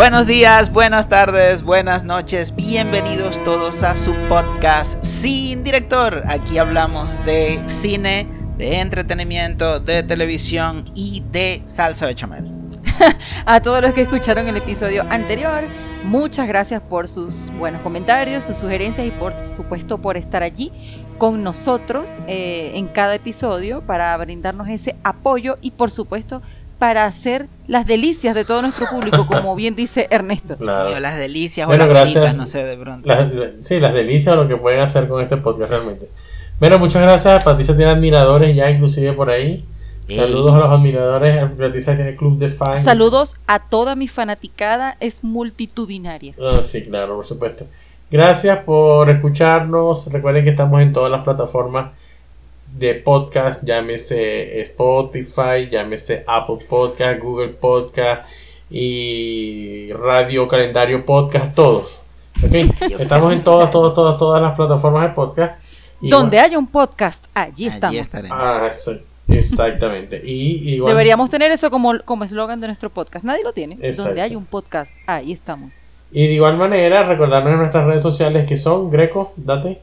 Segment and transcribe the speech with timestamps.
[0.00, 6.22] Buenos días, buenas tardes, buenas noches, bienvenidos todos a su podcast Sin Director.
[6.26, 8.26] Aquí hablamos de cine,
[8.56, 12.50] de entretenimiento, de televisión y de salsa de chamel.
[13.44, 15.64] a todos los que escucharon el episodio anterior,
[16.02, 20.72] muchas gracias por sus buenos comentarios, sus sugerencias y por supuesto por estar allí
[21.18, 26.40] con nosotros eh, en cada episodio para brindarnos ese apoyo y por supuesto
[26.80, 30.56] para hacer las delicias de todo nuestro público, como bien dice Ernesto.
[30.56, 30.98] Claro.
[30.98, 33.08] Las delicias o las gracias, no sé, de pronto.
[33.60, 36.08] sí, las delicias o lo que pueden hacer con este podcast realmente.
[36.58, 37.44] Bueno, muchas gracias.
[37.44, 39.62] Patricia tiene admiradores ya inclusive por ahí.
[40.08, 41.38] Saludos a los admiradores.
[41.38, 42.82] Patricia tiene club de fans.
[42.82, 44.96] Saludos a toda mi fanaticada.
[45.00, 46.34] Es multitudinaria.
[46.42, 47.66] Ah, sí, claro, por supuesto.
[48.10, 50.10] Gracias por escucharnos.
[50.10, 51.90] Recuerden que estamos en todas las plataformas
[52.80, 58.26] de podcast, llámese Spotify, llámese Apple Podcast, Google Podcast
[58.70, 62.04] y Radio Calendario Podcast, todos.
[62.98, 65.62] Estamos en todas, todas, todas, todas las plataformas de podcast.
[66.00, 68.08] Donde haya un podcast, allí, estamos.
[68.30, 68.66] Ah,
[69.28, 70.22] exactamente.
[70.24, 73.26] Y, Deberíamos tener eso como eslogan de nuestro podcast.
[73.26, 73.76] Nadie lo tiene.
[73.92, 75.70] Donde hay un podcast, ahí estamos.
[76.10, 79.82] Y de igual manera, recordarnos en nuestras redes sociales que son Greco, date.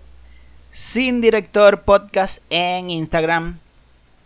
[0.72, 3.60] Sin Director Podcast en Instagram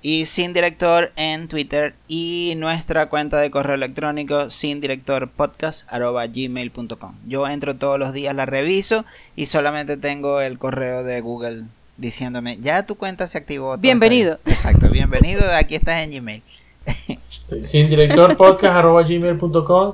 [0.02, 7.16] y Sin Director en Twitter y nuestra cuenta de correo electrónico sin director podcast gmail.com.
[7.28, 11.66] Yo entro todos los días, la reviso y solamente tengo el correo de Google
[11.98, 13.78] diciéndome, ya tu cuenta se activó.
[13.78, 14.40] Bienvenido.
[14.46, 16.42] Exacto, bienvenido, aquí estás en Gmail.
[17.42, 19.94] sin director podcast gmail.com,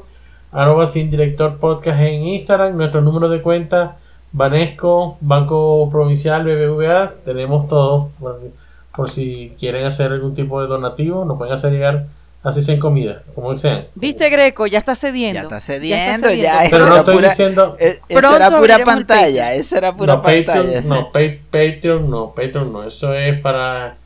[0.52, 3.98] arroba sin director podcast en Instagram, nuestro número de cuenta
[4.38, 8.12] Banesco, Banco Provincial, BBVA, tenemos todo.
[8.96, 12.06] Por, si quieren hacer algún tipo de donativo, nos pueden hacer llegar
[12.44, 13.88] así sin comida, como sean.
[13.96, 15.40] Viste, Greco, ya está cediendo.
[15.40, 16.68] Ya está cediendo, ya.
[16.70, 17.78] Pero no estoy diciendo.
[17.80, 20.82] Eh, eso era pura pantalla, eso era pura pantalla.
[20.82, 23.98] no, Patreon no, Patreon no, eso es para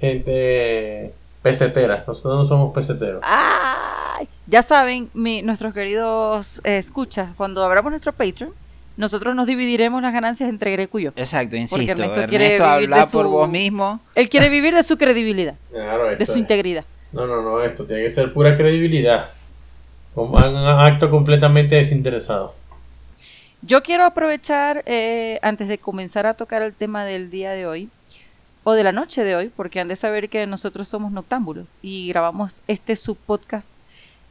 [0.00, 2.04] gente pesetera.
[2.06, 3.20] Nosotros no somos peseteros.
[3.22, 8.63] Ay, ya saben, nuestros queridos eh, escuchas, cuando abramos nuestro Patreon
[8.96, 11.12] nosotros nos dividiremos las ganancias entre Greco y yo.
[11.16, 11.76] Exacto, insisto.
[11.76, 14.00] Porque Ernesto, quiere habla por vos mismo.
[14.14, 15.54] Él quiere vivir de su credibilidad.
[16.18, 16.84] de su integridad.
[17.12, 19.28] No, no, no, esto tiene que ser pura credibilidad.
[20.14, 22.54] Un acto completamente desinteresado.
[23.62, 27.88] Yo quiero aprovechar, eh, antes de comenzar a tocar el tema del día de hoy,
[28.62, 32.08] o de la noche de hoy, porque han de saber que nosotros somos noctámbulos y
[32.08, 33.70] grabamos este subpodcast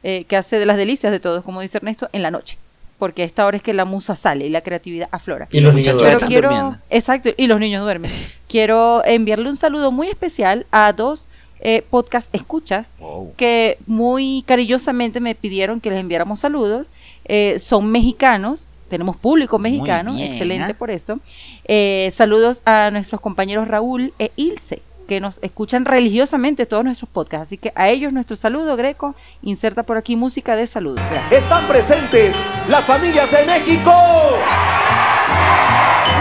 [0.02, 2.58] eh, que hace de las delicias de todos, como dice Ernesto, en la noche
[3.04, 5.46] porque a esta hora es que la musa sale y la creatividad aflora.
[5.52, 6.26] Y los niños duermen.
[6.26, 8.10] Quiero, exacto, y los niños duermen.
[8.48, 11.28] quiero enviarle un saludo muy especial a dos
[11.60, 12.92] eh, podcast escuchas
[13.36, 16.94] que muy cariñosamente me pidieron que les enviáramos saludos.
[17.26, 20.74] Eh, son mexicanos, tenemos público mexicano, excelente ¿eh?
[20.74, 21.20] por eso.
[21.66, 27.48] Eh, saludos a nuestros compañeros Raúl e Ilse que nos escuchan religiosamente todos nuestros podcasts.
[27.48, 29.14] Así que a ellos nuestro saludo, Greco.
[29.42, 31.00] Inserta por aquí música de saludo.
[31.30, 32.34] Están presentes
[32.68, 33.92] las familias de México.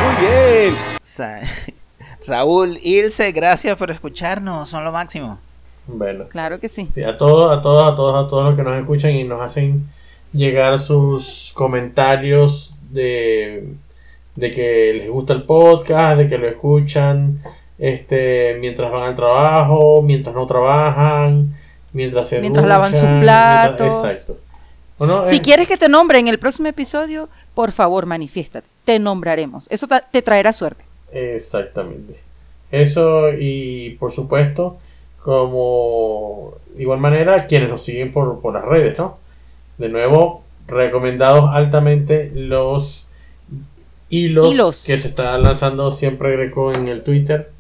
[0.03, 0.93] Muy bien.
[2.27, 4.69] Raúl, Ilse, gracias por escucharnos.
[4.69, 5.39] Son lo máximo.
[5.87, 6.25] Bueno.
[6.29, 6.87] Claro que sí.
[6.91, 7.03] sí.
[7.03, 9.85] a todos, a todos, a todos, a todos los que nos escuchan y nos hacen
[10.31, 13.73] llegar sus comentarios de,
[14.35, 17.39] de que les gusta el podcast, de que lo escuchan,
[17.83, 21.53] este, mientras van al trabajo, mientras no trabajan,
[21.91, 24.05] mientras se Mientras lavan sus platos.
[24.05, 24.37] exacto.
[25.25, 28.65] si eh, quieres que te nombre en el próximo episodio, por favor, manifiéstate.
[28.85, 29.67] Te nombraremos.
[29.69, 30.85] Eso te traerá suerte.
[31.11, 32.21] Exactamente.
[32.71, 34.77] Eso y por supuesto,
[35.19, 39.17] como de igual manera, quienes nos siguen por, por las redes, ¿no?
[39.77, 43.09] De nuevo, recomendados altamente los
[44.07, 47.51] hilos, hilos, que se están lanzando siempre Greco en el Twitter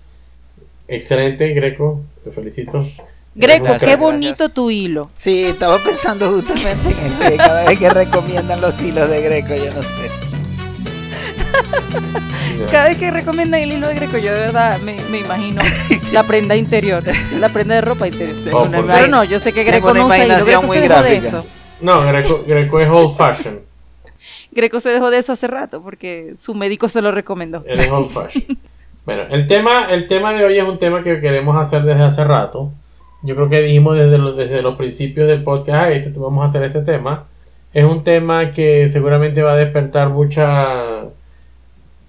[0.93, 2.01] Excelente, Greco.
[2.23, 2.87] Te felicito.
[3.35, 5.09] Greco, qué bonito tu hilo.
[5.15, 7.37] Sí, estaba pensando justamente en eso.
[7.37, 10.11] Cada vez que recomiendan los hilos de Greco, yo no sé.
[12.71, 15.61] Cada vez que recomiendan el hilo de Greco, yo de verdad me, imagino
[16.11, 17.03] la prenda interior,
[17.39, 18.37] la prenda de ropa interior.
[18.53, 20.45] Oh, Pero no, yo sé que Greco no usa hilo.
[20.45, 21.45] Greco se dejó de eso.
[21.81, 23.61] No, Greco, Greco es old fashion.
[24.51, 27.63] Greco se dejó de eso hace rato porque su médico se lo recomendó.
[27.67, 28.59] es old fashion.
[29.05, 32.23] Bueno, el tema, el tema de hoy es un tema que queremos hacer desde hace
[32.23, 32.71] rato.
[33.21, 36.63] Yo creo que dijimos desde los, desde los principios del podcast, este, vamos a hacer
[36.63, 37.25] este tema.
[37.73, 41.05] Es un tema que seguramente va a despertar mucha,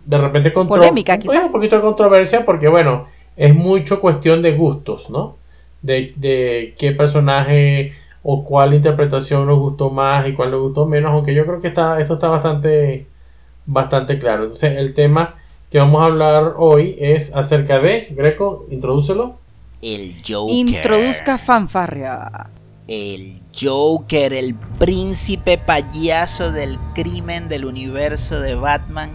[0.04, 1.44] de repente, polémica, quizás.
[1.44, 3.06] un poquito de controversia porque, bueno,
[3.36, 5.36] es mucho cuestión de gustos, ¿no?
[5.82, 7.92] De, de qué personaje
[8.22, 11.68] o cuál interpretación nos gustó más y cuál nos gustó menos, aunque yo creo que
[11.68, 13.06] está, esto está bastante,
[13.66, 14.44] bastante claro.
[14.44, 15.34] Entonces, el tema
[15.74, 19.40] que vamos a hablar hoy es acerca de, Greco, introdúcelo.
[19.82, 20.54] El Joker.
[20.54, 22.46] Introduzca fanfarria.
[22.86, 29.10] El Joker, el príncipe payaso del crimen del universo de Batman,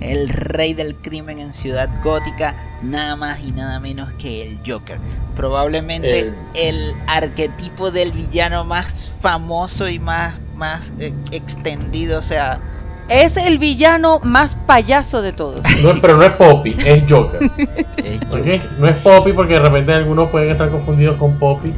[0.00, 4.96] el rey del crimen en Ciudad Gótica, nada más y nada menos que el Joker.
[5.36, 12.62] Probablemente El- el, arquetipo del villano más famoso y más, más eh, extendido, o sea,
[13.08, 15.60] Es el villano más payaso de todos.
[15.82, 17.40] No, pero no es Poppy, es Joker.
[17.96, 18.78] es ¿ok?
[18.78, 21.72] No es Poppy porque de repente algunos pueden estar confundidos con Poppy.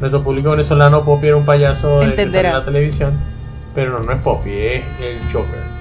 [0.00, 3.18] Nuestro público venezolano, Poppy era un payaso de que en la televisión.
[3.74, 5.78] Pero no, no es Poppy, es el Joker.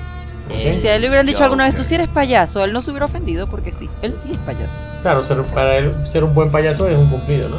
[0.79, 2.89] Si a él le hubieran dicho alguna vez, tú sí eres payaso, él no se
[2.91, 4.71] hubiera ofendido porque sí, él sí es payaso.
[5.01, 7.57] Claro, ser- para él ser un buen payaso es un cumplido, ¿no?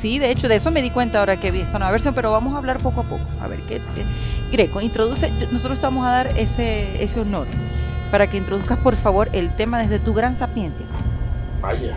[0.00, 2.30] Sí, de hecho, de eso me di cuenta ahora que vi esta nueva versión, pero
[2.32, 3.24] vamos a hablar poco a poco.
[3.42, 4.04] A ver, ¿qué, qué-
[4.50, 7.46] Greco, introduce, nosotros te vamos a dar ese, ese honor
[8.10, 10.84] para que introduzcas, por favor, el tema desde tu gran sapiencia.
[11.60, 11.96] Vaya.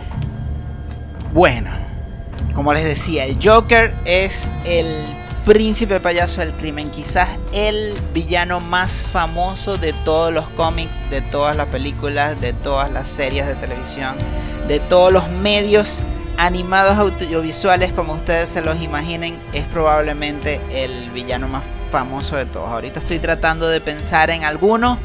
[1.32, 1.70] Bueno,
[2.54, 4.86] como les decía, el Joker es el
[5.44, 11.54] príncipe payaso del crimen, quizás el villano más famoso de todos los cómics, de todas
[11.56, 14.14] las películas, de todas las series de televisión,
[14.66, 15.98] de todos los medios
[16.38, 22.68] animados audiovisuales, como ustedes se los imaginen, es probablemente el villano más famoso de todos.
[22.70, 24.98] Ahorita estoy tratando de pensar en alguno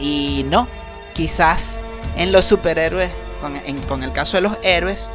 [0.00, 0.66] y no,
[1.14, 1.78] quizás
[2.16, 3.10] en los superhéroes,
[3.40, 5.08] con, en- con el caso de los héroes,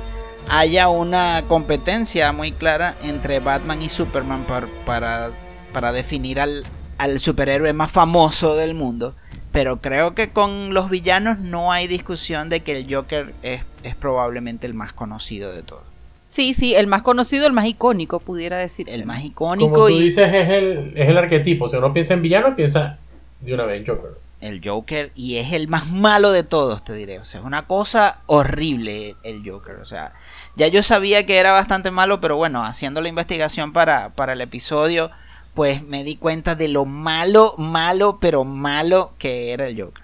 [0.50, 5.32] haya una competencia muy clara entre Batman y Superman par- para,
[5.74, 6.64] para definir al,
[6.98, 9.14] al superhéroe más famoso del mundo.
[9.56, 13.96] Pero creo que con los villanos no hay discusión de que el Joker es, es
[13.96, 15.84] probablemente el más conocido de todos.
[16.28, 18.90] Sí, sí, el más conocido, el más icónico, pudiera decir.
[18.90, 21.70] El más Como icónico tú y dices, es el, es el arquetipo.
[21.70, 23.00] Si uno piensa en villano, piensa
[23.40, 24.12] de una vez en Joker.
[24.42, 27.20] el Joker y es el más malo de todos, te diré.
[27.20, 29.78] O sea, es una cosa horrible el Joker.
[29.78, 30.14] O sea,
[30.58, 34.42] ya yo sabía que era bastante malo, pero bueno, haciendo la investigación para, para el
[34.42, 35.12] episodio,
[35.56, 40.04] pues me di cuenta de lo malo, malo, pero malo que era el Joker.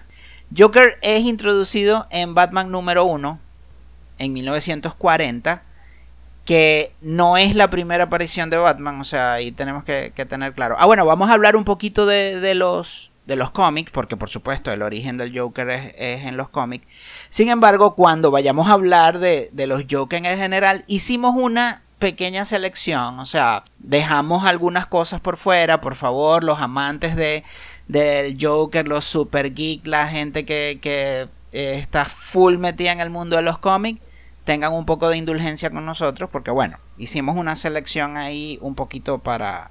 [0.56, 3.38] Joker es introducido en Batman número 1
[4.18, 5.62] en 1940
[6.44, 10.74] que no es la primera aparición de Batman, o sea, ahí tenemos que, tener claro.
[10.78, 14.72] Ah, bueno, vamos a hablar un poquito de, los, de los cómics, porque por supuesto
[14.72, 15.92] el origen del Joker es,
[16.24, 16.84] en los cómics.
[17.28, 22.44] Sin embargo, cuando vayamos a hablar de, de los Joker en general, hicimos una pequeña
[22.44, 27.44] selección, o sea, dejamos algunas cosas por fuera, por favor, los amantes de,
[27.86, 33.10] del Joker, los super geek, la gente que, que eh, está full metida en el
[33.10, 34.00] mundo de los cómics,
[34.44, 39.18] tengan un poco de indulgencia con nosotros, porque bueno, hicimos una selección ahí un poquito
[39.18, 39.70] para,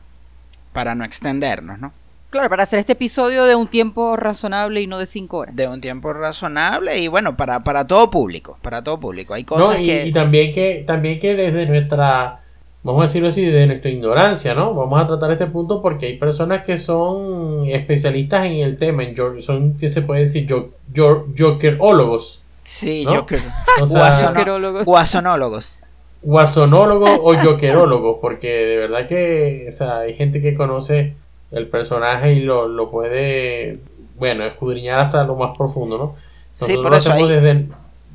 [0.72, 1.92] para no extendernos, ¿no?
[2.32, 5.56] Claro, para hacer este episodio de un tiempo razonable y no de cinco horas.
[5.56, 9.34] De un tiempo razonable y bueno, para, para todo público, para todo público.
[9.34, 10.06] Hay cosas No, y, que...
[10.08, 12.40] y también que también que desde nuestra
[12.84, 16.18] vamos a decirlo así desde nuestra ignorancia no vamos a tratar este punto porque hay
[16.18, 22.42] personas que son especialistas en el tema en son que se puede decir jo- jokerólogos
[22.64, 23.18] Sí, ¿no?
[23.18, 23.42] Joker.
[23.82, 24.00] o sea
[24.34, 25.84] Guasono- guasonólogos.
[26.24, 31.14] guasonólogos o jokerólogos porque de verdad que o sea, hay gente que conoce
[31.52, 33.80] el personaje y lo, lo puede
[34.18, 36.16] bueno escudriñar hasta lo más profundo no
[36.56, 37.68] Sí, nosotros por lo hacemos desde,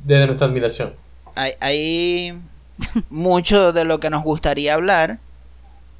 [0.03, 0.93] desde nuestra admiración
[1.35, 2.39] Hay, hay
[3.09, 5.19] mucho de lo que nos gustaría hablar.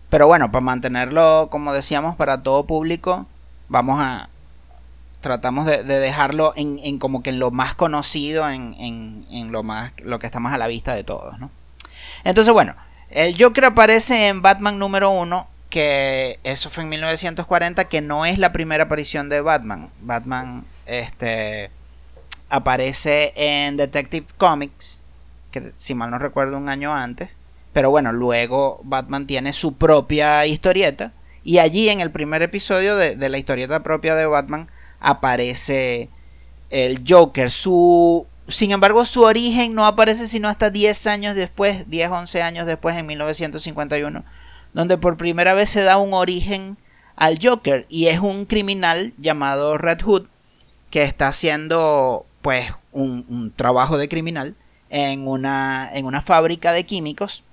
[0.09, 3.25] Pero bueno, para mantenerlo, como decíamos, para todo público,
[3.67, 4.29] vamos a.
[5.21, 9.51] Tratamos de, de dejarlo en, en como que en lo más conocido, en, en, en
[9.51, 11.49] lo más lo que está más a la vista de todos, ¿no?
[12.23, 12.75] Entonces, bueno,
[13.09, 18.37] el Joker aparece en Batman número 1, que eso fue en 1940, que no es
[18.37, 19.89] la primera aparición de Batman.
[20.01, 21.69] Batman, este
[22.49, 25.01] aparece en Detective Comics,
[25.51, 27.35] que si mal no recuerdo un año antes,
[27.73, 31.11] pero bueno, luego Batman tiene su propia historieta
[31.43, 34.69] y allí en el primer episodio de, de la historieta propia de Batman
[34.99, 36.09] aparece
[36.69, 37.51] el Joker.
[37.51, 42.65] Su, sin embargo, su origen no aparece sino hasta 10 años después, 10, 11 años
[42.65, 44.23] después, en 1951,
[44.73, 46.77] donde por primera vez se da un origen
[47.15, 50.27] al Joker y es un criminal llamado Red Hood
[50.89, 54.55] que está haciendo pues un, trabajo de criminal
[54.89, 57.43] en una, en una fábrica de químicos.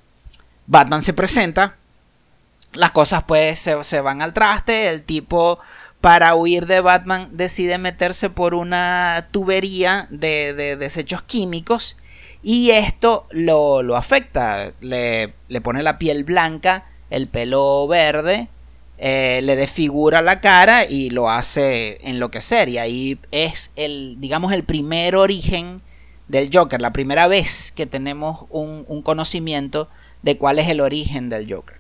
[0.67, 1.77] Batman se presenta,
[2.73, 5.59] las cosas pues se, se van al traste, el tipo
[6.01, 11.97] para huir de Batman decide meterse por una tubería de, de desechos químicos
[12.43, 18.49] y esto lo, lo afecta, le, le pone la piel blanca, el pelo verde,
[18.99, 22.69] eh, le desfigura la cara y lo hace enloquecer.
[22.69, 25.81] Y ahí es el, digamos, el primer origen
[26.27, 29.89] del Joker, la primera vez que tenemos un, conocimiento
[30.23, 31.77] de cuál es el origen del Joker.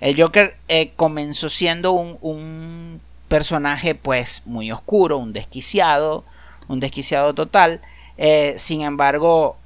[0.00, 6.24] El Joker eh, comenzó siendo un, personaje pues muy oscuro, un desquiciado,
[6.68, 7.80] un desquiciado total.
[8.18, 9.56] Eh, sin embargo,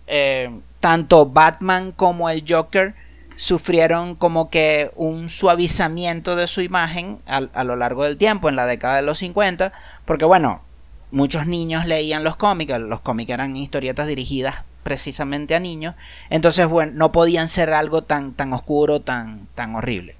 [0.79, 2.95] tanto Batman como el Joker
[3.37, 8.67] sufrieron como que un suavizamiento de su imagen a, lo largo del tiempo, en la
[8.67, 9.73] década de los 50,
[10.05, 10.63] porque bueno,
[11.11, 15.95] muchos niños leían los cómics, los cómics eran historietas dirigidas precisamente a niños,
[16.31, 20.17] entonces bueno, no podían ser algo tan, tan oscuro, tan, tan horrible.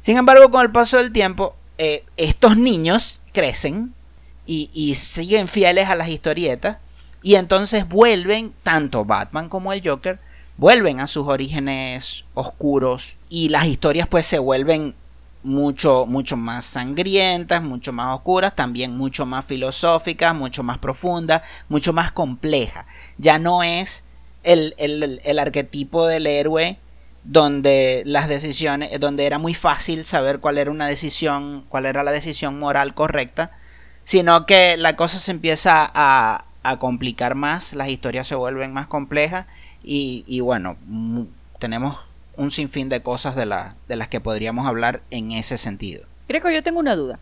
[0.00, 3.94] Sin embargo, con el paso del tiempo, eh, estos niños crecen
[4.46, 6.78] y, y siguen fieles a las historietas,
[7.22, 10.18] y entonces vuelven, tanto Batman como el Joker,
[10.60, 14.94] vuelven a sus orígenes oscuros y las historias pues se vuelven
[15.42, 21.40] mucho mucho más sangrientas, mucho más oscuras, también mucho más filosóficas, mucho más profundas,
[21.70, 22.84] mucho más complejas.
[23.16, 24.04] Ya no es
[24.42, 26.76] el, el, arquetipo del héroe
[27.24, 32.12] donde las decisiones, donde era muy fácil saber cuál era una decisión, cuál era la
[32.12, 33.50] decisión moral correcta,
[34.04, 38.88] sino que la cosa se empieza a, a complicar más, las historias se vuelven más
[38.88, 39.46] complejas
[39.82, 40.76] y, bueno,
[41.58, 41.98] tenemos
[42.36, 43.46] un sinfín de cosas de,
[43.88, 46.04] de las que podríamos hablar en ese sentido.
[46.26, 47.18] Creo que yo tengo una duda.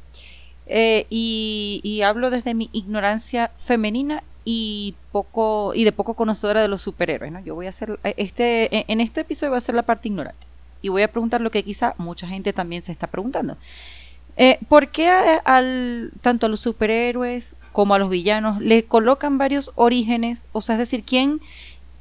[0.68, 6.82] Eh, y, hablo desde mi ignorancia femenina y poco y de poco conocedora de los
[6.82, 7.40] superhéroes, ¿no?
[7.40, 10.08] Yo voy a hacer eh, este e, en este episodio voy a ser la parte
[10.08, 10.46] ignorante
[10.82, 13.56] y voy a preguntar lo que quizá mucha gente también se está preguntando.
[14.36, 19.72] Eh, ¿Por qué al, tanto a los superhéroes como a los villanos le colocan varios
[19.74, 20.46] orígenes?
[20.52, 21.40] O sea, es decir, ¿quién,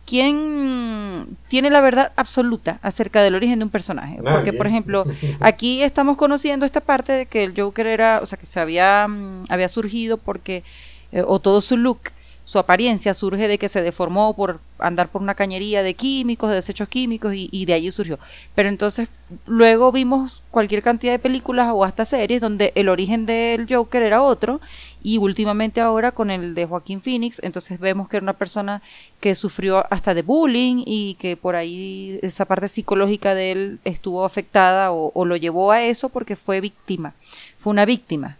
[0.07, 4.19] ¿quién tiene la verdad absoluta acerca del origen de un personaje?
[4.23, 5.05] Porque, por ejemplo,
[5.41, 9.07] aquí estamos conociendo esta parte de que el Joker era, o sea, que se había,
[9.07, 10.63] mm, había surgido porque,
[11.11, 11.99] eh, o todo su look
[12.47, 16.55] su apariencia surge de que se deformó por andar por una cañería de químicos, de
[16.55, 18.19] desechos químicos, y, de allí surgió.
[18.55, 19.09] Pero entonces
[19.45, 24.21] luego vimos cualquier cantidad de películas o hasta series donde el origen del Joker era
[24.23, 24.61] otro,
[25.03, 28.81] y últimamente ahora con el de Joaquín Phoenix, entonces vemos que era una persona
[29.19, 34.23] que sufrió hasta de bullying y que por ahí esa parte psicológica de él estuvo
[34.23, 37.13] afectada o, o lo llevó a eso porque fue víctima,
[37.59, 38.37] fue una víctima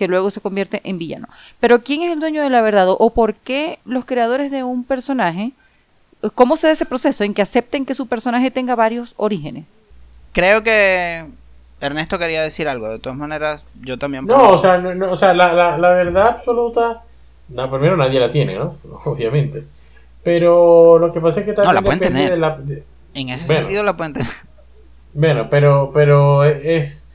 [0.00, 1.28] que luego se convierte en villano.
[1.60, 2.86] Pero ¿quién es el dueño de la verdad?
[2.88, 5.52] ¿O por qué los creadores de un personaje,
[6.34, 9.76] cómo se da ese proceso en que acepten que su personaje tenga varios orígenes?
[10.32, 11.26] Creo que
[11.82, 14.24] Ernesto quería decir algo, de todas maneras yo también...
[14.24, 17.02] No, o sea, o sea la, verdad absoluta,
[17.50, 18.76] no, primero nadie la tiene, ¿no?
[19.04, 19.64] Obviamente.
[20.22, 22.84] Pero lo que pasa es que también no, la pueden tener.
[23.12, 24.32] En ese sentido la pueden tener.
[25.12, 27.09] Bueno, pero, pero es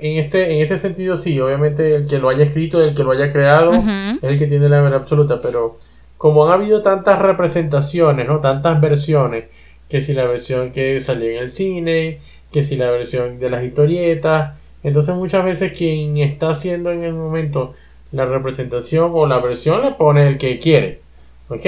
[0.00, 3.12] en este, en este sentido sí, obviamente el que lo haya escrito, el que lo
[3.12, 5.76] haya creado, es el que tiene la verdad absoluta, pero
[6.16, 8.40] como han habido tantas representaciones, ¿no?
[8.40, 9.44] Tantas versiones,
[9.88, 12.18] que si la versión que salió en el cine,
[12.52, 17.14] que si la versión de las historietas, entonces muchas veces quien está haciendo en el
[17.14, 17.74] momento
[18.12, 21.00] la representación o la versión le pone el que quiere,
[21.48, 21.66] ¿ok?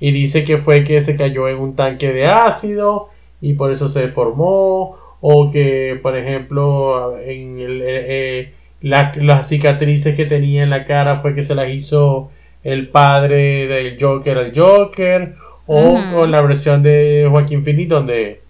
[0.00, 3.08] Y dice que fue que se cayó en un tanque de ácido
[3.40, 10.16] y por eso se deformó o que por ejemplo en el, eh, eh, las, cicatrices
[10.16, 12.30] que tenía en la cara fue que se las hizo
[12.62, 15.34] el padre del Joker al Joker
[15.66, 18.42] o, la versión de Joaquín Phoenix donde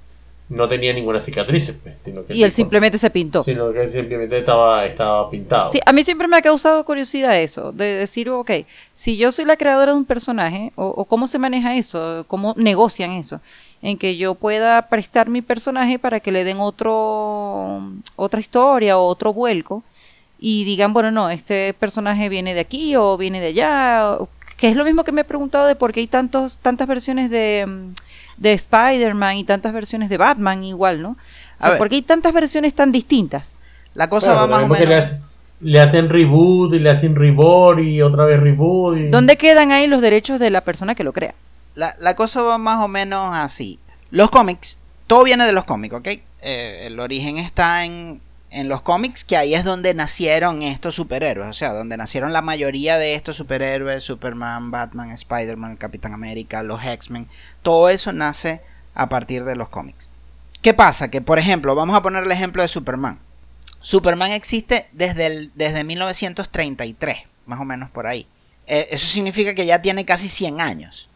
[0.50, 3.42] no tenía ninguna cicatriz pues, sino que y él simplemente se pintó.
[3.42, 5.68] sino que simplemente estaba, estaba pintado.
[5.68, 8.50] Sí, a mí siempre me ha causado curiosidad eso de decir ok
[8.94, 12.54] si yo soy la creadora de un personaje o, o cómo se maneja eso cómo
[12.56, 13.40] negocian eso
[13.82, 17.82] en que yo pueda prestar mi personaje para que le den otro
[18.16, 19.82] otra historia o otro vuelco
[20.38, 24.18] y digan, bueno, no, este personaje viene de aquí o viene de allá,
[24.56, 27.30] que es lo mismo que me he preguntado de por qué hay tantos tantas versiones
[27.30, 27.66] de,
[28.36, 31.16] de Spider-Man y tantas versiones de Batman igual, ¿no?
[31.58, 33.56] O sea, ¿por qué hay tantas versiones tan distintas?
[33.94, 35.18] La cosa va más o menos...
[35.60, 38.96] Le, hacen reboot y le hacen reboot y otra vez reboot.
[38.96, 39.08] Y...
[39.08, 41.34] ¿Dónde quedan ahí los derechos de la persona que lo crea?
[41.78, 43.78] La, cosa va más o menos así.
[44.10, 46.08] Los cómics, todo viene de los cómics, ¿ok?
[46.40, 48.20] Eh, el origen está en,
[48.50, 52.42] en los cómics, que ahí es donde nacieron estos superhéroes, o sea, donde nacieron la
[52.42, 57.28] mayoría de estos superhéroes, Superman, Batman, Spider-Man, Capitán América, los X-Men,
[57.62, 58.60] todo eso nace
[58.94, 60.10] a partir de los cómics.
[60.62, 61.08] ¿Qué pasa?
[61.10, 63.20] Que, por ejemplo, vamos a poner el ejemplo de Superman.
[63.80, 68.26] Superman existe desde, desde 1933, más o menos por ahí.
[68.66, 71.08] Eh, eso significa que ya tiene casi 100 años.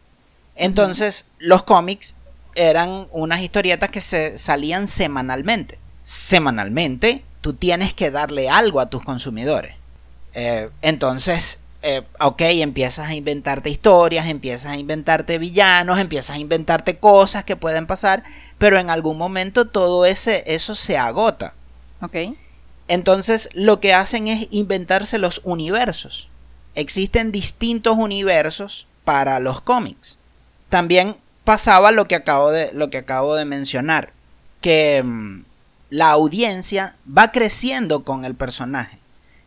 [0.55, 2.15] Entonces, los cómics
[2.55, 5.79] eran unas historietas que se salían semanalmente.
[6.05, 9.77] semanalmente, tú tienes que darle algo a tus consumidores.
[10.35, 16.97] Eh, entonces, eh, ok, empiezas a inventarte historias, empiezas a inventarte villanos, empiezas a inventarte
[16.99, 18.25] cosas que pueden pasar,
[18.59, 21.55] pero en algún momento todo ese, eso se agota.
[22.01, 22.17] Ok.
[22.89, 26.29] Entonces, lo que hacen es inventarse los universos.
[26.75, 30.19] Existen distintos universos para los cómics.
[30.73, 34.15] También pasaba lo que acabo de, lo que acabo de mencionar,
[34.63, 35.45] que mm,
[35.91, 38.99] la audiencia va creciendo con el personaje.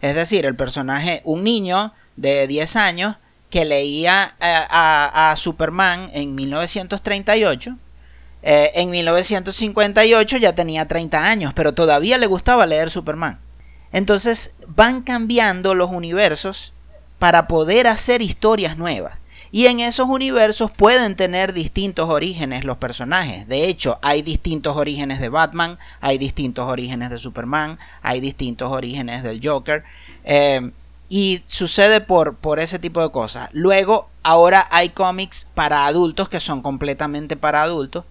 [0.02, 3.16] Es decir, el personaje, un niño de 10 años
[3.50, 7.76] que leía a, Superman en 1938,
[8.44, 13.40] eh, en 1958 ya tenía 30 años, pero todavía le gustaba leer Superman.
[13.92, 16.72] Entonces van cambiando los universos
[17.18, 19.25] para poder hacer historias nuevas.
[19.56, 23.48] Y en esos universos pueden tener distintos orígenes los personajes.
[23.48, 29.24] De hecho, hay distintos orígenes de Batman, hay distintos orígenes de Superman, hay distintos orígenes
[29.24, 29.86] del Joker.
[30.26, 30.72] Eh,
[31.08, 33.50] y sucede por, por ese tipo de cosas.
[33.54, 38.04] Luego, ahora hay cómics para adultos que son completamente para adultos.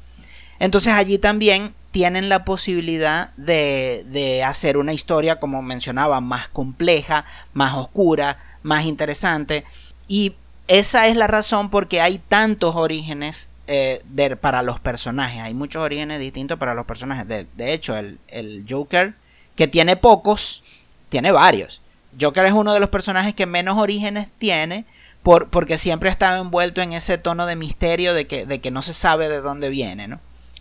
[0.59, 7.27] Entonces allí también tienen la posibilidad de, de hacer una historia, como mencionaba, más compleja,
[7.53, 9.65] más oscura, más interesante.
[10.09, 10.37] Y
[10.69, 14.03] esa es la razón porque hay tantos orígenes eh,
[14.41, 15.41] para los personajes.
[15.41, 17.27] Hay muchos orígenes distintos para los personajes.
[17.29, 19.15] De, hecho, el, el, Joker,
[19.57, 20.63] que tiene pocos,
[21.09, 21.81] tiene varios.
[22.21, 24.85] Joker es uno de los personajes que menos orígenes tiene.
[25.23, 28.71] Por, porque siempre ha estado envuelto en ese tono de misterio de que, de que
[28.71, 30.21] no se sabe de dónde viene, ¿no?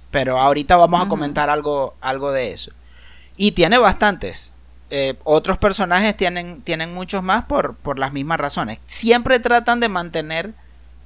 [0.09, 2.71] Pero ahorita vamos a comentar algo, algo de eso.
[3.35, 4.53] Y tiene bastantes.
[4.89, 8.79] Eh, otros personajes tienen, tienen muchos más por, por las mismas razones.
[8.85, 10.53] Siempre tratan de mantener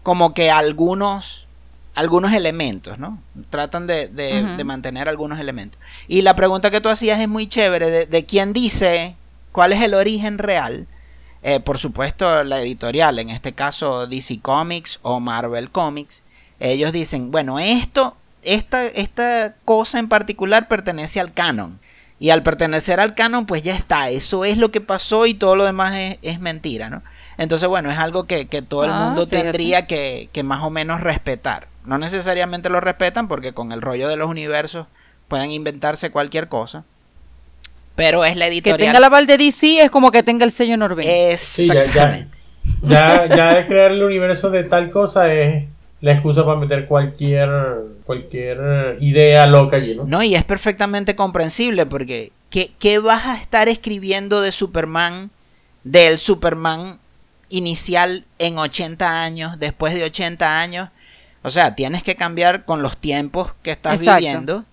[0.04, 1.48] como que algunos,
[1.96, 3.22] algunos elementos, ¿no?
[3.50, 5.80] Tratan de, de, mantener algunos elementos.
[6.08, 9.16] Y la pregunta que tú hacías es muy chévere, de, de quién dice
[9.52, 10.88] cuál es el origen real.
[11.44, 16.24] Eh, por supuesto, la editorial, en este caso DC Comics o Marvel Comics,
[16.60, 21.80] ellos dicen, bueno, esto, esta, esta cosa en particular pertenece al canon.
[22.20, 25.56] Y al pertenecer al canon, pues ya está, eso es lo que pasó y todo
[25.56, 27.04] lo demás es, mentira, ¿no?
[27.38, 31.68] Entonces, bueno, es algo que, todo el ah, mundo tendría que, más o menos respetar.
[31.86, 34.88] No necesariamente lo respetan porque con el rollo de los universos
[35.28, 36.84] pueden inventarse cualquier cosa.
[37.96, 38.78] Pero es la editorial.
[38.78, 41.08] Que tenga la Val de DC es como que tenga el sello Norben.
[41.08, 42.36] Exactamente.
[42.82, 45.66] ya, ya crear el universo de tal cosa es
[46.02, 47.50] la excusa para meter cualquier,
[48.06, 50.06] cualquier idea loca allí, ¿no?
[50.06, 55.32] No, y es perfectamente comprensible porque ¿qué, ¿qué, vas a estar escribiendo de Superman,
[55.84, 57.00] del Superman
[57.50, 60.90] inicial en 80 años, después de 80 años?
[61.42, 64.66] O sea, tienes que cambiar con los tiempos que estás viviendo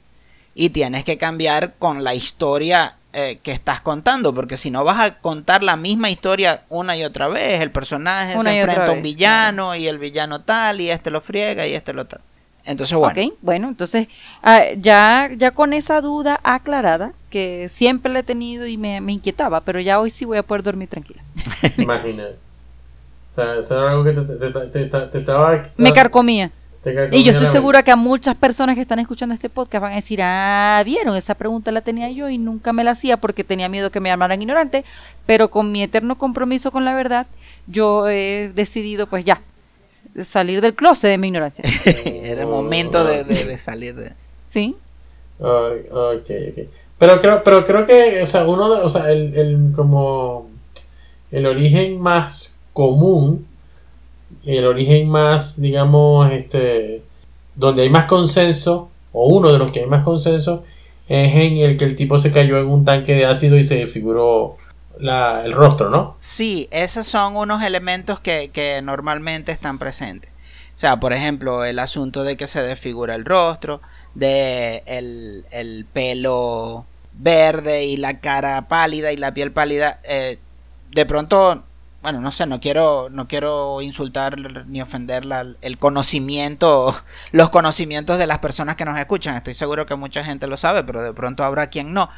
[0.55, 4.99] y tienes que cambiar con la historia eh, que estás contando, porque si no vas
[4.99, 9.03] a contar la misma historia una y otra vez, el personaje se enfrenta a un
[9.03, 12.21] villano y el villano tal y este lo friega y este lo tal.
[12.65, 12.99] Entonces,
[13.41, 13.69] bueno.
[13.69, 14.09] Entonces
[14.43, 19.61] ah, ya, ya con esa duda aclarada, que siempre la he tenido y me, inquietaba,
[19.61, 21.23] pero ya hoy sí voy a poder dormir tranquila.
[21.79, 22.35] Imagínate.
[23.29, 25.63] O sea, eso era algo que te, te estaba...
[25.77, 26.51] Me carcomía.
[27.11, 29.97] Y yo estoy segura que a muchas personas que están escuchando este podcast van a
[29.97, 33.69] decir, ah, vieron, esa pregunta la tenía yo y nunca me la hacía porque tenía
[33.69, 34.85] miedo que me llamaran ignorante,
[35.27, 37.27] pero con mi eterno compromiso con la verdad,
[37.67, 39.41] yo he decidido pues ya,
[40.23, 41.65] salir del closet de mi ignorancia.
[42.05, 44.13] Era el momento de, salir de...
[44.49, 44.77] Sí.
[45.39, 46.69] ok, ok.
[46.99, 50.49] Pero creo, pero creo que, o sea, uno, o sea, el, el, como
[51.33, 53.47] el origen más común
[54.45, 57.03] el origen más, digamos, este,
[57.55, 60.65] donde hay más consenso, o uno de los que hay más consenso,
[61.09, 63.77] es en el que el tipo se cayó en un tanque de ácido y se
[63.77, 64.57] desfiguró
[64.99, 66.17] el rostro, ¿no?
[66.21, 70.31] Sí, esos son unos elementos que, normalmente están presentes.
[70.77, 73.81] O sea, por ejemplo, el asunto de que se desfigura el rostro,
[74.15, 80.01] de el, el pelo verde y la cara pálida y la piel pálida.
[80.05, 80.39] Eh,
[80.91, 81.63] de pronto
[82.05, 84.37] bueno, no sé, no quiero, no quiero insultar
[84.67, 85.25] ni ofender
[85.63, 86.95] el conocimiento,
[87.33, 89.37] los conocimientos de las personas que nos escuchan.
[89.37, 92.11] Estoy seguro que mucha gente lo sabe, pero de pronto habrá quien no.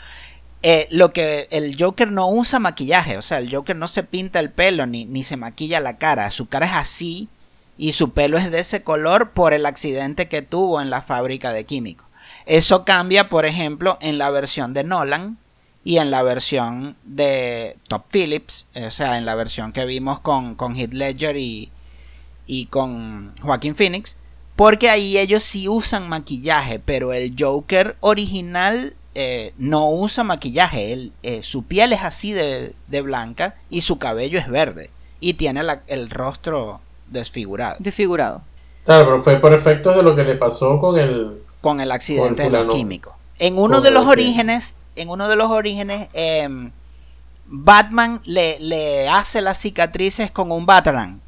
[0.65, 4.41] Eh, lo que el Joker no usa maquillaje, o sea, el Joker no se pinta
[4.41, 6.33] el pelo ni, ni se maquilla la cara.
[6.33, 7.29] Su cara es así
[7.79, 11.53] y su pelo es de ese color por el accidente que tuvo en la fábrica
[11.53, 12.09] de químicos.
[12.45, 15.39] Eso cambia, por ejemplo, en la versión de Nolan,
[15.87, 20.57] y en la versión de Top Phillips, o sea, en la versión que vimos con,
[20.57, 21.71] con Heath Ledger y,
[22.45, 24.17] y con Joaquin Phoenix,
[24.57, 30.93] porque ahí ellos sí usan maquillaje, pero el Joker original eh, no usa maquillaje.
[30.93, 34.91] Él, eh, su piel es así de, de, blanca y su cabello es verde.
[35.21, 37.77] Y tiene la, el rostro desfigurado.
[37.79, 38.43] Desfigurado.
[38.85, 41.43] Claro, pero fue por efectos de lo que le pasó con el...
[41.61, 43.15] Con el accidente de los químicos.
[43.39, 46.71] En uno de los orígenes, en uno de los orígenes, eh,
[47.47, 51.21] Batman le, le, hace las cicatrices con un Batarang.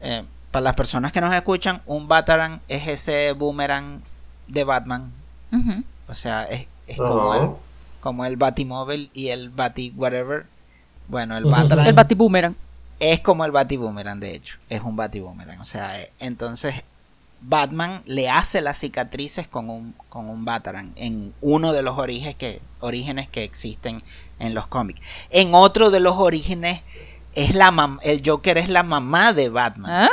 [0.00, 4.02] Eh, para las personas que nos escuchan, un Batarang es ese boomerang
[4.48, 5.12] de Batman.
[6.08, 7.50] O sea, es, es como, el,
[8.00, 10.46] como el Batimóvil y el Bati whatever.
[11.08, 11.86] Bueno, el Batarang.
[11.86, 12.56] El Batiboomerang.
[12.98, 14.58] Es como el Batiboomerang, de hecho.
[14.68, 15.60] Es un Batiboomerang.
[15.60, 16.82] O sea, eh, entonces
[17.42, 22.36] Batman le hace las cicatrices con un, con un Batarang en uno de los orígenes
[22.36, 24.02] que, orígenes que existen
[24.38, 25.00] en los cómics.
[25.30, 26.82] En otro de los orígenes
[27.34, 30.04] es la mam el Joker es la mamá de Batman.
[30.04, 30.08] ¿Ah?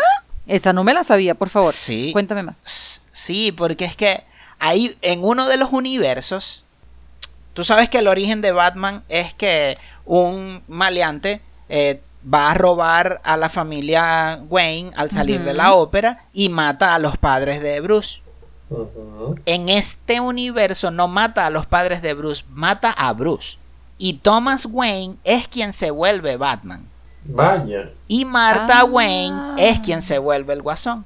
[0.48, 1.74] Esa no me la sabía, por favor.
[1.74, 2.12] Sí.
[2.12, 3.04] Cuéntame más.
[3.12, 4.24] Sí, porque es que
[4.58, 6.64] ahí en uno de los universos,
[7.54, 13.22] tú sabes que el origen de Batman es que un maleante eh, va a robar
[13.24, 15.46] a la familia Wayne al salir uh -huh.
[15.46, 18.22] de la ópera y mata a los padres de Bruce.
[18.70, 19.42] Uh -huh.
[19.46, 23.58] En este universo no mata a los padres de Bruce, mata a Bruce.
[23.98, 26.88] Y Thomas Wayne es quien se vuelve Batman.
[27.26, 27.90] Vaya.
[28.08, 28.86] Y Martha ah.
[28.86, 31.06] Wayne es quien se vuelve el guasón.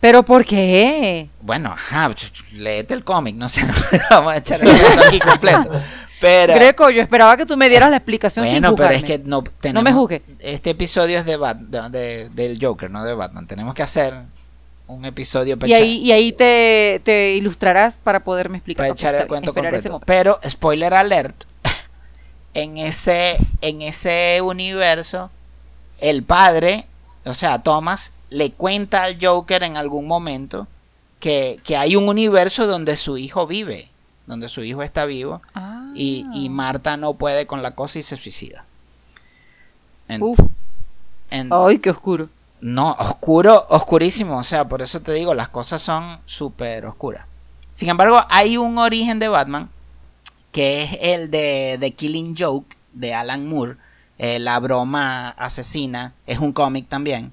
[0.00, 1.30] ¿Pero por qué?
[1.40, 2.10] Bueno, ajá,
[2.52, 3.72] léete el cómic, no sé, no
[4.10, 5.70] vamos a echar el aquí completo.
[6.24, 9.18] Pero, Greco, yo esperaba que tú me dieras la explicación bueno, sin pero es que
[9.18, 10.22] no, tenemos, no me juzgue.
[10.38, 13.46] Este episodio es de, Bat, de, de, del Joker, no de Batman.
[13.46, 14.14] Tenemos que hacer
[14.86, 18.84] un episodio y ahí, y ahí te, te, ilustrarás para poderme explicar.
[18.84, 20.00] Para echar el cuento completo.
[20.06, 21.44] Pero, spoiler alert,
[22.54, 25.30] en ese, en ese universo,
[26.00, 26.86] el padre,
[27.26, 30.68] o sea, Thomas, le cuenta al Joker en algún momento
[31.20, 33.90] que, que hay un universo donde su hijo vive,
[34.26, 35.90] donde su hijo está vivo, ah.
[35.94, 38.64] y, y, Marta no puede con la cosa y se suicida.
[40.08, 40.38] En, Uf.
[41.30, 42.28] En, Ay, qué oscuro.
[42.60, 47.26] No, oscuro, oscurísimo, o sea, por eso te digo, las cosas son súper oscuras.
[47.74, 49.68] Sin embargo, hay un origen de Batman
[50.54, 53.76] que es el de The Killing Joke de Alan Moore,
[54.18, 57.32] eh, La broma asesina, es un cómic también,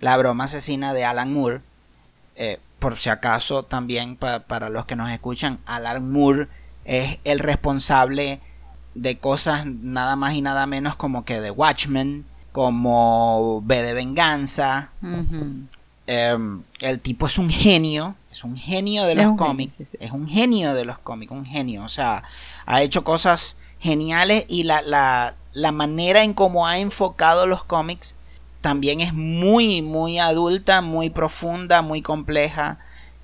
[0.00, 1.62] La broma asesina de Alan Moore,
[2.36, 6.48] eh, por si acaso también pa para los que nos escuchan, Alan Moore
[6.84, 8.40] es el responsable
[8.94, 14.90] de cosas nada más y nada menos como que de Watchmen, como B de Venganza.
[15.02, 15.66] Uh -huh.
[16.06, 16.38] eh,
[16.80, 19.96] el tipo es un genio, es un genio de los cómics, sí, sí.
[20.00, 22.24] es un genio de los cómics, un genio, o sea,
[22.66, 28.14] ha hecho cosas geniales y la, la, la manera en cómo ha enfocado los cómics
[28.60, 32.78] también es muy, muy adulta, muy profunda, muy compleja.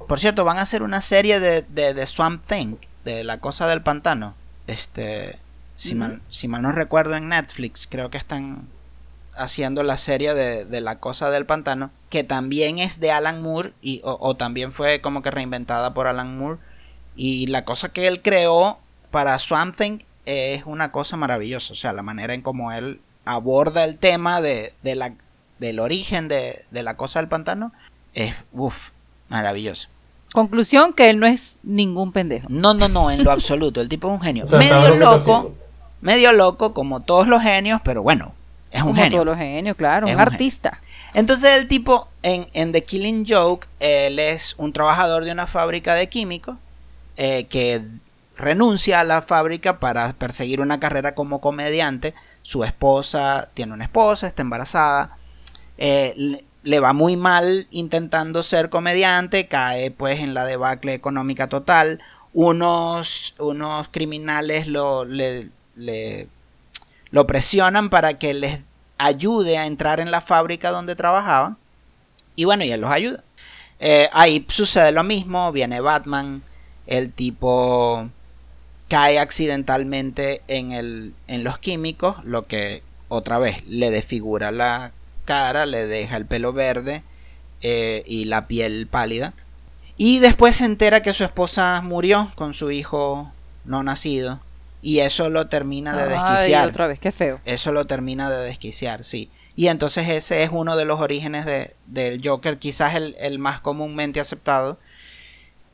[0.07, 3.66] Por cierto, van a hacer una serie de, de, de Swamp Thing, de La Cosa
[3.66, 4.35] del Pantano.
[4.66, 5.38] Este,
[5.77, 8.68] si, mal, si mal no recuerdo en Netflix, creo que están
[9.37, 13.73] haciendo la serie de, de, La Cosa del Pantano, que también es de Alan Moore,
[13.83, 16.61] y, o, o, también fue como que reinventada por Alan Moore.
[17.16, 18.79] Y la cosa que él creó
[19.11, 21.73] para Swamp Thing es una cosa maravillosa.
[21.73, 25.14] O sea, la manera en cómo él aborda el tema de, de la,
[25.64, 27.72] del origen de, de, La Cosa del Pantano
[28.12, 28.90] es, uff,
[29.29, 29.88] maravilloso.
[30.33, 32.46] Conclusión que él no es ningún pendejo.
[32.50, 33.81] No, no, no, en lo absoluto.
[33.81, 34.44] El tipo es un genio.
[34.44, 35.55] O sea, medio loco,
[36.00, 38.35] medio loco, como todos los genios, pero bueno,
[38.70, 39.18] es un Como genio.
[39.18, 40.81] todos los genios, claro, Es un, un artista.
[41.14, 45.94] Entonces el tipo en, en, The Killing Joke, él es un trabajador de una fábrica
[45.94, 46.57] de químicos
[47.16, 47.83] eh, que
[48.37, 52.14] renuncia a la fábrica para perseguir una carrera como comediante.
[52.42, 55.16] Su esposa tiene una esposa, está embarazada.
[55.79, 62.01] Eh, le, va muy mal intentando ser comediante, cae pues en la debacle económica total.
[62.33, 66.29] Unos, unos criminales lo, le, le
[67.11, 68.61] lo presionan para que les
[68.99, 71.57] ayude a entrar en la fábrica donde trabajaba.
[72.35, 73.23] Y bueno, y él los ayuda.
[73.79, 76.43] Eh, ahí sucede lo mismo, viene Batman,
[76.87, 78.09] el tipo
[78.89, 84.93] cae accidentalmente en, el, en los químicos, lo que otra vez le desfigura la
[85.25, 87.03] cara, le deja el pelo verde
[87.61, 89.33] eh, y la piel pálida.
[89.97, 93.33] Y después se entera que su esposa murió con su hijo
[93.65, 94.41] no nacido.
[94.83, 96.65] Y eso lo termina de desquiciar.
[96.65, 97.41] Ay, otra vez, qué feo.
[97.45, 99.31] Eso lo termina de desquiciar, sí.
[99.57, 103.61] Y entonces ese es uno de los orígenes de, del Joker, quizás el, el, más
[103.61, 104.79] comúnmente aceptado.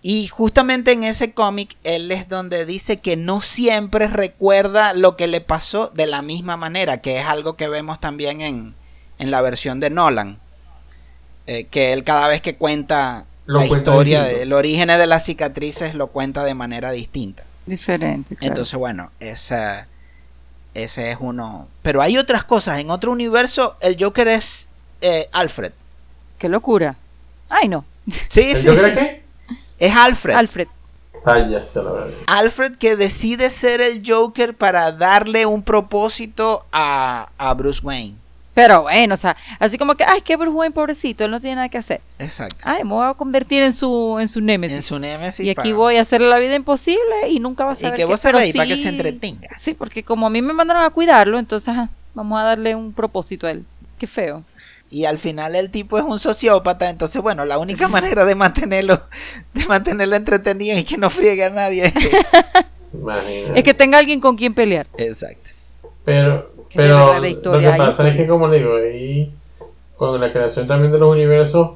[0.03, 5.27] Y justamente en ese cómic, él es donde dice que no siempre recuerda lo que
[5.27, 8.75] le pasó de la misma manera, que es algo que vemos también en,
[9.21, 10.39] en la versión de Nolan.
[11.47, 14.43] Eh, que él cada vez que cuenta lo la cuenta historia, distinto.
[14.43, 17.43] el origen de las cicatrices lo cuenta de manera distinta.
[17.67, 18.37] Diferente.
[18.37, 18.53] claro.
[18.53, 19.87] Entonces, bueno, esa,
[20.75, 21.69] ese es uno.
[21.83, 22.79] Pero hay otras cosas.
[22.79, 24.69] En otro universo, el Joker es
[25.01, 25.73] eh, Alfred.
[26.39, 26.97] Qué locura.
[27.49, 27.85] Ay, no.
[28.29, 28.91] Sí, ¿El sí, Joker sí.
[28.91, 29.23] es qué?
[29.79, 30.35] Es Alfred.
[30.35, 30.69] Alfred.
[31.25, 32.15] Ay, ya la verdad.
[32.27, 38.17] Alfred que decide ser el Joker para darle un propósito a, a Bruce Wayne.
[38.53, 41.57] Pero bueno, o sea, así como que, ay, qué Bruce Wayne, pobrecito, él no tiene
[41.57, 42.01] nada que hacer.
[42.19, 42.57] Exacto.
[42.65, 44.77] Ay, me voy a convertir en su, en su némesis.
[44.77, 45.47] en su némesis.
[45.47, 47.93] y aquí pa- voy a hacerle la vida imposible y nunca va a Y saber
[47.93, 49.49] que qué, vos pero sabéis, para que sí- se entretenga.
[49.57, 52.93] Sí, porque como a mí me mandaron a cuidarlo, entonces ajá, vamos a darle un
[52.93, 53.65] propósito a él.
[53.99, 54.43] Qué feo.
[54.91, 59.01] Y al final el tipo es un sociópata, entonces bueno, la única manera de mantenerlo,
[59.55, 61.85] de mantenerlo entretenido y que no friegue a nadie.
[61.85, 61.95] es-
[62.93, 63.59] Imagínate.
[63.61, 64.89] Es que tenga alguien con quien pelear.
[64.99, 65.49] Exacto.
[66.05, 69.33] Pero, Que pero lo historia que hay pasa es que, como le digo, ahí,
[69.97, 71.71] con la creación también de los universos,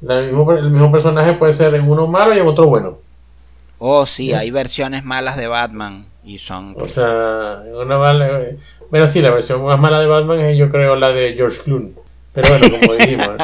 [0.00, 2.98] la mismo- el mismo personaje puede ser en uno malo y en otro bueno.
[3.78, 6.74] Oh, sí, hay versiones malas de Batman y son...
[6.76, 8.40] O sea, en una mala-
[8.90, 11.92] bueno, sí, la versión más mala de Batman es, yo creo, la de George Clooney.
[12.34, 13.36] Pero bueno, como dijimos,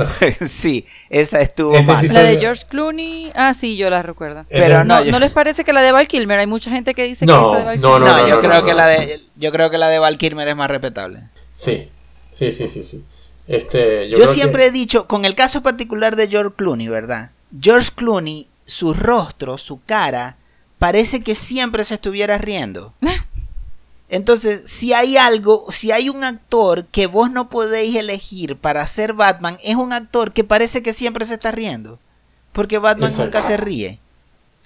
[0.50, 1.98] sí, esa estuvo Este mal.
[1.98, 4.44] episodio- La de George Clooney, ah, sí, yo la recuerdo.
[4.48, 6.38] Pero No, no, yo- ¿no les parece que la de Val Kilmer?
[6.38, 8.08] Hay mucha gente que dice No, que esa de Val no, Kilmer.
[8.12, 8.76] No, no, yo no, creo no, que no.
[8.76, 11.22] la de yo creo que la de Val Kilmer es más respetable.
[11.50, 11.88] sí,
[12.30, 13.04] sí, sí, sí, sí.
[13.48, 16.88] Este, yo Yo, creo siempre que- he dicho, con el caso particular de George Clooney,
[16.88, 17.30] ¿verdad?
[17.60, 20.36] George Clooney, su rostro, su cara,
[20.78, 22.92] parece que siempre se estuviera riendo.
[24.08, 29.12] Entonces, si hay algo, si hay un actor que vos no podéis elegir para ser
[29.12, 31.98] Batman, es un actor que parece que siempre se está riendo.
[32.52, 33.36] Porque Batman Exacto.
[33.36, 33.98] nunca se ríe.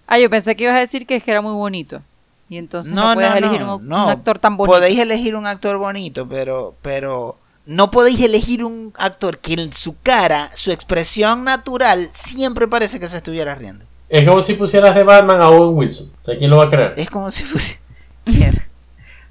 [0.06, 2.02] Ah, yo pensé que ibas a decir que es que era muy bonito.
[2.48, 4.04] Y entonces no, no, elegir no, un, no.
[4.04, 4.76] un actor tan bonito.
[4.76, 9.96] Podéis elegir un actor bonito, pero, pero no podéis elegir un actor que en su
[10.02, 13.84] cara, su expresión natural, siempre parece que se estuviera riendo.
[14.08, 16.10] Es como si pusieras de Batman a Owen Wilson.
[16.18, 16.94] O sea, ¿quién lo va a creer?
[16.96, 17.78] Es como si fuese...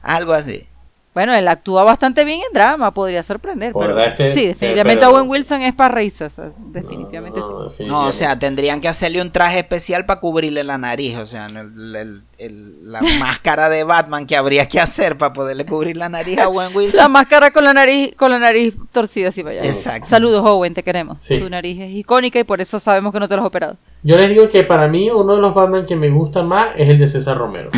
[0.01, 0.65] Algo así.
[1.11, 3.73] Bueno, él actúa bastante bien en drama, podría sorprender.
[3.73, 5.89] Pero, este- sí, definitivamente pero- Owen Wilson es para
[6.29, 7.85] sea, definitivamente No, sí.
[7.85, 11.17] No, o sea, tendrían que hacerle un traje especial para cubrirle la nariz.
[11.17, 15.65] O sea, el- el- el- la máscara de Batman que habría que hacer para poderle
[15.65, 17.11] cubrir la nariz a Owen La Wilson.
[17.11, 19.65] máscara con la nariz, con la nariz torcida así para allá.
[19.69, 20.07] Exacto.
[20.07, 21.21] Saludos, Owen, te queremos.
[21.21, 21.39] Sí.
[21.39, 23.75] Tu nariz es icónica y por eso sabemos que no te lo has operado.
[24.03, 26.87] Yo les digo que para mí uno de los Batman que me gusta más es
[26.87, 27.71] el de César Romero.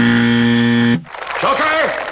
[1.42, 2.11] ¡Joker!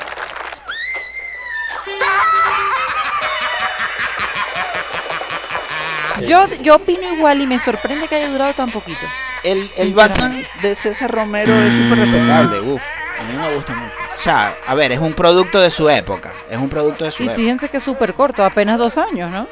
[6.30, 9.00] Yo, yo opino igual y me sorprende que haya durado tan poquito.
[9.44, 9.94] El, el.
[9.94, 12.60] Batman de César Romero es súper respetable.
[12.74, 12.82] Uf,
[13.20, 13.94] a mí me gusta mucho.
[14.18, 16.34] O sea, a ver, es un producto de su época.
[16.50, 17.36] Es un producto de su Y época.
[17.38, 19.48] fíjense que es súper corto, apenas dos años, ¿no?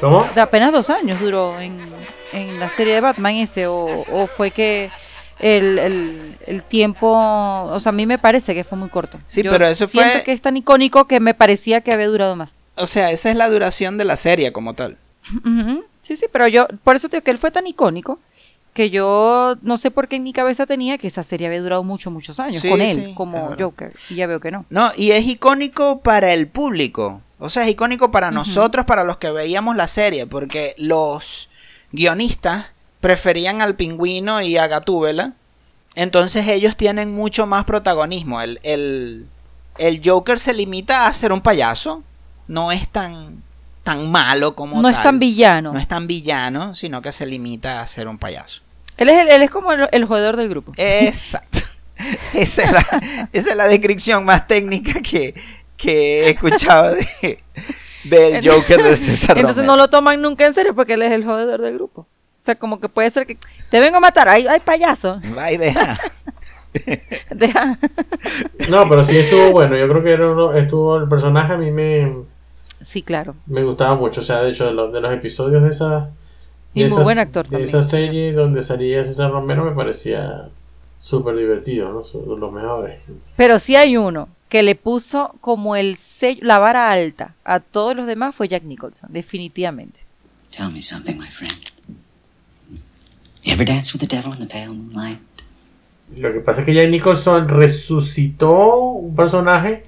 [0.00, 0.28] ¿Cómo?
[0.34, 1.80] De apenas dos años duró en,
[2.32, 4.90] en la serie de Batman ese, o, o fue que
[5.38, 9.18] el, el, el tiempo, o sea, a mí me parece que fue muy corto.
[9.26, 12.08] Sí, Yo pero eso siento fue- que es tan icónico que me parecía que había
[12.08, 12.56] durado más.
[12.76, 14.98] O sea, esa es la duración de la serie como tal.
[15.44, 18.18] Ujú, Sí, sí, pero yo, por eso te digo que él fue tan icónico
[18.74, 21.84] que yo no sé por qué en mi cabeza tenía que esa serie había durado
[21.84, 23.54] muchos, muchos años Sí, con él como.
[23.58, 23.94] Joker.
[24.10, 24.66] Y ya veo que no.
[24.68, 27.22] No, y es icónico para el público.
[27.38, 31.48] O sea, es icónico para nosotros, para los que veíamos la serie, porque los
[31.92, 32.66] guionistas
[33.00, 35.34] preferían al pingüino y a Gatúbela.
[35.94, 38.40] Entonces ellos tienen mucho más protagonismo.
[38.40, 39.28] El, el,
[39.78, 42.02] el Joker se limita a ser un payaso.
[42.48, 43.43] No es tan,
[43.84, 45.72] tan malo como No es tan villano.
[45.72, 48.62] No es tan villano, sino que se limita a ser un payaso.
[48.96, 50.72] Él, es el- él es como el, el jodedor del grupo.
[50.76, 51.58] Exacto.
[52.34, 55.32] Esa es la, esa es la descripción más técnica que,
[55.76, 57.38] que he escuchado de,
[58.02, 59.64] del Joker de César Entonces Romero.
[59.64, 62.00] no lo toman nunca en serio porque él es el jodedor del grupo.
[62.02, 63.38] O sea, como que puede ser que
[63.70, 65.20] te vengo a matar, ay, ay payaso.
[65.38, 65.98] Va y deja.
[67.30, 67.78] Deja.
[68.68, 69.76] No, pero sí estuvo bueno.
[69.76, 72.10] Yo creo que era uno- estuvo el personaje a mí me,
[72.84, 73.34] Sí, claro.
[73.46, 74.20] me gustaba mucho.
[74.20, 76.10] O sea, de hecho, de los, de los episodios de esa,
[76.74, 77.68] Y de muy esas- buen actor de también.
[77.68, 80.48] esa serie donde salía César Romero me parecía
[80.98, 82.36] súper divertido, ¿no?
[82.36, 83.00] Los mejores.
[83.36, 87.96] Pero sí hay uno que le puso como el sello, la vara alta a todos
[87.96, 90.00] los demás fue Jack Nicholson, definitivamente.
[90.56, 91.52] Tell me something, my friend.
[93.42, 95.18] You ever dance with the devil in the pale moonlight?
[96.16, 99.82] Lo que pasa es que Jack Nicholson resucitó un personaje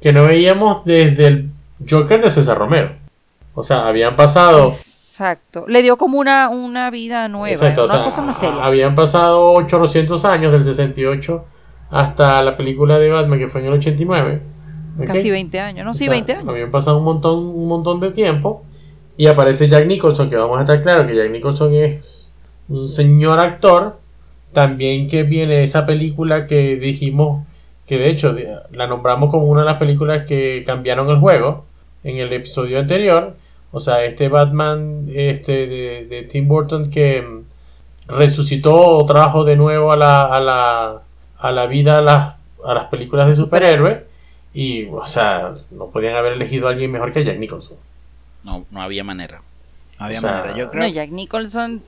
[0.00, 1.50] que no veíamos desde el
[1.88, 2.92] Joker de César Romero.
[3.54, 4.68] O sea, habían pasado.
[4.70, 5.64] Exacto.
[5.68, 8.64] Le dio como una, una vida nueva, Exacto, o una sea, cosa más seria.
[8.64, 11.44] habían pasado 800 años del 68
[11.90, 14.42] hasta la película de Batman que fue en el 89.
[14.98, 15.06] ¿ok?
[15.06, 15.90] Casi 20 años, ¿no?
[15.90, 16.48] O Sí, sea, 20 años.
[16.48, 18.62] Habían pasado un montón, un montón de tiempo.
[19.16, 22.34] Y aparece Jack Nicholson, que vamos a estar claros que Jack Nicholson es
[22.68, 23.98] un señor actor.
[24.52, 27.46] también que viene esa película que dijimos
[27.86, 28.34] que de hecho
[28.72, 31.66] la nombramos como una de las películas que cambiaron el juego
[32.04, 33.36] en el episodio anterior.
[33.72, 37.44] O sea, este Batman este de, de Tim Burton que mm,
[38.08, 41.02] resucitó o trajo de nuevo a la, a la,
[41.38, 44.02] a la vida a las, a las películas de superhéroes.
[44.52, 47.76] Y, o sea, no podían haber elegido a alguien mejor que Jack Nicholson.
[48.42, 49.42] No, no había manera.
[49.98, 50.56] No había O sea, manera.
[50.56, 51.82] Yo creo No, Jack Nicholson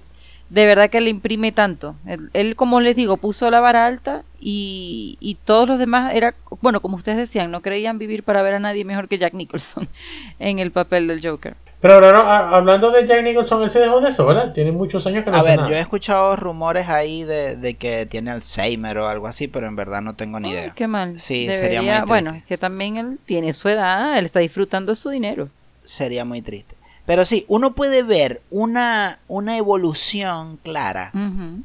[0.53, 1.97] de verdad que le imprime tanto.
[2.07, 6.35] Él, él, como les digo, puso la vara alta y, y todos los demás era,
[6.61, 9.89] bueno, como ustedes decían, no creían vivir para ver a nadie mejor que Jack Nicholson
[10.39, 11.57] en el papel del Joker.
[11.81, 14.53] Pero ahora, no, a- hablando de Jack Nicholson, él se dejó de eso, ¿verdad?
[14.53, 15.69] Tiene muchos años que no A ver, nada.
[15.71, 19.75] yo he escuchado rumores ahí de, de que tiene Alzheimer o algo así, pero en
[19.75, 20.73] verdad no tengo ni Ay, idea.
[20.77, 21.19] qué mal.
[21.19, 22.07] Sí, sería muy triste.
[22.07, 25.49] Bueno, es que también él tiene su edad, él está disfrutando de su dinero.
[25.83, 26.77] Sería muy triste.
[27.07, 31.11] Pero sí, uno puede ver una, una evolución clara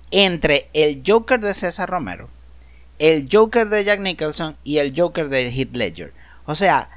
[0.10, 2.30] entre el Joker de César Romero,
[2.97, 6.13] el Joker de Jack Nicholson y el Joker de Heath Ledger.
[6.45, 6.89] O sea,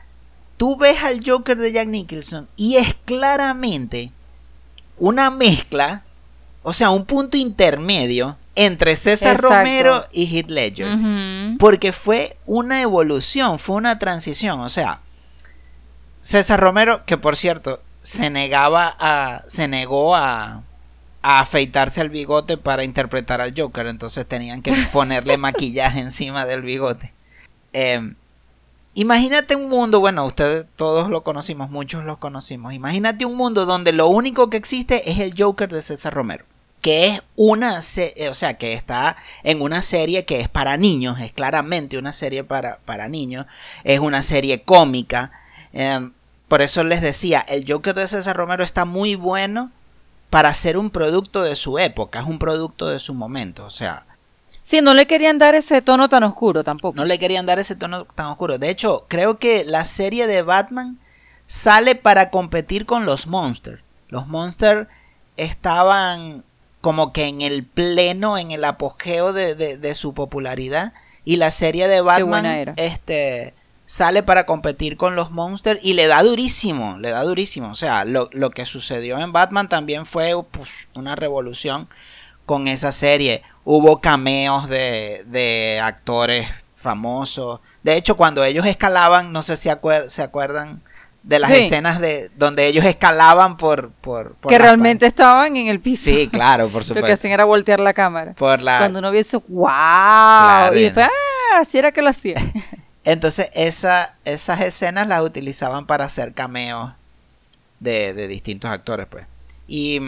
[0.57, 4.11] tú ves al Joker de Jack Nicholson y es claramente
[4.97, 6.03] una mezcla,
[6.63, 9.55] o sea, un punto intermedio entre César Exacto.
[9.55, 10.99] Romero y Heath Ledger.
[11.59, 14.61] Porque fue una evolución, fue una transición.
[14.61, 15.01] O sea,
[16.23, 19.43] César Romero, que por cierto, se negaba a.
[19.49, 20.63] se negó a.
[21.23, 23.87] a afeitarse el bigote para interpretar al Joker.
[23.87, 27.13] Entonces tenían que ponerle maquillaje encima del bigote.
[27.73, 28.15] Eh,
[28.95, 32.73] imagínate un mundo, bueno, ustedes todos lo conocimos, muchos lo conocimos.
[32.73, 36.45] Imagínate un mundo donde lo único que existe es el Joker de César Romero.
[36.81, 41.21] Que es una, se- o sea, que está en una serie que es para niños,
[41.21, 43.45] es claramente una serie para, para niños,
[43.85, 45.31] es una serie cómica.
[45.75, 46.09] eh,
[46.51, 49.71] por eso les decía, el Joker de César Romero está muy bueno
[50.29, 54.05] para ser un producto de su época, es un producto de su momento, o sea,
[54.63, 56.95] Sí, no le querían dar ese tono tan oscuro tampoco.
[56.97, 58.59] no le querían dar ese tono tan oscuro.
[58.59, 60.99] De hecho, creo que la serie de Batman
[61.47, 63.83] sale para competir con los Monsters.
[64.11, 64.87] Los Monsters
[65.37, 66.45] estaban
[66.81, 70.93] como que en el pleno, en el apogeo de, de- de su popularidad.
[71.25, 72.73] Y la serie de Batman buena era.
[72.77, 73.55] este
[73.91, 77.71] sale para competir con los Monsters y le da durísimo, le da durísimo.
[77.71, 81.89] O sea, lo, lo que sucedió en Batman también fue pues, una revolución
[82.47, 83.43] con esa serie.
[83.65, 87.59] Hubo cameos de, de actores famosos.
[87.83, 90.83] De hecho, cuando ellos escalaban, no sé si acuer- se acuerdan
[91.25, 91.57] de las Sí.
[91.65, 93.91] escenas de donde ellos escalaban por...
[93.91, 96.05] por, por que realmente estaban en el piso.
[96.05, 97.13] Sí, claro, por Lo que supuesto.
[97.15, 98.35] hacían era voltear la cámara.
[98.35, 98.79] Por la...
[98.79, 100.73] Cuando uno vio eso, ¡wow!
[100.77, 101.59] y después, ¡ah!
[101.61, 102.37] Así era que lo hacía.
[103.05, 106.93] Entonces esa, esas escenas las utilizaban para hacer cameos
[107.79, 109.27] de, de distintos actores, pues.
[109.67, 110.01] Y,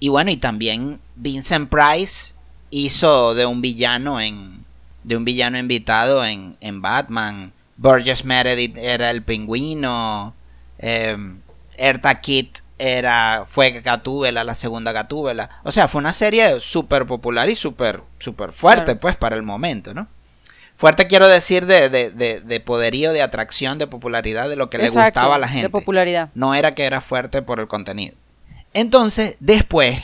[0.00, 2.34] y bueno, y también Vincent Price
[2.70, 4.64] hizo de un villano en
[5.04, 7.52] de un villano invitado en, en Batman.
[7.76, 10.34] Burgess Meredith era el pingüino.
[10.78, 11.16] Eh,
[11.76, 15.50] Erta Kitt era fue Gatúbela, la segunda Gatúbela.
[15.62, 19.94] O sea, fue una serie súper popular y súper súper fuerte, pues, para el momento,
[19.94, 20.08] ¿no?
[20.76, 24.78] Fuerte quiero decir de, de, de, de poderío, de atracción, de popularidad, de lo que
[24.78, 25.68] le gustaba a la De gente.
[25.70, 26.30] popularidad.
[26.34, 28.14] No era que era fuerte por el contenido.
[28.72, 30.02] Entonces, después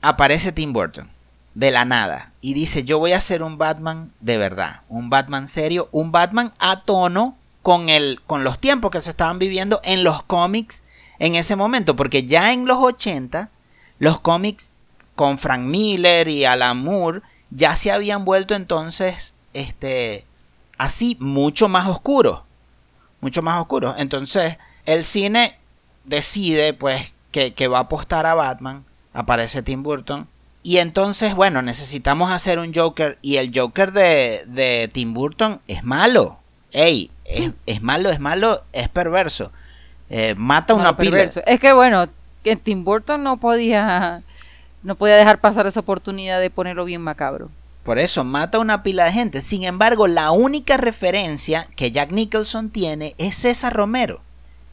[0.00, 1.10] aparece Tim Burton,
[1.54, 5.48] de la nada, y dice, yo voy a hacer un Batman de verdad, un Batman
[5.48, 10.04] serio, un Batman a tono con, el, con los tiempos que se estaban viviendo en
[10.04, 10.82] los cómics
[11.18, 13.50] en ese momento, porque ya en los 80,
[13.98, 14.70] los cómics
[15.14, 20.24] con Frank Miller y Alan Moore ya se habían vuelto entonces este
[20.78, 22.42] así mucho más oscuros
[23.20, 25.58] mucho más oscuros entonces el cine
[26.04, 30.26] decide pues que, que va a apostar a Batman aparece Tim Burton
[30.62, 35.82] y entonces bueno necesitamos hacer un Joker y el Joker de, de Tim Burton es
[35.82, 36.38] malo.
[36.70, 39.50] Ey es, es malo es malo es perverso.
[40.08, 41.10] Eh, mata una Malo, pila.
[41.12, 41.40] perverso.
[41.46, 42.06] Es que bueno,
[42.44, 44.22] que Tim Burton no podía
[44.82, 47.50] no podía dejar pasar esa oportunidad de ponerlo bien macabro.
[47.84, 49.40] Por eso mata una pila de gente.
[49.40, 54.20] Sin embargo, la única referencia que Jack Nicholson tiene es César Romero.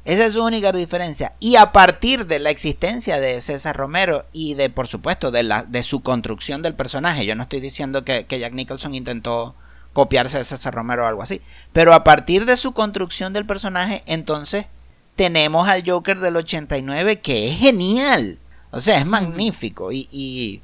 [0.05, 1.33] Esa es su única diferencia.
[1.39, 5.63] Y a partir de la existencia de César Romero y de, por supuesto, de, la,
[5.63, 9.55] de su construcción del personaje, yo no estoy diciendo que, que Jack Nicholson intentó
[9.93, 11.41] copiarse de César Romero o algo así,
[11.73, 14.67] pero a partir de su construcción del personaje, entonces
[15.15, 18.39] tenemos al Joker del 89 que es genial.
[18.71, 19.91] O sea, es magnífico.
[19.91, 20.61] Y, y,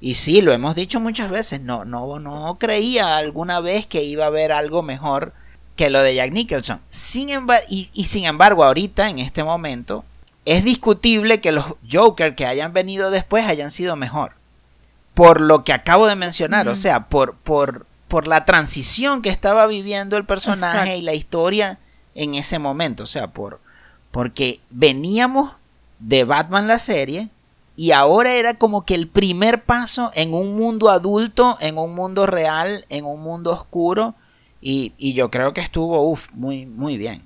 [0.00, 1.60] y sí, lo hemos dicho muchas veces.
[1.60, 5.32] No, no, no creía alguna vez que iba a haber algo mejor
[5.74, 6.80] que lo de Jack Nicholson.
[6.90, 7.28] Sin
[7.68, 10.04] y, y sin embargo, ahorita, en este momento,
[10.44, 14.32] es discutible que los Joker que hayan venido después hayan sido mejor.
[15.14, 19.66] por lo que acabo de mencionar, o sea, por, por, por la transición que estaba
[19.66, 20.98] viviendo el personaje Exacto.
[20.98, 21.78] y la historia
[22.14, 23.60] en ese momento, o sea, por
[24.10, 25.54] porque veníamos
[25.98, 27.30] de Batman la serie
[27.76, 32.26] y ahora era como que el primer paso en un mundo adulto, en un mundo
[32.26, 34.14] real, en un mundo oscuro
[34.60, 37.22] y, y yo creo que estuvo uf, muy muy bien.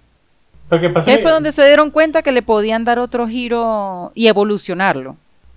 [0.71, 2.99] Lo que pasa Ahí es fue que- donde se dieron cuenta que le podían dar
[2.99, 5.17] otro giro y evolucionarlo.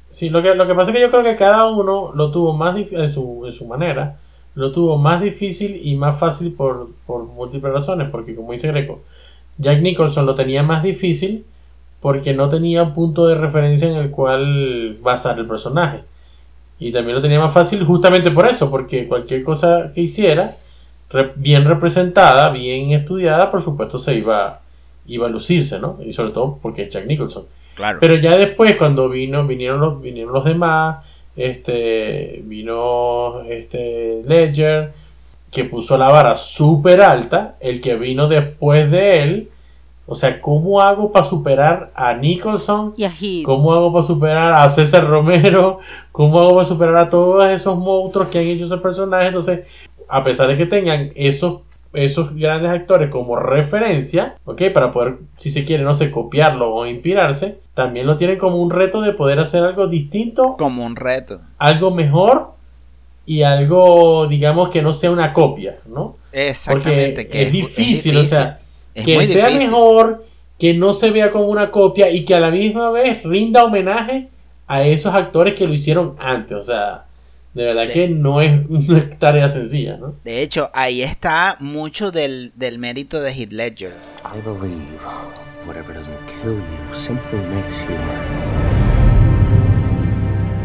[0.10, 2.54] Sí, lo que, lo que pasa es que yo creo que cada uno lo tuvo
[2.54, 4.18] más difícil en su, en su manera,
[4.56, 9.02] lo tuvo más difícil y más fácil por, por múltiples razones, porque como dice Greco,
[9.58, 11.46] Jack Nicholson lo tenía más difícil
[12.04, 16.02] porque no tenía un punto de referencia en el cual basar el personaje.
[16.78, 20.54] Y también lo tenía más fácil justamente por eso, porque cualquier cosa que hiciera,
[21.38, 24.60] bien representada, bien estudiada, por supuesto se iba,
[25.08, 25.98] iba a lucirse, ¿no?
[26.06, 27.46] Y sobre todo porque es Jack Nicholson.
[27.76, 28.00] Claro.
[28.02, 31.06] Pero ya después, cuando vino, vinieron los, vinieron los demás,
[31.38, 34.92] este, vino este Ledger,
[35.50, 39.50] que puso la vara súper alta, el que vino después de él,
[40.06, 42.94] o sea, ¿cómo hago para superar a Nicholson?
[42.98, 43.44] Y así.
[43.46, 45.80] ¿Cómo hago para superar a César Romero?
[46.12, 49.28] ¿Cómo hago para superar a todos esos monstruos que han hecho ese personaje?
[49.28, 51.62] Entonces, a pesar de que tengan esos,
[51.94, 54.64] esos grandes actores como referencia, ¿ok?
[54.74, 58.72] Para poder, si se quiere, no sé, copiarlo o inspirarse, también lo tienen como un
[58.72, 61.40] reto de poder hacer algo distinto, Como un reto.
[61.58, 62.52] algo mejor
[63.26, 66.16] y algo, digamos, que no sea una copia, ¿no?
[66.34, 67.24] Exactamente.
[67.24, 68.60] Porque que es difícil, o sea,
[68.94, 69.70] es que muy sea difícil.
[69.70, 70.26] mejor,
[70.60, 74.30] que no se vea como una copia y que a la misma vez rinda homenaje
[74.68, 76.58] a esos actores que lo hicieron antes.
[76.58, 77.06] O sea,
[77.54, 80.16] de verdad De- que no es una tarea sencilla, ¿no?
[80.24, 83.94] De hecho, ahí está mucho del, del mérito de Heath Ledger.
[84.26, 85.00] I believe
[85.66, 87.98] whatever doesn't kill you simply makes you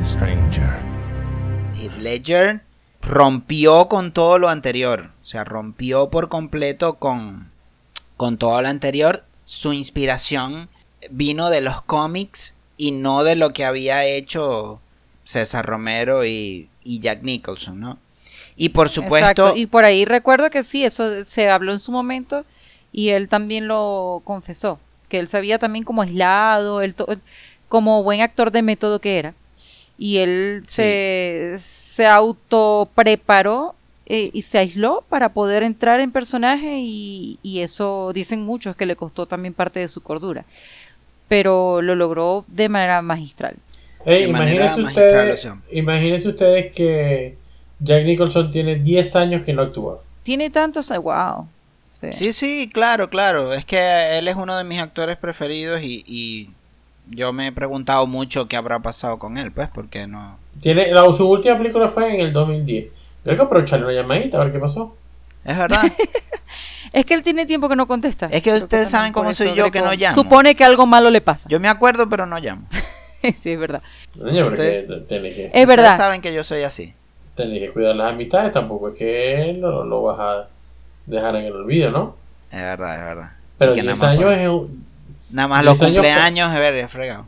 [0.05, 0.79] stranger.
[1.75, 2.61] Heath Ledger
[3.03, 5.11] rompió con todo lo anterior.
[5.23, 7.51] O sea, rompió por completo con,
[8.19, 9.25] con todo lo anterior.
[9.47, 10.69] Su inspiración
[11.09, 14.81] vino de los cómics y no de lo que había hecho
[15.25, 17.99] César Romero y, y Jack Nicholson, ¿no?
[18.57, 19.57] Y por supuesto, Exacto.
[19.57, 22.45] Y por ahí recuerdo que sí, eso se habló en su momento
[22.93, 26.95] y él también lo confesó, que él sabía también como aislado, él
[27.69, 29.35] como buen actor de método que era.
[29.97, 33.75] Y él se, se auto preparó
[34.11, 38.87] eh, y se aisló para poder entrar en personaje y, y eso dicen muchos que
[38.87, 40.47] le costó también parte de su cordura.
[41.29, 43.57] Pero lo logró de manera magistral.
[44.07, 47.37] De imagínense, magistral, ustedes, imagínense ustedes que
[47.81, 50.01] Jack Nicholson tiene 10 años que no actúa.
[50.23, 51.47] Tiene tantos, wow.
[51.91, 52.13] Sí.
[52.13, 53.53] Sí, sí, claro, claro.
[53.53, 56.51] Es que él es uno de mis actores preferidos y, y
[57.11, 60.39] yo me he preguntado mucho qué habrá pasado con él, pues, porque no...
[60.63, 62.87] Tiene, la, su última película fue en el 2010.
[63.25, 64.97] Creo que aprovecharle una llamadita a ver qué pasó.
[65.45, 65.83] Es verdad.
[66.91, 68.27] Es que él tiene tiempo que no contesta.
[68.27, 70.15] Es que Creo ustedes saben cómo soy yo que no llamo.
[70.15, 71.47] Supone que algo malo le pasa.
[71.51, 72.67] Yo me acuerdo, pero no llamo.
[73.23, 73.83] sí, es verdad.
[74.15, 75.97] Que Es Ustedes verdad.
[75.99, 76.95] saben que yo soy así.
[77.35, 78.53] tenés que cuidar las amistades.
[78.53, 80.49] Tampoco es que lo, lo vas a
[81.05, 82.17] dejar en el olvido, ¿no?
[82.51, 83.31] Es verdad, es verdad.
[83.59, 84.87] Pero Y que 10 nada más años es un-
[85.31, 87.27] Nada más los 10 años pa- cumpleaños, a ver, es fregado.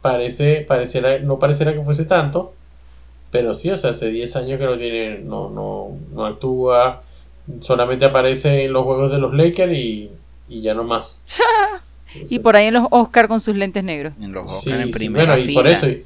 [0.00, 2.54] parece, pareciera, no pareciera que fuese tanto,
[3.34, 7.02] pero sí, o sea, hace 10 años que no tiene, no, no, no actúa,
[7.58, 10.08] solamente aparece en los juegos de los Lakers y,
[10.48, 11.20] y ya no más.
[12.30, 14.12] Y por ahí en los Oscar con sus lentes negros.
[14.20, 16.04] En los Sí, Oscar en sí, primera bueno, y por eso, y,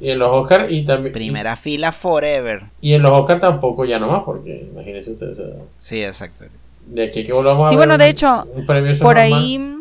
[0.00, 2.64] y en los Oscar y también, Primera fila forever.
[2.80, 5.40] y, en los Oscar tampoco ya no más, porque imagínense ustedes,
[5.78, 6.46] Sí, exacto.
[6.88, 9.16] de aquí que volvamos a Sí, ver bueno, de un- hecho, un Por normal.
[9.16, 9.76] ahí,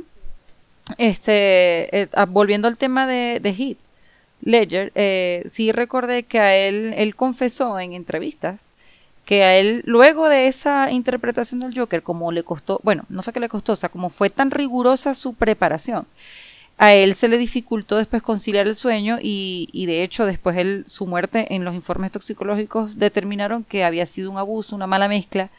[0.99, 3.77] este, eh, ah, volviendo al tema de, de Heath
[4.43, 8.61] Ledger, eh, sí recordé que a él, él confesó en entrevistas
[9.25, 13.31] que a él, luego de esa interpretación del Joker, como le costó, bueno, no fue
[13.31, 16.05] que le costó, o sea, como fue tan rigurosa su preparación,
[16.77, 20.83] a él se le dificultó después conciliar el sueño y, y de hecho después él,
[20.87, 25.49] su muerte en los informes toxicológicos determinaron que había sido un abuso, una mala mezcla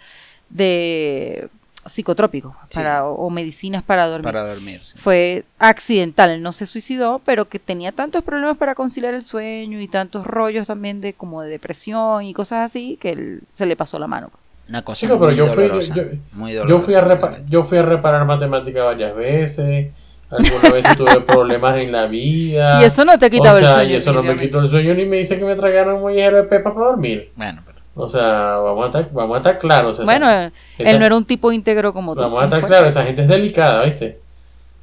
[0.50, 1.48] de
[1.86, 2.74] psicotrópicos Sí.
[2.76, 4.24] para, o, o medicinas para dormir.
[4.24, 4.80] Para dormir.
[4.82, 4.96] sí.
[4.98, 9.80] Fue accidental, él no se suicidó, pero que tenía tantos problemas para conciliar el sueño
[9.80, 13.76] y tantos rollos también de como de depresión y cosas así que él, se le
[13.76, 14.30] pasó la mano.
[14.68, 17.62] Una cosa Chico, pero muy yo fui, dolorosa, yo, muy yo fui a repa- yo
[17.62, 19.92] fui a reparar matemática varias veces.
[20.30, 22.80] Algunas veces tuve problemas en la vida.
[22.80, 24.60] Y eso no te ha quitado o el sea, sueño, Y eso no me quitó
[24.60, 27.30] el sueño ni me dice que me tragaron un mollejero de pepa para dormir.
[27.36, 29.94] Bueno, pero O sea, vamos a estar, vamos a estar claros.
[30.00, 32.20] o sea, bueno, esa- él esa- no era un tipo íntegro como tú.
[32.20, 34.18] Vamos a ¿no estar claros, esa gente es delicada, ¿viste?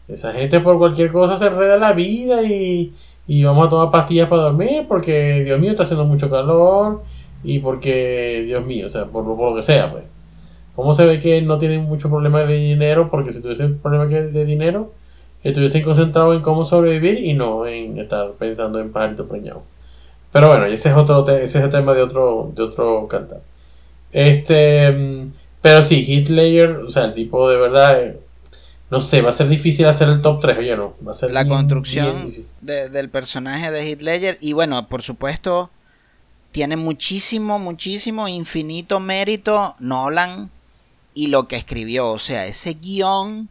[0.07, 2.91] Esa gente por cualquier cosa se enreda la vida y,
[3.27, 7.03] y vamos a tomar pastillas para dormir porque, Dios mío, está haciendo mucho calor
[7.43, 10.03] y porque, Dios mío, o sea, por, por lo que sea, pues.
[10.75, 13.09] ¿Cómo se ve que no tienen mucho problema de dinero?
[13.09, 14.91] Porque si tuviesen problema que- de dinero,
[15.43, 19.63] estuviesen concentrados en cómo sobrevivir y no en estar pensando en pajarito preñado.
[20.31, 23.41] Pero bueno, ese es otro ese es el tema de otro, de otro cantar.
[24.11, 25.27] Este,
[25.61, 28.19] pero sí, Hitler, o sea, el tipo de verdad, eh,
[28.89, 31.31] no sé, va a ser difícil hacer el top 3, oye, no, va a ser
[31.31, 35.69] la bien, construcción de- del personaje de Ledger y bueno, por supuesto
[36.51, 40.49] tiene muchísimo, muchísimo, infinito mérito Nolan
[41.13, 43.47] y lo que escribió, o sea, ese guion,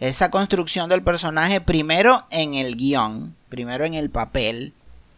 [0.00, 4.72] esa construcción del personaje primero en el guion, primero en el papel,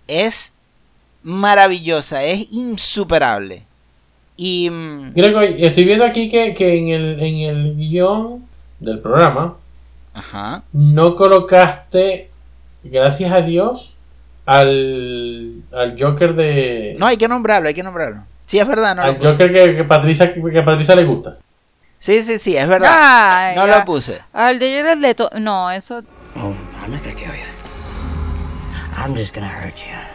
[0.09, 0.53] es
[1.23, 3.65] maravillosa, es insuperable.
[4.37, 8.47] Y mm, Greco, estoy viendo aquí que, que en, el, en el guion
[8.81, 9.57] del programa
[10.15, 12.31] ajá, no colocaste,
[12.83, 13.95] gracias a Dios,
[14.47, 16.97] al, al Joker de...
[16.99, 18.25] no hay que nombrarlo, hay que nombrarlo.
[18.47, 19.23] Sí, es verdad, no al.
[19.23, 21.39] Joker que, que Patricia, que a Patricia le gusta.
[21.99, 22.91] Sí, sí, sí, es verdad.
[22.93, 23.79] Ay, no ya.
[23.79, 24.21] lo puse.
[24.33, 26.03] Al de Jared Leto, no, eso
[26.35, 27.47] Oh, I'm not gonna kill you.
[28.97, 30.12] I'm just gonna hurt you.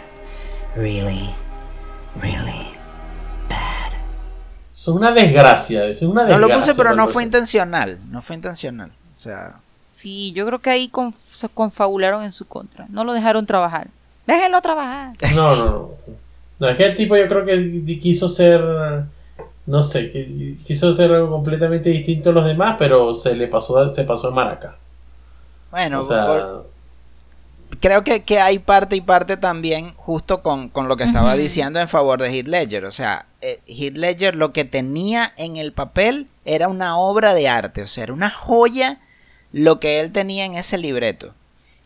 [0.78, 1.30] Really,
[2.21, 2.75] really
[3.49, 3.91] bad.
[4.71, 6.55] Es una desgracia, es una No desgracia.
[6.55, 7.99] lo puse, pero no fue intencional.
[8.11, 8.91] No fue intencional.
[9.15, 9.55] O sea,
[9.89, 10.91] sí, yo creo que ahí
[11.36, 12.86] se confabularon en su contra.
[12.89, 13.88] No lo dejaron trabajar.
[14.28, 15.15] Déjenlo trabajar.
[15.36, 15.89] No, no, no.
[16.59, 18.59] No, es que el tipo yo creo que quiso ser,
[19.67, 20.11] no sé,
[20.65, 24.34] quiso ser algo completamente distinto a los demás, pero se le pasó, se pasó de
[24.36, 24.75] maraca.
[25.69, 26.67] bueno, O sea, por-
[27.80, 31.80] creo que, que hay parte y parte también justo con, con lo que estaba diciendo
[31.80, 32.86] en favor de Heath Ledger.
[32.86, 37.47] O sea, eh, Heath Ledger lo que tenía en el papel era una obra de
[37.47, 37.82] arte.
[37.84, 38.99] O sea, era una joya
[39.51, 41.34] lo que él tenía en ese libreto.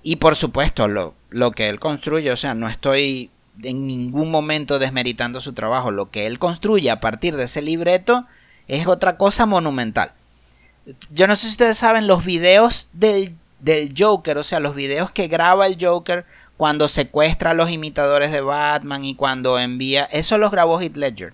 [0.04, 3.30] Y por supuesto, lo, lo que él construye, o sea, no estoy
[3.64, 5.92] en ningún momento desmeritando su trabajo.
[5.92, 8.26] Lo que él construye a partir de ese libreto
[8.68, 10.14] es otra cosa monumental.
[11.12, 15.12] Yo no sé si ustedes saben los videos del, del Joker, o sea, los videos
[15.12, 16.26] que graba el Joker
[16.58, 20.04] cuando secuestra a los imitadores de Batman y cuando envía...
[20.06, 21.34] Eso los grabó Heath Ledger.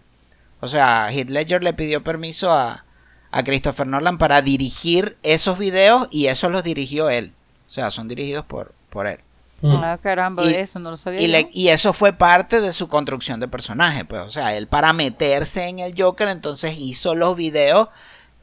[0.61, 2.85] O sea, Heath Ledger le pidió permiso a,
[3.31, 7.33] a Christopher Nolan para dirigir esos videos y esos los dirigió él.
[7.67, 9.19] O sea, son dirigidos por, por él.
[9.61, 9.75] mm.
[9.83, 11.19] Ah, caramba, Y- eso no lo sabía.
[11.19, 11.31] Y, yo.
[11.31, 14.93] le- y eso fue parte de su construcción de personaje, pues, o sea, él para
[14.93, 17.89] meterse en el Joker, entonces hizo los videos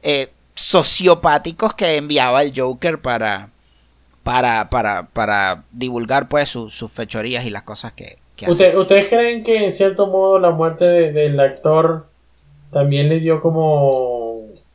[0.02, 3.48] eh, sociopáticos que enviaba el Joker para,
[4.24, 8.52] para, para, para divulgar, pues, su- sus fechorías y las cosas que, que hace.
[8.52, 12.06] ¿Usted- ¿Ustedes creen que en cierto modo la muerte de- del actor
[12.72, 14.26] también le dio como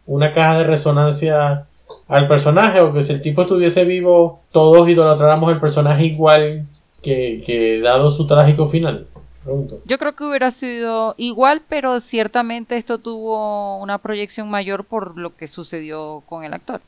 [0.06, 1.66] una caja de resonancia
[2.08, 2.80] al personaje?
[2.82, 6.64] O que si el tipo estuviese vivo, todos idolatráramos el personaje igual
[7.04, 9.08] que, que dado su trágico final.
[9.44, 9.80] Pregunto.
[9.86, 15.36] Yo creo que hubiera sido igual, pero ciertamente esto tuvo una proyección mayor por lo
[15.36, 16.82] que sucedió con el actor.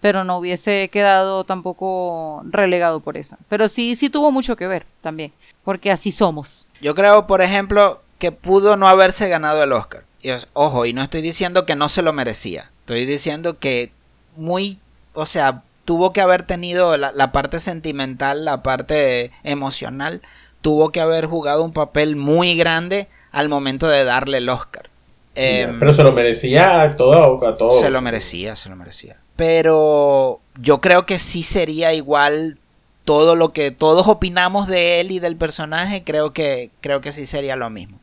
[0.00, 3.36] Pero no hubiese quedado tampoco relegado por eso.
[3.48, 5.32] Pero sí, sí tuvo mucho que ver también,
[5.64, 6.66] porque así somos.
[6.80, 10.04] Yo creo, por ejemplo, que pudo no haberse ganado el Oscar.
[10.54, 12.70] Ojo, y no estoy diciendo que no se lo merecía.
[12.80, 13.92] Estoy diciendo que
[14.36, 14.78] muy,
[15.14, 20.22] o sea, tuvo que haber tenido la, la parte sentimental, la parte emocional,
[20.60, 24.90] tuvo que haber jugado un papel muy grande al momento de darle el Oscar.
[25.36, 27.80] Em, Pero se lo merecía a todo, a todos.
[27.80, 29.16] se lo merecía, se lo merecía.
[29.36, 32.58] Pero yo creo que sí sería igual
[33.04, 37.26] todo lo que todos opinamos de él y del personaje, creo que creo que sí
[37.26, 38.00] sería lo mismo.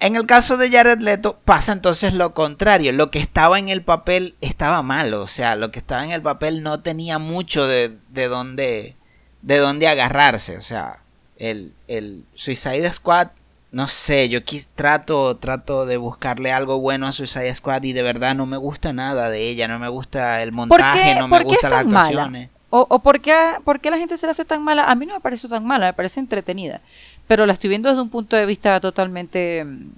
[0.00, 3.82] En el caso de Jared Leto pasa entonces lo contrario, lo que estaba en el
[3.82, 7.98] papel estaba malo, o sea, lo que estaba en el papel no tenía mucho de,
[8.08, 8.96] de dónde
[9.42, 11.02] de dónde agarrarse, o sea,
[11.36, 13.28] el, el Suicide Squad
[13.72, 14.40] no sé, yo
[14.74, 18.92] trato, trato de buscarle algo bueno a Suicide Squad y de verdad no me gusta
[18.92, 21.86] nada de ella, no me gusta el ¿Por montaje, qué, no me es gustan las
[21.86, 22.00] mala?
[22.08, 22.50] actuaciones.
[22.70, 24.90] ¿O, o por, qué, por qué la gente se la hace tan mala?
[24.90, 26.80] A mí no me pareció tan mala, me parece entretenida.
[27.26, 29.90] Pero la estoy viendo desde un punto de vista totalmente mm,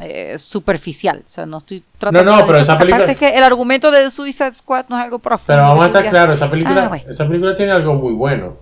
[0.00, 1.22] eh, superficial.
[1.24, 3.90] O sea, no estoy tratando no, de pero esa Aparte película- es que el argumento
[3.90, 5.46] de Suicide Squad no es algo profundo.
[5.54, 7.04] Pero vamos a que estar claros, esa película, Ah, bueno.
[7.08, 8.56] esa película tiene algo muy bueno.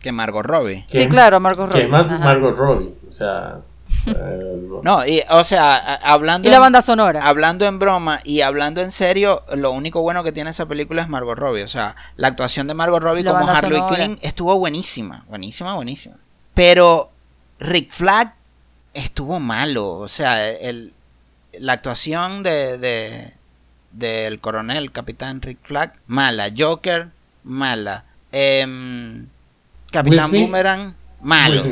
[0.00, 0.84] Que Margot Robbie.
[0.90, 2.02] que Sí, es- claro, Margot Que es Robbie.
[2.02, 2.24] más Ajá.
[2.24, 2.94] Margot Robbie.
[3.08, 3.56] O sea.
[4.06, 7.20] Eh, No, y, o sea, hablando Y la en- banda sonora.
[7.26, 11.08] hablando en broma y hablando en serio, lo único bueno que tiene esa película es
[11.08, 11.62] Margot Robbie.
[11.64, 13.82] O sea, la actuación de Margot Robbie La como Harley.
[13.88, 16.16] Quinn estuvo buenísima, buenísima, buenísima.
[16.54, 17.10] Pero
[17.58, 18.34] Rick Flag
[18.92, 19.90] estuvo malo.
[19.92, 20.92] O sea, el,
[21.52, 23.32] la actuación de, de-
[23.92, 26.50] del coronel, capitán Rick Flag, mala.
[26.56, 27.08] Joker,
[27.44, 28.04] mala.
[28.32, 29.26] Em,
[29.92, 30.30] Capitán.
[30.32, 31.62] Boomerang, malo.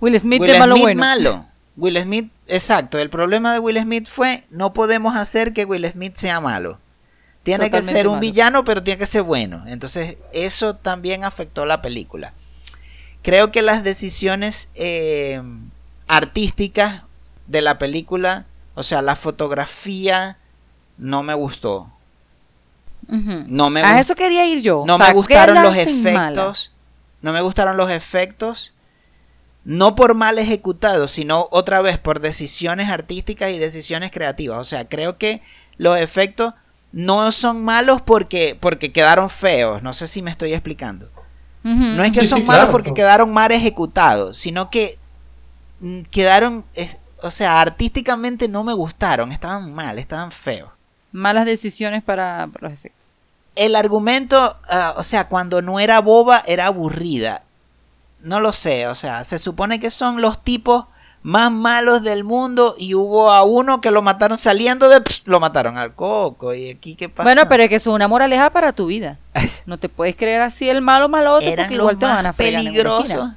[0.00, 0.40] Will Smith.
[0.40, 1.00] Will de malo Smith bueno.
[1.00, 1.46] malo.
[1.76, 2.98] Will Smith, exacto.
[2.98, 6.78] El problema de Will Smith fue no podemos hacer que Will Smith sea malo.
[7.44, 8.20] Tiene Totalmente que ser un malo.
[8.20, 9.64] villano, pero tiene que ser bueno.
[9.68, 12.32] Entonces, eso también afectó la película.
[13.22, 15.40] Creo que las decisiones eh,
[16.08, 17.02] artísticas
[17.46, 18.44] de la película,
[18.74, 20.36] o sea, la fotografía,
[20.98, 21.90] no me gustó.
[23.06, 24.84] No me A eso quería ir yo.
[24.86, 25.82] no O sea, me ¿qué gustaron los mala?
[25.82, 26.72] efectos.
[27.22, 28.72] No me gustaron los efectos.
[29.68, 34.58] No por mal ejecutados, sino otra vez por decisiones artísticas y decisiones creativas.
[34.60, 35.42] O sea, creo que
[35.76, 36.54] los efectos
[36.92, 39.82] no son malos porque, porque quedaron feos.
[39.82, 41.10] No sé si me estoy explicando.
[41.62, 42.72] No es que Sí, son sí, malos claro.
[42.72, 44.98] porque quedaron mal ejecutados, sino que
[45.80, 49.32] mm, quedaron, es- o sea, artísticamente no me gustaron.
[49.32, 50.70] Estaban mal, estaban feos.
[51.12, 53.06] Malas decisiones para, para los efectos.
[53.56, 57.42] el argumento, ah, o sea, cuando no era boba, era aburrida.
[58.20, 60.86] No lo sé, o sea, se supone que son los tipos
[61.22, 65.00] más malos del mundo y hubo a uno que lo mataron saliendo de...
[65.00, 67.24] pss, lo mataron al coco y aquí qué pasa.
[67.24, 69.18] Bueno, pero es que eso es una moraleja para tu vida.
[69.66, 72.30] No te puedes creer así el malo malote eran porque los igual te van a
[72.30, 73.36] esquina.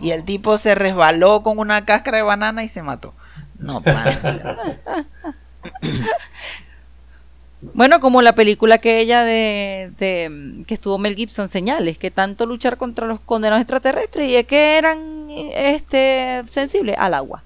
[0.00, 3.14] y el tipo se resbaló con una cáscara de banana y se mató.
[3.58, 3.82] No,
[7.74, 12.46] Bueno, como la película que ella de, de, que estuvo Mel Gibson, Señales, que tanto
[12.46, 17.42] luchar contra los condenados extraterrestres y es que eran este sensibles al agua.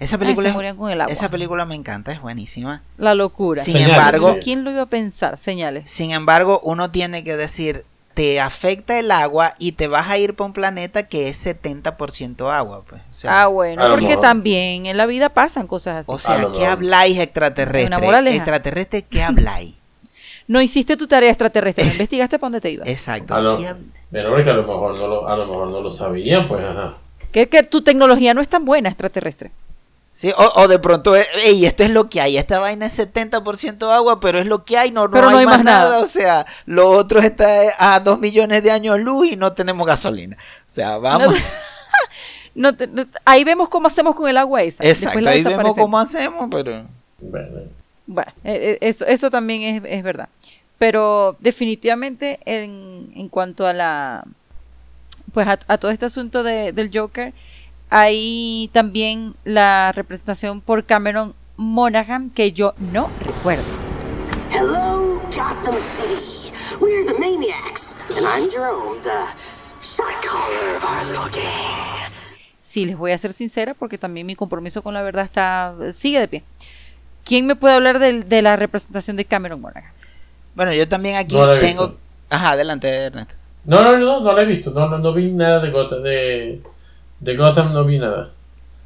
[0.00, 1.12] esa Ay, película se con el agua.
[1.12, 2.82] esa película me encanta, es buenísima.
[2.96, 3.62] La locura.
[3.62, 4.40] Sin Señales, embargo, sí.
[4.42, 5.36] ¿Quién lo iba a pensar?
[5.36, 5.90] Señales.
[5.90, 7.84] Sin embargo, uno tiene que decir,
[8.16, 12.50] te afecta el agua y te vas a ir para un planeta que es 70%
[12.50, 13.02] agua, pues.
[13.10, 14.22] O sea, Ah, bueno, porque mejor.
[14.22, 16.10] también en la vida pasan cosas así.
[16.10, 18.34] o sea ¿qué habláis Una extraterrestre?
[18.36, 19.74] Extraterrestre, ¿qué habláis?
[20.48, 22.88] No hiciste tu tarea extraterrestre, no investigaste para dónde te ibas.
[22.88, 23.34] Exacto.
[23.34, 23.76] A lo, ¿qué hab-
[24.10, 26.64] pero hombre, que a lo mejor no lo, a lo mejor no lo sabían, pues
[26.64, 26.94] ajá.
[27.32, 29.50] Que, que tu tecnología no es tan buena extraterrestre.
[30.18, 32.38] Sí, o, o de pronto, eh, ey, esto es lo que hay.
[32.38, 35.38] Esta vaina es 70% agua, pero es lo que hay, no, no, Pero hay, no
[35.40, 35.84] hay más más nada.
[35.90, 35.98] nada.
[35.98, 40.36] O sea, lo otro está a 2 millones de años luz y no tenemos gasolina.
[40.66, 41.34] O sea, vamos.
[42.54, 44.82] No te- no te- ahí vemos cómo hacemos con el agua esa.
[44.82, 46.84] Exacto, la ahí vemos cómo hacemos, pero...
[47.20, 50.30] Bueno, eh, eh, eso, eso también es, es verdad.
[50.78, 54.24] Pero definitivamente en, en cuanto a la
[55.34, 57.34] pues a, a todo este asunto de- del Joker,
[57.90, 63.64] hay también la representación por Cameron Monaghan que yo no recuerdo.
[64.52, 66.52] Hello, Gotham City.
[66.80, 69.26] We're the Maniacs, and I'm Jerome, the
[69.82, 72.12] shot caller of our little gang.
[72.60, 76.20] Sí, les voy a ser sincera porque también mi compromiso con la verdad está sigue
[76.20, 76.42] de pie.
[77.24, 79.90] ¿Quién me puede hablar de, la representación de Cameron Monaghan?
[80.54, 81.88] Bueno, yo también aquí No la he tengo...
[81.88, 82.00] visto.
[82.28, 83.34] Ajá, adelante, Ernesto.
[83.64, 84.70] No, no, no, no lo he visto.
[84.70, 85.70] No, no, no vi nada de.
[86.02, 86.62] De,
[87.20, 88.30] de Gotham no vi nada.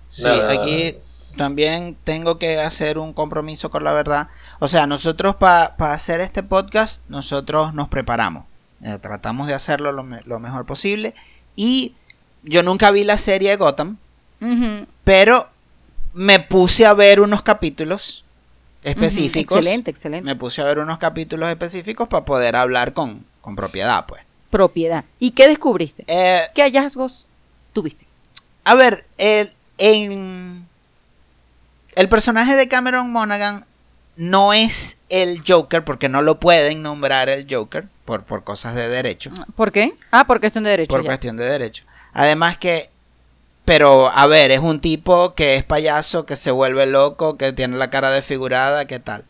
[0.09, 0.51] Sí, Nada.
[0.53, 0.97] aquí
[1.39, 4.29] también tengo que hacer un compromiso con la verdad.
[4.59, 8.45] O sea, nosotros para hacer este podcast, nosotros nos preparamos.
[8.83, 11.15] Eh, tratamos de hacerlo lo, me- lo mejor posible.
[11.55, 11.95] Y
[12.43, 13.99] yo nunca vi la serie de Gotham,
[15.05, 15.49] pero
[16.13, 18.25] me puse a ver unos capítulos
[18.83, 19.59] específicos.
[19.59, 20.25] Excelente, excelente.
[20.25, 24.23] Me puse a ver unos capítulos específicos para poder hablar con, con propiedad, pues.
[24.51, 25.05] Propiedad.
[25.21, 26.05] ¿Y qué descubriste?
[26.09, 27.27] Eh, ¿Qué hallazgos
[27.73, 28.07] tuviste?
[28.65, 30.67] A ver, el, en-
[31.97, 33.65] el personaje de Cameron Monaghan
[34.17, 38.89] no es el Joker, porque no lo pueden nombrar el Joker por, por cosas de
[38.89, 39.95] derecho, ¿Por qué?
[40.11, 40.91] Ah, por cuestión de derecho.
[40.91, 41.07] por ya.
[41.09, 41.85] cuestión de derecho.
[42.13, 42.91] Además que,
[43.65, 47.77] pero a ver, es un tipo que es payaso, que se vuelve loco, que tiene
[47.79, 49.25] la cara desfigurada, ¿qué tal?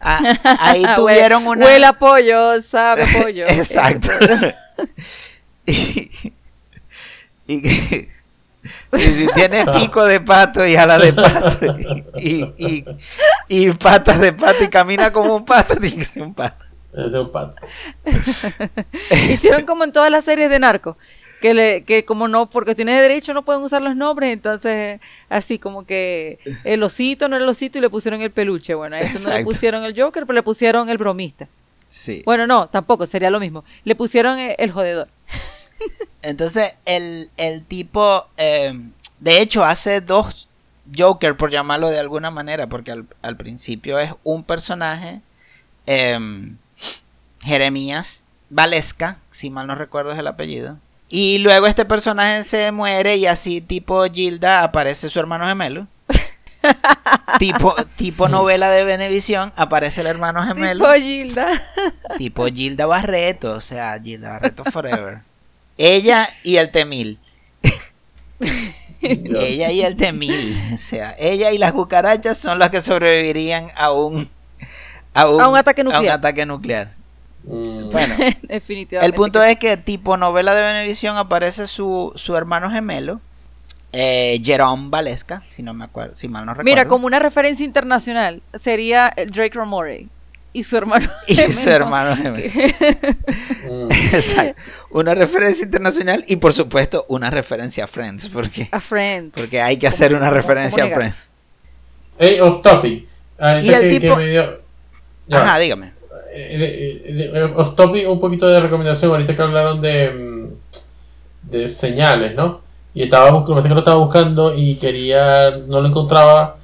[0.00, 0.20] Ah,
[0.60, 1.66] ahí tuvieron una...
[1.66, 3.46] Huele a pollo, sabe pollo.
[3.46, 4.10] Exacto.
[5.66, 6.10] y,
[7.46, 8.08] y que-
[8.92, 11.76] si, si tiene pico de pato y ala de pato
[12.18, 12.84] y, y,
[13.48, 16.64] y patas de pato y camina como un pato, tiene que ser un pato.
[16.92, 17.56] Ese es un pato.
[19.30, 20.96] Hicieron como en todas las series de narco.
[21.40, 25.00] Que, le, que como no, por cuestiones de derecho no pueden usar los nombres, entonces
[25.30, 28.74] así como que el osito no era el osito y le pusieron el peluche.
[28.74, 31.48] Bueno, a este no le pusieron el Joker, pero le pusieron el bromista.
[31.88, 32.22] Sí.
[32.26, 33.64] Bueno, no, tampoco, sería lo mismo.
[33.84, 35.08] Le pusieron eh, el jodedor.
[36.22, 38.72] Entonces, el, el tipo, eh,
[39.18, 40.48] de hecho, hace dos
[40.96, 45.20] Joker, por llamarlo de alguna manera, porque al, al principio es un personaje,
[45.86, 46.56] em,
[47.40, 50.78] Jeremías Valesca, si mal no recuerdo es el apellido.
[51.08, 55.86] Y luego este personaje se muere y así tipo Gilda aparece su hermano gemelo.
[57.38, 61.48] tipo, tipo novela de Venevisión aparece el hermano gemelo Tipo Gilda.
[62.18, 65.29] tipo Gilda Barreto, o sea, Gilda Barreto Forever.
[65.78, 67.18] Ella y el Temil.
[69.02, 70.74] Ella y el T-1000.
[70.74, 74.28] O sea, ella y las cucarachas son las que sobrevivirían a un...
[75.14, 76.18] A un, A un ataque a un nuclear.
[76.18, 76.92] ataque nuclear.
[77.44, 79.06] Mm, Bueno, Definitivamente.
[79.06, 83.20] el punto que es que tipo novela de Venevisión aparece su, su hermano gemelo,
[83.92, 86.64] eh, Jerome Valesca, si no me acuerdo, si mal no recuerdo.
[86.70, 90.06] Mira, como una referencia internacional, sería el Drake Ramore
[90.52, 91.08] y su hermano.
[91.26, 91.70] y su gemelo.
[91.70, 92.50] hermano gemelo.
[93.70, 93.88] mm.
[94.14, 94.62] Exacto.
[94.90, 99.32] Una referencia internacional y por supuesto una referencia a Friends, porque, A Friends.
[99.36, 100.88] porque hay que ¿Cómo- hacer una referencia a?
[100.88, 101.30] Friends.
[102.18, 103.06] Hey, off topic.
[103.38, 104.60] Ahorita Y el que, que tipo- me dio-.
[105.30, 105.92] Ajá, dígame.
[106.32, 109.10] Eh, eh, eh, off topic, un poquito de recomendación.
[109.12, 112.60] Ahorita que hablaron de, mm, de señales, ¿no?
[112.92, 116.56] Y estaba buscando, pensé que lo estaba buscando y quería, no lo encontraba.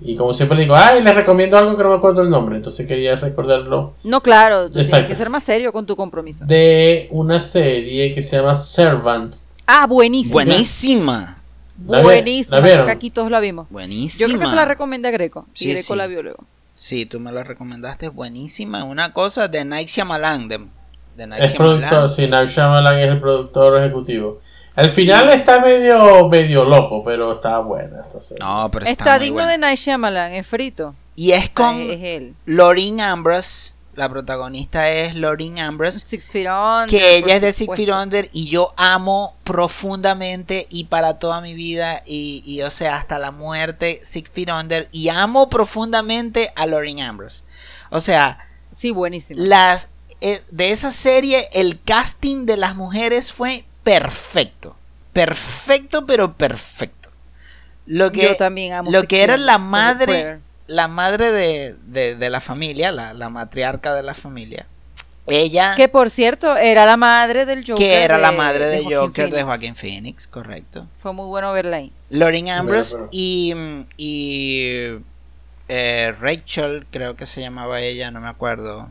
[0.00, 2.56] Y como siempre le digo, ay, les recomiendo algo que no me acuerdo el nombre.
[2.56, 6.44] Entonces quería recordarlo No, claro, tú tienes que ser más serio con tu compromiso.
[6.44, 9.34] de una serie que se llama Servant.
[9.66, 10.34] Ah, buenísimo.
[10.34, 11.38] Buenísima.
[11.86, 12.56] ¿La Buenísima.
[12.56, 12.78] la vieron?
[12.78, 13.66] creo que aquí todos la vimos.
[13.70, 14.20] Buenísima.
[14.20, 15.46] Yo creo que se la recomendé a Greco.
[15.54, 15.96] Y Sí, Greco sí.
[15.96, 16.44] la vio luego.
[16.74, 18.84] Sí, tú me la recomendaste, buenísima.
[18.84, 20.48] Una cosa de Night Shyamalan.
[20.48, 20.58] De,
[21.16, 21.78] de Night Es Shyamalan.
[21.80, 24.40] productor, sí, Night Shyamalan es el productor ejecutivo.
[24.78, 28.44] Al final está medio, medio loco, pero está buena esta serie.
[28.44, 29.52] No, pero está, Está, muy digno buena.
[29.52, 30.94] de Night Shyamalan, es frito.
[31.16, 32.34] Y es O sea, con es, es él.
[32.46, 33.72] Lauren Ambrose.
[33.94, 35.98] La protagonista es Lauren Ambrose.
[35.98, 36.88] Six Feet Under.
[36.88, 37.74] que ella es de Six.
[37.74, 42.94] Feet Under y yo amo profundamente y para toda mi vida y, y, o sea
[42.94, 47.42] hasta la muerte Six Feet Under y amo profundamente a Lauren Ambrose
[47.90, 48.38] o sea
[48.76, 49.40] Sí, buenísimo.
[49.42, 54.76] las eh, de esa serie el casting de las mujeres fue perfecto
[55.12, 57.10] perfecto pero perfecto
[57.86, 62.30] lo que Yo también amo lo que era la madre la madre de, de- de
[62.30, 64.66] la familia la, la matriarca de la familia
[65.26, 67.76] ella Que por cierto, era la madre del Joker.
[67.76, 69.42] que era la madre de, Joker de.
[69.42, 70.86] Joaquin Phoenix, correcto.
[71.02, 71.92] Fue muy bueno verla ahí.
[72.08, 73.52] Lauren Ambrose y,
[73.98, 74.96] y
[75.68, 78.90] eh, Rachel, creo que se llamaba ella, no me acuerdo.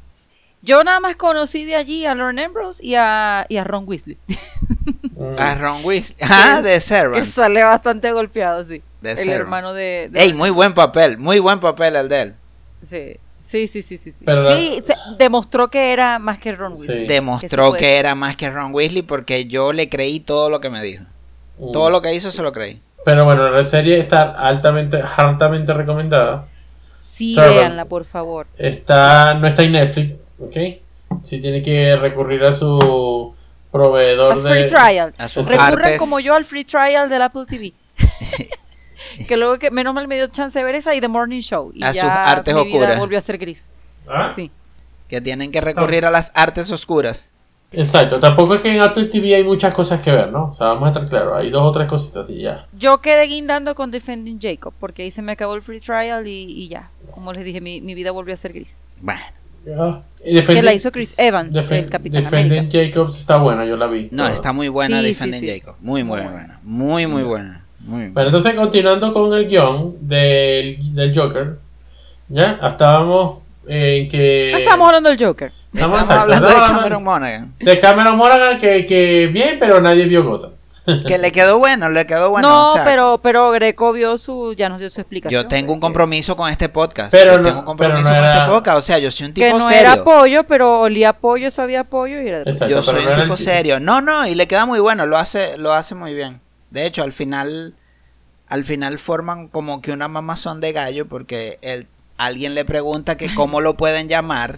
[0.67, 4.17] Yo nada más conocí de allí a Lauren Ambrose y a, y a Ron Weasley.
[5.15, 5.35] Mm.
[5.39, 6.17] Ah, Ron Weasley.
[6.21, 7.25] Ah, de que Servant.
[7.25, 8.81] sale bastante golpeado, sí.
[9.01, 9.39] De el Servant.
[9.41, 10.09] hermano de.
[10.11, 12.35] de Ey, muy buen papel, muy buen papel el de él.
[12.87, 13.17] Sí.
[13.43, 14.11] Sí, sí, sí, sí.
[14.11, 14.25] sí.
[14.25, 16.87] Pero la- Sí, se- demostró que era más que Ron Sí.
[16.89, 17.07] Weasley.
[17.07, 20.81] Demostró que, era más que Ron Weasley porque yo le creí todo lo que me
[20.83, 21.05] dijo.
[21.57, 21.71] Mm.
[21.71, 22.81] Todo lo que hizo se lo creí.
[23.05, 26.45] Pero bueno, la serie está altamente, altamente recomendada.
[27.13, 27.55] Sí, Servant.
[27.55, 28.47] véanla, por favor.
[28.57, 30.57] Está, no está en Netflix, ¿ok?
[31.23, 33.33] Si tiene que recurrir a su
[33.71, 34.49] proveedor A de...
[34.49, 35.13] free trial.
[35.17, 35.99] A sus Recurran Recurran artes.
[35.99, 37.73] como yo al free trial del Apple TV.
[39.27, 41.71] que luego que menos mal me dio chance de ver esa y The Morning Show.
[41.73, 42.99] Y A ya sus artes mi vida oscuras.
[42.99, 43.65] volvió a ser gris.
[44.07, 44.33] ¿Ah?
[44.35, 44.51] Sí.
[45.07, 47.33] Que tienen que recurrir a las artes oscuras.
[47.71, 50.45] Exacto, tampoco es que en Apple TV hay muchas cosas que ver, ¿no?
[50.45, 52.65] O sea, vamos a estar claros, hay dos o tres cositas y ya.
[52.71, 56.43] Yo quedé guindando con Defending Jacob porque ahí se me acabó el free trial y,
[56.43, 56.89] y ya.
[57.11, 58.77] Como les dije, mi, mi vida volvió a ser gris.
[59.01, 59.19] Bueno,
[60.23, 62.85] Y Que Defending- la hizo Chris Evans, Defen- el Capitán Defending América.
[62.85, 64.09] Jacobs está buena, yo la vi.
[64.11, 64.33] no, toda.
[64.35, 65.47] está muy buena Sí, sí, Defending sí.
[65.59, 65.75] Jacob.
[65.81, 66.59] Muy, muy Muy buena.
[66.63, 67.65] Muy, muy buena.
[67.81, 68.13] Muy buena.
[68.13, 71.59] Bueno, entonces continuando con el guion del, del Joker,
[72.29, 72.59] ¿ya?
[72.67, 74.49] Estábamos en que...
[74.51, 75.51] No estamos hablando del Joker.
[75.73, 77.53] Estamos exacto, hablando de estamos Cameron Monaghan.
[77.59, 80.51] de Cameron Monaghan que, que bien, pero nadie vio Gotham.
[81.05, 82.47] Que le quedó bueno, le quedó bueno.
[82.47, 85.43] no, o sea, pero, pero Greco vio su, ya nos dio su explicación.
[85.43, 87.11] Yo tengo un compromiso con este podcast.
[87.11, 88.77] Pero yo no- tengo un compromiso pero no con era- este podcast.
[88.77, 89.79] O sea, yo soy un tipo Que no serio.
[89.81, 93.33] era pollo, pero olía pollo, sabía pollo y era de Exacto, yo soy un tipo
[93.33, 93.79] el- serio.
[93.79, 96.39] No, no, y le queda muy bueno, lo hace, lo hace muy bien.
[96.71, 97.73] De hecho, al final,
[98.47, 103.33] al final forman como que una mamazón de gallo porque él, alguien le pregunta que
[103.35, 104.57] cómo lo pueden llamar.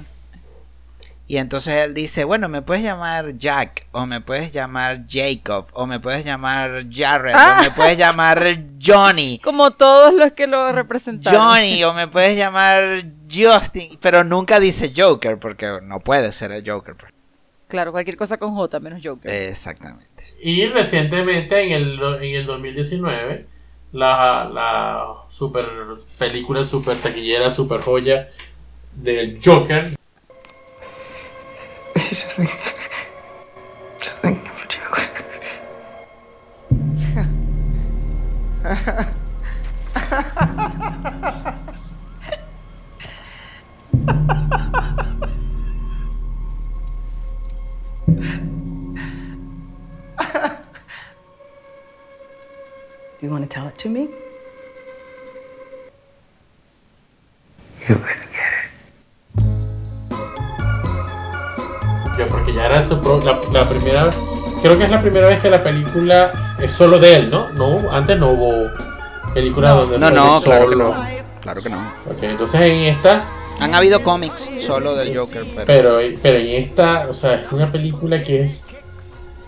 [1.31, 5.85] Y entonces él dice, bueno, me puedes llamar Jack, o me puedes llamar Jacob, o
[5.85, 7.57] me puedes llamar Jared, Ah.
[7.59, 9.39] o me puedes llamar Johnny.
[9.43, 11.39] Como todos los que lo representaron.
[11.39, 16.67] Johnny o me puedes llamar Justin, pero nunca dice Joker porque no puede ser el
[16.67, 16.95] Joker.
[16.95, 17.13] pues.
[17.67, 19.31] Claro, cualquier cosa con J, menos Joker.
[19.31, 20.23] Exactamente.
[20.41, 23.45] Y recientemente, en el, en el 2019,
[23.91, 25.67] la, la super
[26.17, 28.29] película, super taquillera, super joya
[28.95, 29.95] del Joker.
[32.09, 32.49] Just think,
[33.99, 35.23] just thinking of a joke.
[53.19, 54.07] Do you want to tell it to me?
[57.87, 57.95] You
[62.19, 64.09] Ya, Porque ya era su pro- la, la primera.
[64.61, 67.49] Creo que es la primera vez que la película es solo de él, ¿no?
[67.53, 68.67] No, antes no hubo
[69.33, 70.89] películas donde No, fue no, él claro que solo.
[70.95, 71.05] no.
[71.41, 71.77] Claro que no.
[72.11, 73.23] Ok, entonces en esta
[73.59, 75.97] Han habido cómics solo del Joker, pero...
[75.97, 78.75] Pero, pero en esta, o sea, es una película que es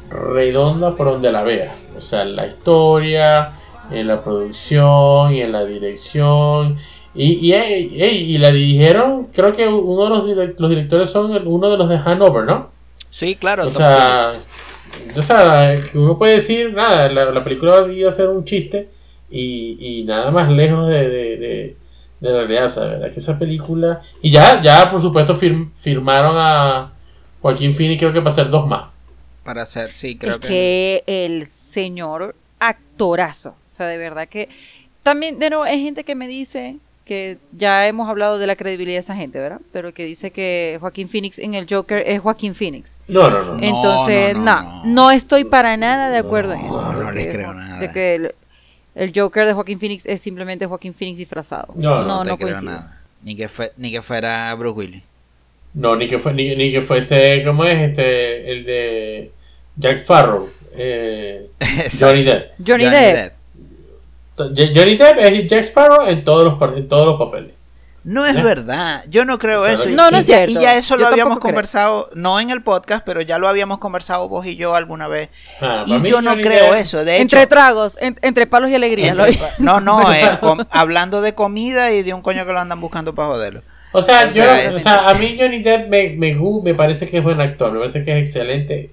[0.10, 1.84] redonda por donde la veas.
[1.96, 3.52] O sea, la historia,
[3.90, 6.78] en la producción y en la dirección.
[7.14, 11.34] Y, y, ey, y la dirigieron, creo que uno de los, direc- los directores son
[11.36, 12.70] el- uno de los de Hanover, ¿no?
[13.10, 13.68] Sí, claro.
[13.68, 18.46] O sea, o sea, uno puede decir, nada, la, la película va a ser un
[18.46, 18.88] chiste
[19.30, 21.76] y, y nada más lejos de, de, de,
[22.22, 23.12] de la realidad, o sea, ¿verdad?
[23.12, 24.00] Que esa película...
[24.22, 26.94] Y ya, ya por supuesto, firm- firmaron a
[27.42, 28.90] Joaquín Phoenix, creo que para hacer dos más.
[29.44, 30.48] Para hacer, sí, creo es que...
[30.48, 33.50] que el señor actorazo.
[33.50, 34.48] O sea, de verdad que.
[35.04, 36.78] También, de nuevo, hay gente que me dice
[37.12, 39.60] que ya hemos hablado de la credibilidad de esa gente, ¿verdad?
[39.74, 42.96] Pero que dice que Joaquín Phoenix en el Joker es Joaquín Phoenix.
[43.10, 43.52] No, no, no.
[43.58, 45.12] No, Entonces, no, no, no, no, no.
[45.12, 46.94] estoy para nada de acuerdo en No, eso.
[46.94, 47.80] no de les creo nada.
[47.80, 48.36] De que el,
[48.96, 51.74] el Joker de Joaquín Phoenix es simplemente Joaquín Phoenix disfrazado.
[51.76, 52.72] No, no, no, no creo coincido.
[52.72, 53.02] nada.
[53.24, 55.04] Ni que, fue, ni que fuera Bruce Willis.
[55.74, 57.90] No, ni que, fue, ni, ni que fuese, ¿cómo es?
[57.90, 59.32] Este, el de
[59.76, 60.48] Jack Sparrow.
[60.74, 61.50] Eh,
[62.00, 62.54] Johnny Depp.
[62.66, 63.34] Johnny, Depp.
[64.50, 67.52] Johnny Depp es Jack Sparrow en todos los, par- en todos los papeles.
[68.04, 68.42] No es ¿Eh?
[68.42, 69.84] verdad, yo no creo Claro eso.
[69.84, 70.60] que Y- No, no es ya- cierto.
[70.60, 71.52] Y ya eso Yo lo habíamos creo.
[71.52, 75.30] conversado, no en el podcast, pero ya lo habíamos conversado vos y yo alguna vez.
[75.62, 77.06] Ah, Y yo no creo eso.
[77.06, 79.14] De hecho, Entre tragos, en- entre palos y alegría.
[79.14, 79.26] lo
[79.60, 83.14] no, no, eh, com- hablando de comida y de un coño que lo andan buscando
[83.14, 83.62] para joderlo.
[83.94, 86.74] O sea, O yo, sea, o sea, a mí Johnny Depp me, me, gu- me
[86.74, 88.90] parece que es buen actor, me parece que es excelente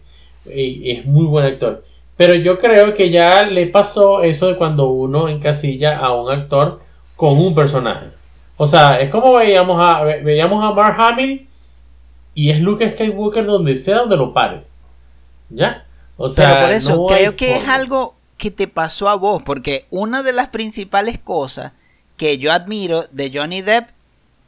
[0.53, 1.83] y, y es muy buen actor.
[2.19, 6.83] Pero yo creo que ya le pasó eso de cuando uno encasilla a un actor
[7.17, 8.09] con un personaje.
[8.59, 11.49] O sea, es como veíamos a, ve- veíamos a Mark Hamill
[12.35, 14.65] y es Luke Skywalker donde sea donde lo pare.
[15.51, 15.87] ¿Ya?
[16.17, 19.43] O sea, Pero por eso, no creo que es algo que te pasó a vos,
[19.45, 21.73] porque una de las principales cosas
[22.17, 23.91] que yo admiro de Johnny Depp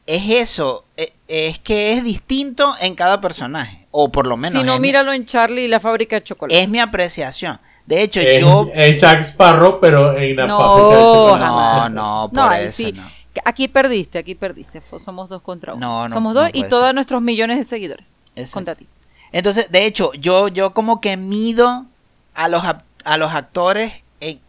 [0.06, 4.66] es eso, e- es que es distinto en cada personaje, o por lo menos Si
[4.66, 6.62] no, mi- míralo en Charlie y la fábrica de chocolate.
[6.62, 7.59] es mi apreciación.
[7.86, 8.68] De hecho, Es, yo...
[8.72, 11.45] es Jack Sparrow, pero en la No, fábrica de chocolate.
[11.47, 12.93] No, no, por No, ahí eso sí.
[12.93, 13.11] no.
[13.45, 14.82] Aquí perdiste, aquí perdiste.
[14.99, 15.86] Somos dos contra uno.
[15.86, 16.95] No, no, Somos no dos y todos ser.
[16.95, 18.05] nuestros millones de seguidores
[18.36, 18.55] Exacto.
[18.55, 18.86] contra ti.
[19.32, 21.86] Entonces, de hecho, yo, yo como que mido
[22.34, 23.93] a los, a los actores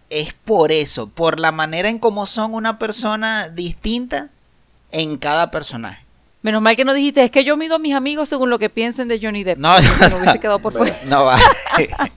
[0.10, 4.28] es por eso, por la manera en cómo son una persona distinta
[4.92, 6.04] en cada personaje.
[6.42, 8.70] Menos mal que no dijiste, es que yo mido a mis amigos según lo que
[8.70, 9.60] piensen de Johnny Depp.
[9.60, 11.00] No, si no hubiese quedado por fuera.
[11.06, 11.40] No va.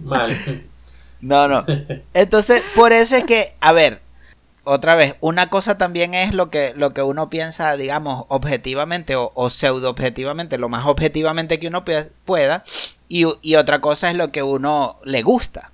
[0.01, 0.37] Mal.
[1.21, 1.65] No, no.
[2.13, 4.03] Entonces, por eso es que, a ver,
[4.65, 9.33] otra vez, una cosa también es lo que, lo que uno piensa, digamos, objetivamente o,
[9.35, 11.83] o pseudo objetivamente, lo más objetivamente que uno
[12.27, 12.65] pueda,
[13.09, 15.71] y, y otra cosa es lo que uno le gusta.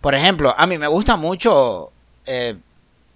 [0.00, 1.92] Por ejemplo, a mí me gusta mucho
[2.26, 2.56] eh,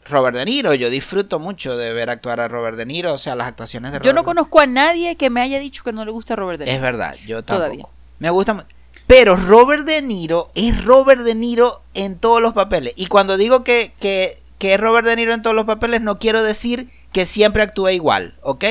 [0.08, 3.34] Robert De Niro, yo disfruto mucho de ver actuar a Robert De Niro, o sea,
[3.34, 6.04] las actuaciones de Yo no Robert- conozco a nadie que me haya dicho que no
[6.04, 6.76] le gusta Robert De Niro.
[6.76, 7.68] Es verdad, yo Todavía.
[7.82, 7.90] tampoco.
[8.18, 8.66] Me gusta
[9.06, 12.92] Pero Robert De Niro es Robert De Niro en todos los papeles.
[12.96, 16.18] Y cuando digo que, que, que es Robert De Niro en todos los papeles, no
[16.18, 18.64] quiero decir que siempre actúa igual, ¿ok?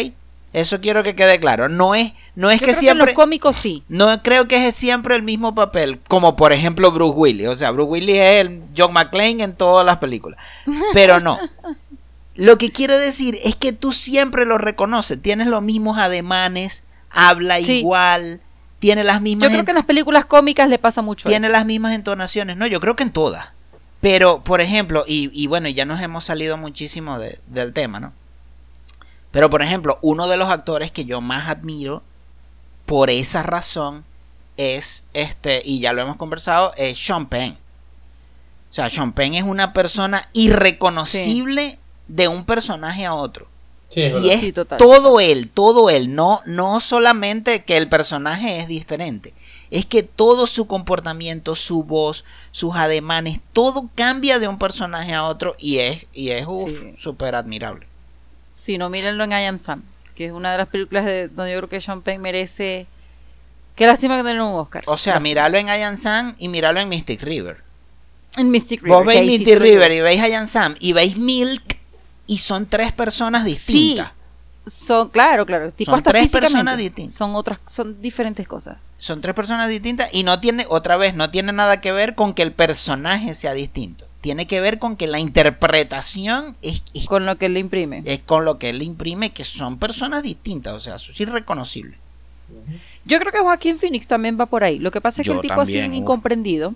[0.55, 1.67] Eso quiero que quede claro.
[1.69, 2.97] No es, no es Yo que creo siempre...
[3.05, 3.83] que en los cómicos sí.
[3.89, 7.47] No creo que es siempre el mismo papel, como por ejemplo Bruce Willis.
[7.49, 10.39] O sea, Bruce Willis es el John McClane en todas las películas.
[10.93, 11.37] Pero no.
[12.35, 15.21] Lo que quiero decir es que tú siempre lo reconoces.
[15.21, 17.77] Tienes los mismos ademanes, habla Sí.
[17.79, 18.41] igual,
[18.79, 21.51] tiene las mismas, Yo creo que en las películas cómicas le pasa mucho tiene eso.
[21.53, 22.57] las mismas entonaciones.
[22.57, 23.47] No, yo creo que en todas.
[24.01, 28.11] Pero, por ejemplo, y, y bueno, ya nos hemos salido muchísimo de- del tema, ¿no?
[29.35, 32.01] Pero, por ejemplo, uno de los actores que yo más admiro
[32.85, 34.05] por esa razón
[34.55, 37.51] es este, y ya lo hemos conversado, es Sean Penn.
[37.51, 41.77] O sea, Sean Penn es una persona irreconocible
[42.07, 43.45] de un personaje a otro.
[43.89, 44.77] Sí, es Y es Sí, total.
[44.77, 49.33] todo él, todo él, no, no solamente que el personaje es diferente,
[49.69, 52.23] es que todo su comportamiento, su voz,
[52.53, 56.47] sus ademanes, todo cambia de un personaje a otro y es, y es
[56.97, 57.85] súper admirable.
[58.55, 59.83] Si no, mírenlo en I Am Sam,
[60.15, 62.87] que es una de las películas de, donde yo creo que Sean Penn merece...
[63.75, 64.85] Qué lástima que no un Oscar.
[64.87, 67.61] O sea, míralo en Ian Sam y míralo en Mystic River.
[68.37, 68.97] En Mystic River.
[68.97, 71.77] Vos veis sí Mystic River y veis Ian Sam y veis Milk
[72.25, 74.13] y son tres personas distintas.
[74.65, 75.73] Son, claro, claro.
[75.73, 77.13] Tipo Son hasta tres personas distintas.
[77.13, 78.77] Son otras, son diferentes cosas.
[78.97, 82.33] Son tres personas distintas y no tiene, otra vez, no tiene nada que ver con
[82.33, 84.07] que el personaje sea distinto.
[84.25, 88.01] Tiene que ver con que la interpretación es, es- Con lo que le imprime.
[88.05, 91.95] es con lo que él imprime, que son personas distintas, o sea, eso es irreconocible.
[93.05, 94.79] Yo creo que Joaquín Phoenix también va por ahí.
[94.79, 96.01] Lo que pasa es que Yo el tipo ha sido también, un uf.
[96.01, 96.73] incomprendido.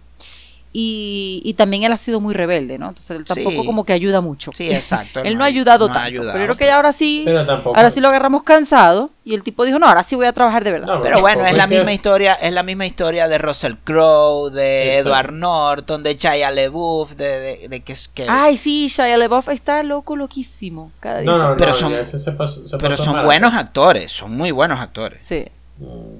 [0.71, 2.89] Y, y también él ha sido muy rebelde, ¿no?
[2.89, 3.65] Entonces él tampoco Sí.
[3.65, 4.51] como que ayuda mucho.
[4.53, 5.21] Sí, exacto.
[5.23, 6.01] él no ha ayudado tanto.
[6.01, 7.25] ayudado, pero creo que ahora sí,
[7.65, 9.09] ahora sí lo agarramos cansado.
[9.25, 10.87] Y el tipo dijo, no, ahora sí voy a trabajar de verdad.
[10.87, 14.51] No, Pero bueno, tampoco es la misma historia, es la misma historia de Russell Crowe,
[14.51, 15.09] de Exacto.
[15.09, 19.81] Edward Norton, de Shia LaBeouf, de, de, de que, que- Ay, sí, Shia LaBeouf está
[19.83, 20.91] loco, loquísimo.
[20.99, 24.11] Cada día No, no, Pero ya son- ese se pasó- se pero son buenos actores,
[24.11, 25.21] son muy buenos actores.
[25.27, 25.45] Sí.
[25.79, 26.19] Mm.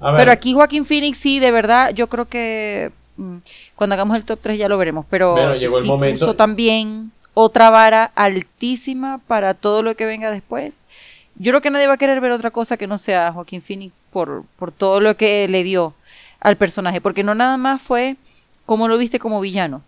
[0.00, 2.92] A ver, Pero aquí Joaquín Phoenix sí, de verdad, yo creo que
[3.74, 5.04] cuando hagamos el top 3 ya lo veremos.
[5.10, 6.20] Pero Bueno, llegó el sí momento.
[6.20, 10.82] puso también otra vara altísima para todo lo que venga después.
[11.36, 14.00] Yo creo que nadie va a querer ver otra cosa que no sea Joaquín Phoenix
[14.10, 15.94] por, por todo lo que le dio
[16.40, 17.00] al personaje.
[17.00, 18.16] Porque no nada más fue
[18.66, 19.82] cómo lo viste como villano,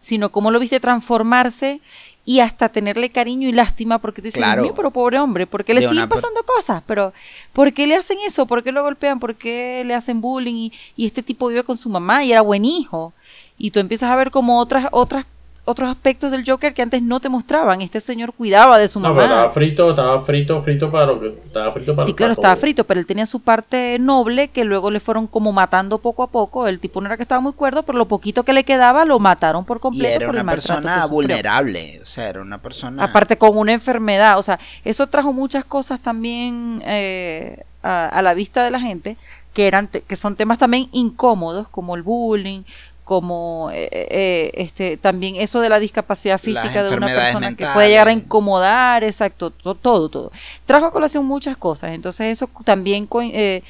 [0.00, 1.80] sino cómo lo viste transformarse
[2.28, 4.60] y hasta tenerle cariño y lástima porque tú dices, Claro.
[4.60, 7.14] "Dios mío, pero pobre hombre, porque le siguen pasando cosas, pero
[7.54, 8.44] ¿por qué le hacen eso?
[8.44, 9.18] ¿Por qué lo golpean?
[9.18, 10.54] ¿Por qué le hacen bullying?
[10.54, 13.14] Y, y este tipo vive con su mamá y era buen hijo.
[13.56, 15.24] Y tú empiezas a ver como otras, otras,
[15.68, 17.82] otros aspectos del Joker que antes no te mostraban.
[17.82, 19.52] Este señor cuidaba de su no, pero estaba mamá.
[19.52, 21.28] frito, estaba frito, frito para lo que.
[21.44, 22.60] Estaba frito para Sí, claro, estaba todo.
[22.62, 26.28] frito, pero él tenía su parte noble que luego le fueron como matando poco a
[26.28, 26.66] poco.
[26.66, 29.18] El tipo no era que estaba muy cuerdo, pero lo poquito que le quedaba lo
[29.18, 32.58] mataron por Y completo era por el una maltrato persona vulnerable, o sea, era una
[32.58, 33.04] persona...
[33.04, 38.32] Aparte con una enfermedad, o sea, eso trajo muchas cosas también eh, a, a la
[38.32, 39.16] vista de la gente
[39.52, 42.62] que eran que son temas también incómodos como el bullying,
[43.08, 47.88] como eh, eh, este también eso de la discapacidad física de una persona que puede
[47.88, 50.30] llegar a incomodar, exacto, to- todo, todo.
[50.66, 53.62] Trajo a colación muchas cosas, entonces eso también co- eh,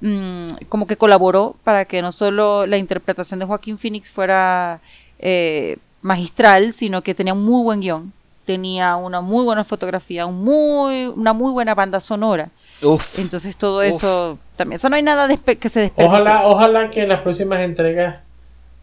[0.00, 4.80] mm, como que colaboró para que no solo la interpretación de Joaquín Phoenix fuera
[5.20, 8.12] eh, magistral, sino que tenía un muy buen guion,
[8.44, 12.48] tenía una muy buena fotografía, un muy, una muy buena banda sonora.
[12.82, 13.86] Uf, Entonces todo Uf.
[13.94, 16.04] eso también, eso no hay nada que se desperdicie.
[16.20, 18.16] Ojalá, ojalá que en las próximas entregas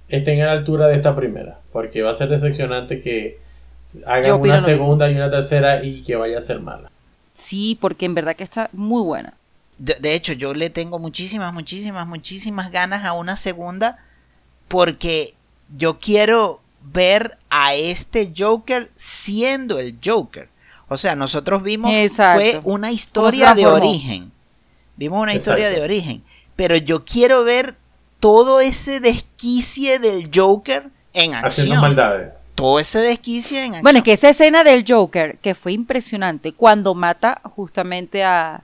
[0.09, 1.59] estén a la altura de esta primera.
[1.71, 3.39] Porque va a ser decepcionante que
[4.05, 4.67] hagan una mismo.
[4.67, 6.91] segunda y una tercera y que vaya a ser mala.
[7.33, 9.33] Sí, porque en verdad que está muy buena.
[9.77, 13.97] de, de hecho, yo le tengo muchísimas, muchísimas, muchísimas ganas a una segunda
[14.67, 15.33] porque
[15.77, 20.49] yo quiero ver a este Joker siendo el Joker.
[20.87, 22.41] O sea, nosotros vimos Exacto.
[22.41, 24.31] fue una historia de origen.
[24.97, 26.23] Vimos una historia de origen,
[26.55, 27.75] pero yo quiero ver
[28.19, 31.81] todo ese desquicie del Joker en Haciendo acción.
[31.81, 32.33] maldades.
[32.55, 33.83] Todo ese desquicie en acción.
[33.83, 38.63] Bueno, es que esa escena del Joker, que fue impresionante, cuando mata justamente a...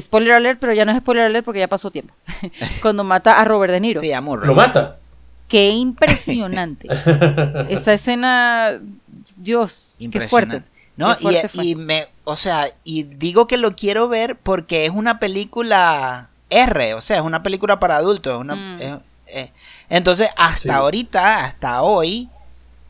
[0.00, 2.12] Spoiler alert, pero ya no es spoiler alert porque ya pasó tiempo.
[2.82, 4.00] cuando mata a Robert De Niro.
[4.00, 4.44] Sí, amor.
[4.44, 4.96] Lo mata.
[5.46, 6.88] Qué impresionante.
[7.68, 8.80] esa escena,
[9.36, 10.64] Dios, qué fuerte.
[10.96, 14.86] No, Qué fuerte y, y me, o sea, y digo que lo quiero ver porque
[14.86, 18.34] es una película R, o sea, es una película para adultos.
[18.34, 18.80] es una- Mm.
[18.80, 18.94] es-
[19.28, 19.52] eh,
[19.88, 20.68] entonces, hasta Sí.
[20.70, 22.28] ahorita, hasta hoy,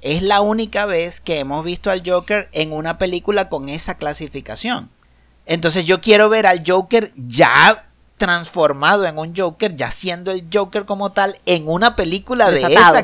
[0.03, 4.91] es la única vez que hemos visto al Joker en una película con esa clasificación.
[5.47, 7.86] Entonces, yo quiero ver al Joker ya
[8.17, 12.95] transformado en un Joker, ya siendo el Joker como tal, en una película de esa,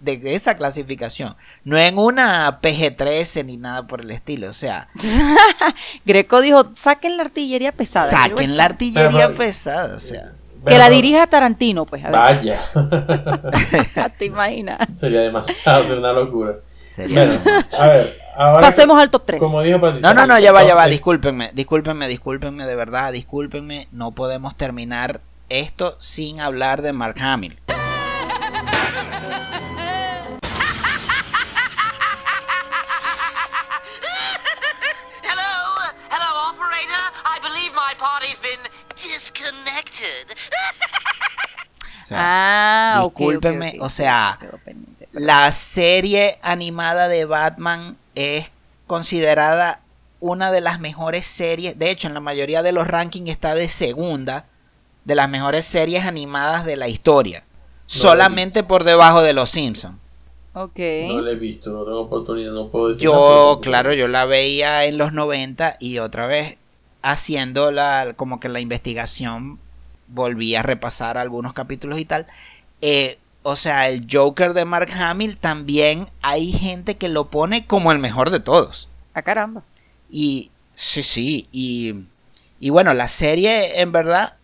[0.00, 1.34] de esa clasificación.
[1.64, 4.48] No en una PG-13 ni nada por el estilo.
[4.50, 4.88] O sea,
[6.04, 8.10] Greco dijo, saquen la artillería pesada.
[8.10, 8.54] saquen esa".
[8.54, 9.96] la artillería Pero- pesada.
[9.96, 10.32] O sea,
[10.66, 12.04] Que la dirija Tarantino, pues.
[12.04, 12.20] A ver.
[12.20, 12.60] Vaya.
[14.18, 14.78] ¿Te imaginas?
[14.98, 16.56] Sería demasiado, sería una locura.
[16.94, 18.20] Sería- Bueno, a ver.
[18.36, 19.38] Ahora Pasemos al top 3.
[19.40, 20.08] Como dijo Patricia.
[20.08, 24.56] No, no, no, ya va, ya va, discúlpenme, discúlpenme, discúlpenme, de verdad, discúlpenme, no podemos
[24.56, 27.58] terminar esto sin hablar de Mark Hamill.
[35.22, 35.52] Hello?
[36.10, 37.04] Hello, operator?
[37.24, 38.60] I believe my party's been
[38.96, 40.26] disconnected.
[42.02, 44.38] O sea, Ah, ok, ok, discúlpenme, ok, o sea.
[45.12, 48.50] La serie animada de Batman es
[48.86, 49.80] considerada
[50.20, 53.68] una de las mejores series, de hecho en la mayoría de los rankings está de
[53.68, 54.44] segunda
[55.04, 57.42] de las mejores series animadas de la historia,
[57.86, 59.96] solamente por debajo de Los Simpsons.
[60.52, 60.78] Ok.
[61.08, 63.08] No la he visto, no tengo oportunidad, no puedo decir.
[63.08, 66.58] nada, Yo, claro, yo la veía en los 90 y otra vez
[67.02, 69.58] haciendo la, como que la investigación
[70.08, 72.26] volví a repasar algunos capítulos y tal.
[72.82, 77.92] Eh, o sea, el Joker de Mark Hamill también hay gente que lo pone como
[77.92, 78.88] el mejor de todos.
[79.14, 79.62] Ah, caramba.
[80.10, 81.94] Y sí, sí, y,
[82.58, 84.34] y bueno, la serie en verdad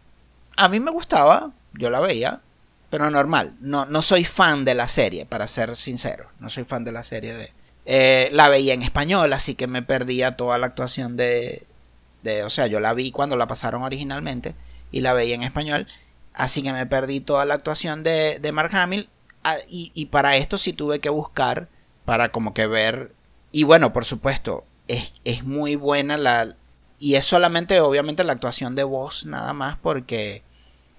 [0.57, 2.41] a mí me gustaba, yo la veía,
[2.91, 3.55] pero normal.
[3.61, 6.29] No, no soy fan de la serie, para ser sincero.
[6.41, 7.53] No soy fan de la serie de...
[7.85, 11.65] Eh, la veía en español, así que me perdía toda la actuación de,
[12.23, 12.43] de...
[12.43, 14.55] O sea, yo la vi cuando la pasaron originalmente
[14.91, 15.87] y la veía en español.
[16.37, 19.09] Así que me perdí toda la actuación de, de Mark Hamill.
[19.43, 21.69] ah, y, y para esto sí tuve que buscar
[22.05, 23.13] para como que ver.
[23.53, 26.55] Y bueno, por supuesto, es, es muy buena la.
[26.99, 30.43] Y es solamente, obviamente, la actuación de voz, nada más, porque.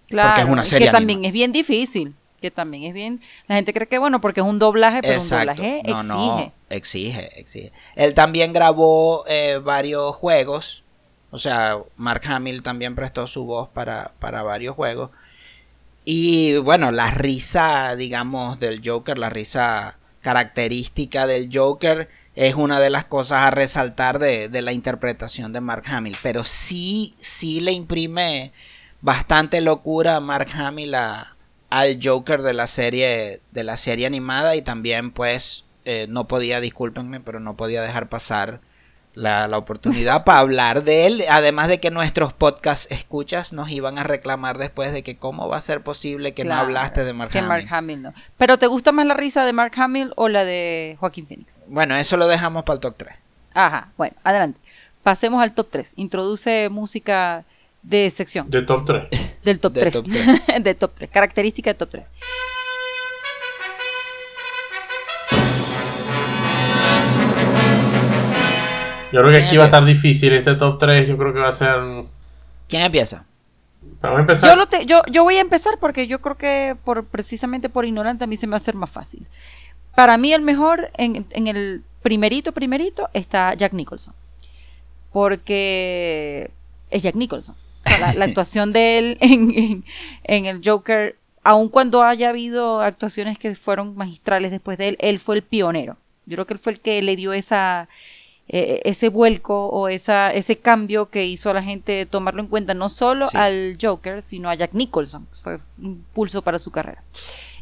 [0.10, 2.16] Claro, es una serie que también es bien difícil.
[2.42, 3.20] Que también es bien.
[3.48, 5.52] La gente cree que bueno, porque es un doblaje, pero Exacto.
[5.54, 6.46] un doblaje No, exige.
[6.46, 7.72] no, exige, exige.
[7.96, 10.84] Él también grabó eh, varios juegos.
[11.32, 15.10] O sea, Mark Hamill también prestó su voz para, para varios juegos.
[16.10, 22.90] Y bueno, la risa, digamos, del Joker, la risa característica del Joker, es una de
[22.90, 26.16] las cosas a resaltar de, de la interpretación de Mark Hamill.
[26.24, 28.54] Pero sí, sí le imprime
[29.02, 34.62] bastante locura a Mark Hamill al Joker de la serie de la serie animada y
[34.62, 38.62] también pues eh, no podía discúlpenme pero no podía dejar pasar
[39.18, 43.98] la, la oportunidad para hablar de él además de que nuestros podcast escuchas nos iban
[43.98, 47.14] a reclamar después de que cómo va a ser posible que Claro, no hablaste de
[47.14, 48.14] Mark que Hamill Mark Hamill no.
[48.38, 51.60] Pero ¿te gusta más la risa de Mark Hamill o la de Joaquín Phoenix?
[51.68, 53.16] bueno eso lo dejamos para el top 3
[53.54, 54.60] Ajá, bueno, adelante.
[55.02, 55.94] Pasemos al top 3.
[55.96, 57.44] Introduce música
[57.82, 58.48] de sección.
[58.52, 59.42] De top 3.
[59.44, 59.94] Del top De 3.
[59.94, 60.42] top tres.
[60.64, 61.10] de top 3.
[61.10, 62.04] Característica de top 3.
[69.18, 71.08] Yo creo que aquí va a estar difícil este top 3.
[71.08, 71.76] Yo creo que va a ser.
[72.68, 73.26] ¿quién empieza?
[74.02, 74.50] Vamos a empezar.
[74.50, 77.86] Yo, lo te- yo, yo voy a empezar porque yo creo que por precisamente por
[77.86, 79.26] ignorante a mí se me va a hacer más fácil.
[79.96, 84.14] Para mí el mejor en, en el primerito, primerito está Jack Nicholson.
[85.12, 86.52] Porque
[86.92, 87.56] es Jack Nicholson.
[87.86, 89.84] O sea, la, la actuación de él en, en-
[90.26, 95.20] en el Joker, aun cuando haya habido actuaciones que fueron magistrales después de él, él
[95.20, 95.98] fue el pionero.
[96.26, 97.88] Yo creo que él fue el que le dio esa,
[98.50, 102.74] eh, ese vuelco o esa, ese cambio que hizo a la gente tomarlo en cuenta,
[102.74, 103.38] no solo Sí.
[103.38, 105.28] al Joker, sino a Jack Nicholson.
[105.44, 107.04] Fue un impulso para su carrera.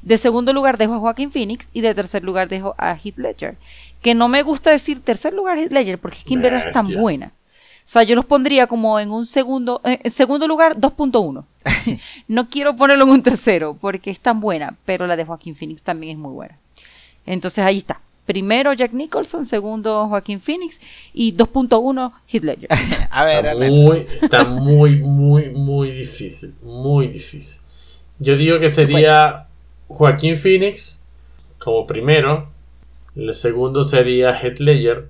[0.01, 3.57] De segundo lugar dejo a Joaquín Phoenix y de tercer lugar dejo a Heath Ledger.
[4.01, 6.73] Que no me gusta decir tercer lugar Heath Ledger porque es que en verdad es
[6.73, 7.31] tan buena.
[7.79, 11.45] O sea, yo los pondría como en un segundo, eh, en segundo lugar 2.1.
[12.27, 15.81] no quiero ponerlo en un tercero porque es tan buena, pero la de Joaquín Phoenix
[15.83, 16.57] también es muy buena.
[17.25, 18.01] Entonces ahí está.
[18.25, 20.79] Primero Jack Nicholson, segundo Joaquín Phoenix
[21.13, 22.69] y 2.1 Heath Ledger.
[23.11, 26.55] a ver Está muy, está muy, muy, muy difícil.
[26.63, 27.61] Muy difícil.
[28.19, 29.45] Yo digo que sería
[29.87, 31.03] Joaquín Phoenix
[31.59, 32.49] como primero.
[33.15, 35.09] El segundo sería Heath Ledger.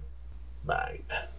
[0.64, 1.30] Vaina.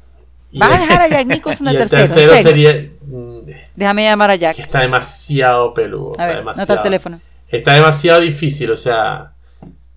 [0.53, 2.03] Vas a el- dejar a Jack Nicholson y el tercero.
[2.05, 2.91] ¿en tercero sería.
[3.03, 3.39] mm,
[3.75, 4.59] Déjame llamar a Jack.
[4.59, 6.11] está demasiado peludo.
[6.11, 7.21] A está ver, demasiado, nota el teléfono.
[7.49, 9.33] Está demasiado difícil, o sea.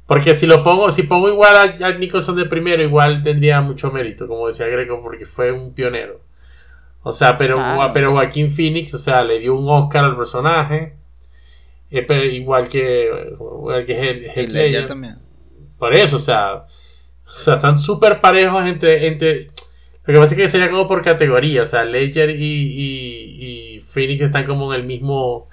[0.09, 3.91] Porque si lo pongo, si pongo igual a Jack Nicholson de primero, igual tendría mucho
[3.91, 6.19] mérito, como decía Greco, porque fue un pionero.
[7.03, 7.91] O sea, pero, Claro.
[7.93, 10.95] pero Joaquín Phoenix, o sea, le dio un Oscar al personaje.
[11.91, 14.85] eh, pero igual que, igual que Heath- Heath Ledger Ledger.
[14.87, 15.15] también
[15.79, 16.53] Por eso, o sea,
[17.25, 19.45] o sea, están súper parejos entre, entre...
[20.05, 23.79] Lo que pasa es que sería como por categoría, o sea, Ledger y, y, y
[23.81, 25.47] Phoenix están como en el mismo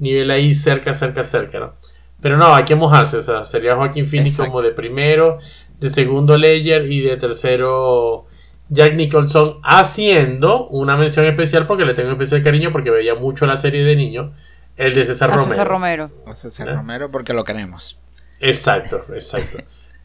[0.00, 1.74] nivel ahí, cerca, cerca, cerca, ¿no?
[2.20, 4.52] Pero no, hay que mojarse, o sea, sería Joaquín Phoenix Exacto.
[4.52, 5.38] como de primero,
[5.78, 8.24] de segundo Ledger y de tercero
[8.70, 13.56] Jack Nicholson, haciendo una mención especial porque le tengo especial cariño porque veía mucho la
[13.56, 14.32] serie de niño,
[14.76, 15.48] el de César Romero.
[15.50, 16.10] César Romero.
[16.26, 16.74] O César ¿Eh?
[16.74, 17.98] Romero porque lo queremos
[18.40, 19.58] Exacto, exacto.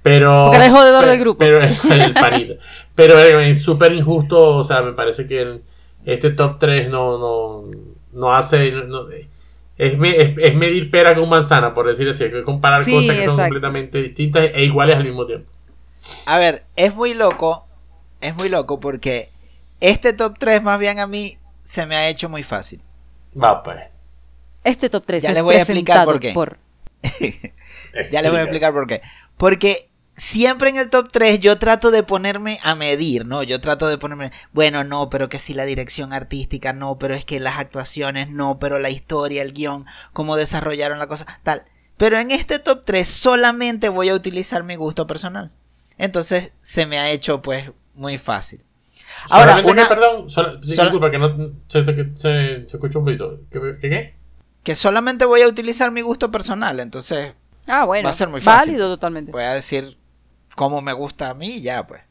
[0.04, 0.48] Pero.
[0.50, 1.38] Porque el jodedor pe- del grupo.
[1.40, 2.54] Pero es el panita.
[2.96, 4.56] Pero eh, es súper injusto.
[4.58, 5.62] O sea, me parece que el-
[6.06, 7.64] este top 3 no, no,
[8.14, 8.72] no hace.
[8.72, 9.06] no-
[9.82, 12.24] es, es- es medir pera con manzana, por decir así.
[12.26, 15.50] Hay que comparar Sí, cosas que son completamente distintas e iguales al mismo tiempo.
[16.26, 17.66] A ver, es muy loco,
[18.22, 19.30] es muy loco porque
[19.80, 22.82] este top 3 más bien a mí se me ha hecho muy fácil.
[23.34, 23.82] Va, pues.
[24.64, 26.34] Este top 3 Ya es les voy a explicar por qué.
[26.34, 26.58] por
[28.12, 29.02] Ya les voy a explicar por qué.
[29.38, 33.44] Porque siempre en el top 3 yo trato de ponerme a medir, ¿no?
[33.44, 37.26] Yo trato de ponerme, bueno, no, pero que si la dirección artística, no, pero es
[37.26, 41.64] que las actuaciones, no, pero la historia, el guion, cómo desarrollaron la cosa, tal.
[41.98, 45.52] Pero en este top 3 solamente voy a utilizar mi gusto personal.
[45.98, 48.64] Entonces se me ha hecho pues muy fácil.
[49.30, 50.28] Ahora, Solamente una- que, perdón,
[50.62, 51.86] disculpa que no se,
[52.16, 53.40] se, escucha un poquito.
[53.52, 54.16] ¿Qué, qué, qué?
[54.64, 56.80] Que solamente voy a utilizar mi gusto personal.
[56.80, 57.34] Entonces
[57.68, 58.06] Ah, bueno.
[58.06, 58.72] Va a ser muy fácil.
[58.74, 59.32] Válido totalmente.
[59.32, 59.98] voy a decir
[60.56, 62.02] cómo me gusta a mí y ya pues.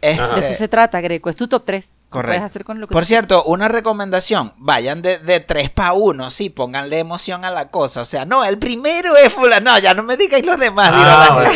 [0.00, 1.28] De Este, eso se trata, Greco.
[1.28, 1.88] Es tu top 3.
[2.08, 2.28] Correcto.
[2.38, 5.92] Puedes hacer con lo que Por tú cierto, una recomendación, vayan de, de 3 para
[5.92, 8.00] 1, sí, pónganle emoción a la cosa.
[8.00, 11.22] O sea, no, el primero es fulano, no, ya no me digáis los demás, dirá
[11.22, 11.50] Ah, la bueno.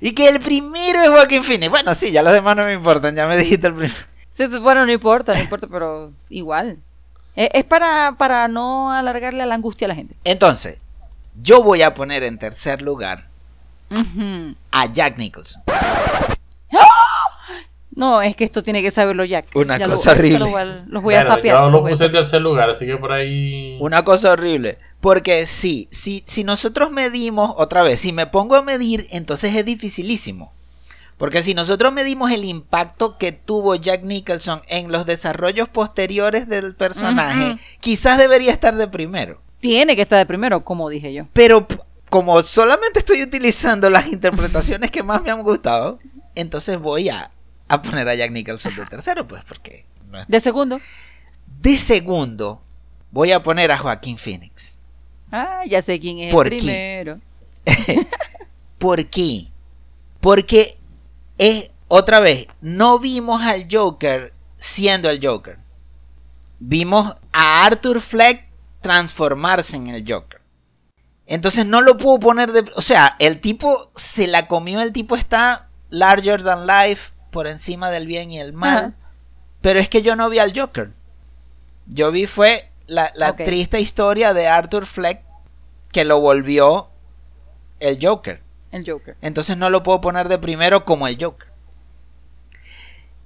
[0.00, 1.68] Y que el primero es Joaquín Phoenix.
[1.70, 4.00] Bueno, sí, ya los demás no me importan, ya me dijiste el primero.
[4.30, 6.78] Sí, sí, bueno, no importa, no importa, pero igual.
[7.36, 10.14] Eh, Es para, para no alargarle la angustia a la gente.
[10.24, 10.78] Entonces,
[11.42, 13.26] yo voy a poner en tercer lugar
[14.70, 15.62] A Jack Nicholson.
[17.96, 19.46] No, es que esto tiene que saberlo Jack.
[19.54, 20.40] Una Ya cosa horrible.
[20.40, 21.56] Los voy a, los voy a Bueno, sapear.
[21.56, 23.76] yo los lo a puse en tercer lugar, así que por ahí.
[23.80, 24.78] Una cosa horrible.
[25.00, 29.64] Porque sí, si, si nosotros medimos, otra vez, si me pongo a medir, entonces es
[29.64, 30.52] dificilísimo.
[31.18, 36.74] Porque si nosotros medimos el impacto que tuvo Jack Nicholson en los desarrollos posteriores del
[36.74, 39.40] personaje, quizás debería estar de primero.
[39.60, 41.26] Tiene que estar de primero, como dije yo.
[41.32, 41.68] Pero
[42.14, 45.98] como solamente estoy utilizando las interpretaciones que más me han gustado,
[46.36, 47.28] entonces voy a,
[47.66, 49.84] a poner a Jack Nicholson de tercero, pues porque...
[50.12, 50.80] no es- De segundo.
[51.60, 52.62] De segundo,
[53.10, 54.78] voy a poner a Joaquín Phoenix.
[55.32, 56.58] Ah, ya sé quién es ¿Por el qué?
[56.58, 57.20] primero.
[58.78, 59.48] ¿Por qué?
[60.20, 60.78] Porque
[61.36, 65.58] es otra vez, no vimos al Joker siendo el Joker.
[66.60, 68.46] Vimos a Arthur Fleck
[68.82, 70.33] transformarse en el Joker.
[71.26, 72.70] Entonces no lo puedo poner de...
[72.76, 77.90] O sea, el tipo se la comió, el tipo está larger than life, por encima
[77.90, 78.94] del bien y el mal.
[79.60, 80.92] Pero es que yo no vi al Joker.
[81.86, 85.22] Yo vi fue la, triste historia de Arthur Fleck
[85.90, 86.90] que lo volvió
[87.80, 88.42] el Joker.
[88.72, 89.16] El Joker.
[89.20, 91.48] Entonces no lo puedo poner de primero como el Joker.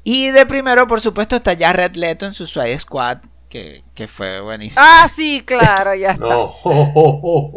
[0.05, 3.19] Y de primero, por supuesto, está ya Red Leto en su Suicide Squad,
[3.49, 4.83] que, que fue buenísimo.
[4.87, 6.27] Ah, sí, claro, ya está.
[6.27, 6.51] No.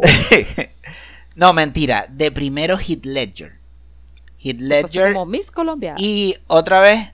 [1.36, 2.06] no, mentira.
[2.08, 3.52] De primero Heath Ledger.
[4.38, 5.12] Heath Pues Ledger.
[5.12, 5.94] como Miss Colombia.
[5.98, 7.12] Y otra vez,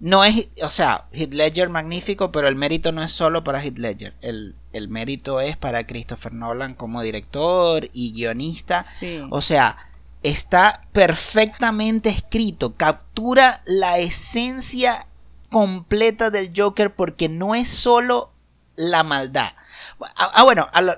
[0.00, 3.78] no es, o sea, Heath Ledger magnífico, pero el mérito no es solo para Heath
[3.78, 4.14] Ledger.
[4.20, 8.82] El, el mérito es para Christopher Nolan como director y guionista.
[8.82, 9.20] Sí.
[9.30, 9.78] O sea,
[10.22, 15.06] está perfectamente escrito, captura la esencia
[15.50, 18.32] completa del Joker porque no es solo
[18.76, 19.52] la maldad.
[20.00, 20.96] Ah, ah, bueno, a lo,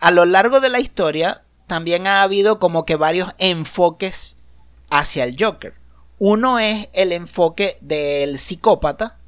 [0.00, 4.38] a lo largo de la historia también ha habido como que varios enfoques
[4.90, 5.74] hacia el Joker.
[6.18, 9.18] Uno es el enfoque del psicópata,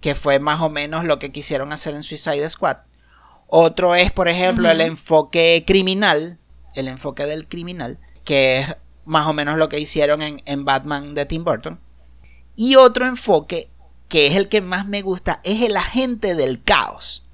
[0.00, 2.78] que fue más o menos lo que quisieron hacer en Suicide Squad.
[3.48, 6.38] Otro es, por ejemplo, el enfoque criminal,
[6.74, 11.14] el enfoque del criminal, que es más o menos lo que hicieron en, en Batman
[11.14, 11.80] de Tim Burton.
[12.54, 13.70] Y otro enfoque,
[14.08, 17.24] que es el que más me gusta, es el agente del caos.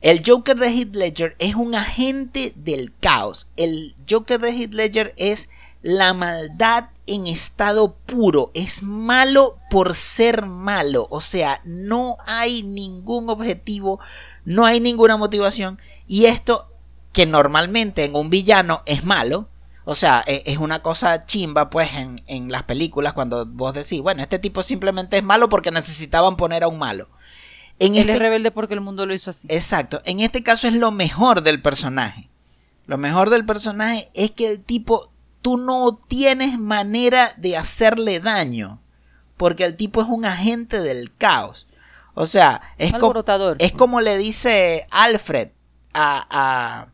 [0.00, 3.48] El Joker de Heath Ledger es un agente del caos.
[3.56, 5.48] El Joker de Heath Ledger es
[5.82, 8.52] la maldad en estado puro.
[8.54, 11.08] Es malo por ser malo.
[11.10, 13.98] O sea, no hay ningún objetivo,
[14.44, 15.80] no hay ninguna motivación.
[16.06, 16.68] Y esto,
[17.12, 19.48] que normalmente en un villano es malo,
[19.90, 24.02] o sea, e- es una cosa chimba, pues, en, en las películas cuando vos decís,
[24.02, 27.08] bueno, este tipo simplemente es malo porque necesitaban poner a un malo.
[27.78, 29.48] En Él este- es rebelde porque el mundo lo hizo así.
[29.50, 30.02] Exacto.
[30.04, 32.28] En este caso es lo mejor del personaje.
[32.86, 35.10] Lo mejor del personaje es que el tipo,
[35.40, 38.80] tú no tienes manera de hacerle daño.
[39.38, 41.66] Porque el tipo es un agente del caos.
[42.12, 43.24] O sea, es, como,
[43.58, 45.48] es como le dice Alfred
[45.94, 46.88] a, a,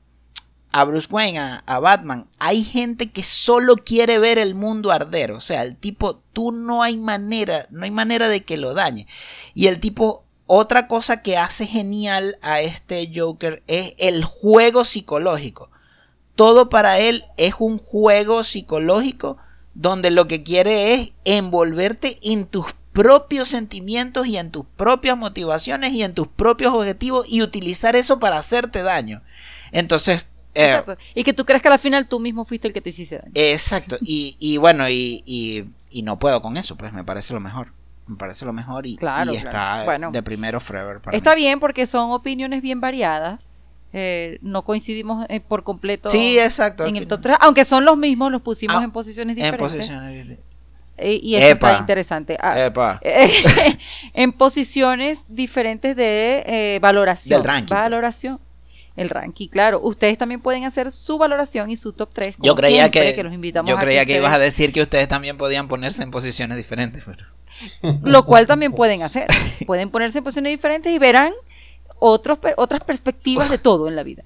[0.77, 2.27] a Bruce Wayne, a, a Batman.
[2.41, 5.31] Hay gente que solo quiere ver el mundo arder.
[5.31, 9.07] O sea, el tipo, tú no hay manera, no hay manera de que lo dañe.
[9.55, 15.71] Y el tipo, otra cosa que hace genial a este Joker es el juego psicológico.
[16.35, 19.37] Todo para él es un juego psicológico
[19.75, 25.93] donde lo que quiere es envolverte en tus propios sentimientos y en tus propias motivaciones
[25.93, 29.23] y en tus propios objetivos y utilizar eso para hacerte daño.
[29.71, 30.97] Entonces, Exacto.
[31.15, 33.33] Y que tú crees que al final tú mismo fuiste el que te hiciste daño.
[33.35, 37.41] Exacto, y, y bueno, y, y, y no puedo con eso, pues me parece lo
[37.41, 37.73] mejor.
[38.07, 39.49] Me parece lo mejor y, Claro, y claro.
[39.49, 40.11] está Bueno.
[40.13, 41.41] de primero forever para Está mí.
[41.43, 43.41] bien porque son opiniones bien variadas.
[43.97, 46.85] Eh, no coincidimos eh, por completo Sí, exacto.
[46.85, 49.73] en el top 3, aunque son los mismos, los pusimos Ah, en posiciones En diferentes.
[49.77, 50.29] posiciones.
[50.29, 50.41] de-
[50.97, 51.69] Eh, y eso Epa.
[51.71, 52.37] está interesante.
[52.41, 53.01] Ah,
[54.15, 57.41] en posiciones diferentes de eh, valoración.
[57.41, 58.39] Del ranking, pues.
[58.97, 59.81] El ranking, claro.
[59.83, 62.37] Ustedes también pueden hacer su valoración y su top 3.
[62.39, 65.37] Yo creía que, los invitamos yo a creía que ibas a decir que ustedes también
[65.37, 67.03] podían ponerse en posiciones diferentes.
[67.05, 67.99] Pero...
[68.03, 69.27] Lo cual también pueden hacer.
[69.67, 71.33] Pueden ponerse en posiciones diferentes y verán
[71.99, 74.25] otros, otras perspectivas de todo en la vida.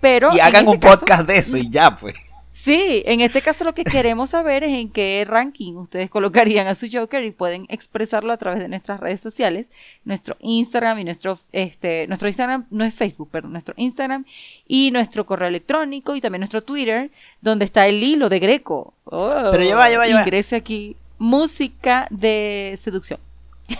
[0.00, 2.14] Pero y hagan este un caso- podcast de eso y ya, pues.
[2.60, 6.74] Sí, en este caso lo que queremos saber es en qué ranking ustedes colocarían a
[6.74, 9.68] su Joker y pueden expresarlo a través de nuestras redes sociales,
[10.04, 14.24] nuestro Instagram y nuestro este nuestro Instagram no es Facebook, perdón, nuestro Instagram
[14.66, 18.92] y nuestro correo electrónico y también nuestro Twitter, donde está el hilo de Greco.
[19.04, 20.22] Oh, Pero ya va, ya va, ya va.
[20.22, 23.20] Ingrese aquí música de seducción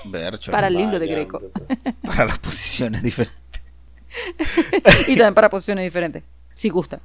[0.04, 1.42] Bercho, para el hilo de Greco
[2.02, 3.36] para las posiciones diferentes.
[5.08, 6.22] y también para posiciones diferentes.
[6.58, 6.98] Si gusta.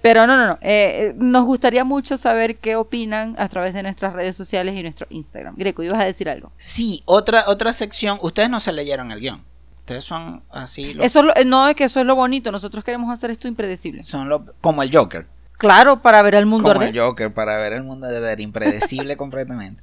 [0.00, 0.52] Pero no, no, no.
[0.60, 4.82] eh, eh, nos gustaría mucho saber qué opinan a través de nuestras redes sociales y
[4.82, 5.54] nuestro Instagram.
[5.56, 6.52] Greco, ibas a decir algo.
[6.56, 8.18] Sí, otra, otra sección.
[8.22, 9.42] Ustedes no se leyeron el guion.
[9.80, 10.94] Ustedes son así.
[10.94, 12.52] los- Eso es lo- eh, no es que eso es lo bonito.
[12.52, 14.04] Nosotros queremos hacer esto impredecible.
[14.04, 15.26] son los, como el Joker.
[15.58, 16.94] Claro, para ver al mundo Como arder.
[16.96, 18.38] el Joker, para ver el mundo arder.
[18.40, 19.82] Impredecible completamente.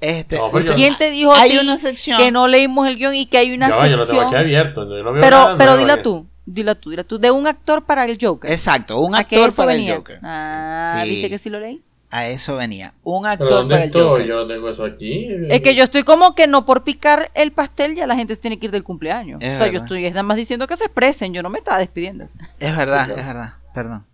[0.00, 2.18] Este, No, ¿Quién te dijo a hay ti una sección.
[2.18, 4.40] que no leímos el guion y que hay una Yo, yo lo tengo aquí sección?
[4.40, 4.82] abierto.
[4.88, 7.18] Yo no veo pero nada pero dila tú, dila tú, dila tú.
[7.18, 8.50] De un actor para el Joker.
[8.50, 9.92] Exacto, un ¿A qué actor eso para venía?
[9.92, 10.18] el Joker.
[10.22, 11.82] Ah, Sí, ¿viste que sí lo leí?
[12.10, 12.92] A eso venía.
[13.04, 14.02] Un ¿Pero actor dónde para el estoy?
[14.02, 14.26] Joker.
[14.26, 15.28] Yo no tengo eso aquí.
[15.48, 18.40] Es que yo estoy como que no por picar el pastel ya la gente se
[18.42, 19.40] tiene que ir del cumpleaños.
[19.42, 21.58] Es o sea, yo estoy es nada más diciendo que se expresen, yo no me
[21.58, 22.28] estaba despidiendo.
[22.60, 23.20] Es verdad, Sí, claro.
[23.20, 23.54] es verdad.
[23.72, 24.04] Perdón.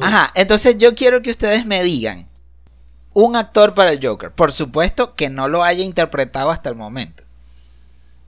[0.00, 2.28] Ajá, entonces yo quiero que ustedes me digan
[3.12, 4.30] un actor para el Joker.
[4.30, 7.24] Por supuesto que no lo haya interpretado hasta el momento.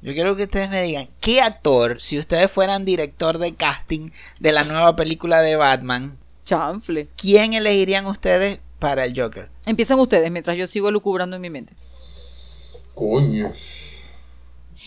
[0.02, 4.10] Yo quiero que ustedes me digan qué actor, si ustedes fueran director de casting
[4.40, 7.08] de la nueva película de Batman, Chanfle.
[7.16, 9.48] ¿quién elegirían ustedes para el Joker?
[9.64, 11.74] Empiecen ustedes mientras yo sigo lucubrando en mi mente.
[12.94, 13.52] Coño.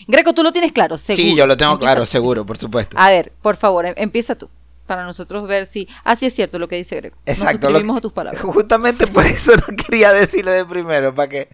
[0.06, 1.16] Greco, tú lo tienes claro, seguro.
[1.24, 2.10] Sí, yo lo tengo Empieza claro, tú.
[2.10, 2.96] seguro, por supuesto.
[3.00, 4.50] A ver, por favor, em- empieza tú.
[4.86, 5.88] Para nosotros ver si.
[6.04, 7.16] Así es cierto lo que dice Greco.
[7.26, 7.70] Nos Exacto.
[7.70, 8.42] lo suscribimos que- a tus palabras.
[8.44, 11.48] Justamente por eso no quería decirlo de primero, para que.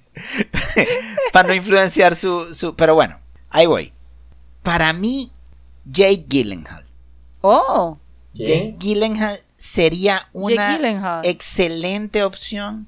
[1.33, 2.75] para no influenciar su, su.
[2.75, 3.19] Pero bueno,
[3.53, 3.93] ahí voy.
[4.63, 5.31] Para mí,
[5.85, 6.85] Jake Gyllenhaal.
[7.41, 7.99] Oh,
[8.35, 8.77] Jake.
[8.79, 11.25] Gyllenhaal sería una Gyllenhaal.
[11.27, 12.87] excelente opción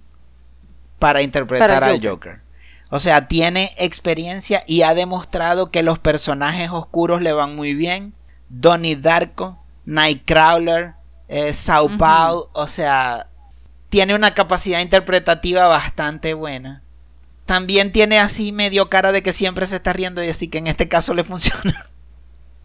[0.98, 2.40] para interpretar Para al Joker.
[2.90, 8.14] O sea, tiene experiencia y ha demostrado que los personajes oscuros le van muy bien.
[8.48, 10.94] Donnie Darko, Nightcrawler,
[11.28, 11.98] eh, Sao Ujú.
[11.98, 13.26] Paulo, o sea,
[13.88, 16.82] tiene una capacidad interpretativa bastante buena.
[17.46, 20.66] También tiene así medio cara de que siempre se está riendo y así que en
[20.66, 21.86] este caso le funciona.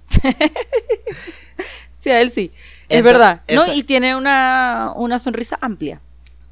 [2.01, 2.51] sí, a él sí.
[2.87, 3.41] Es Entonces, verdad.
[3.53, 6.01] No, esa- y tiene una, una sonrisa amplia.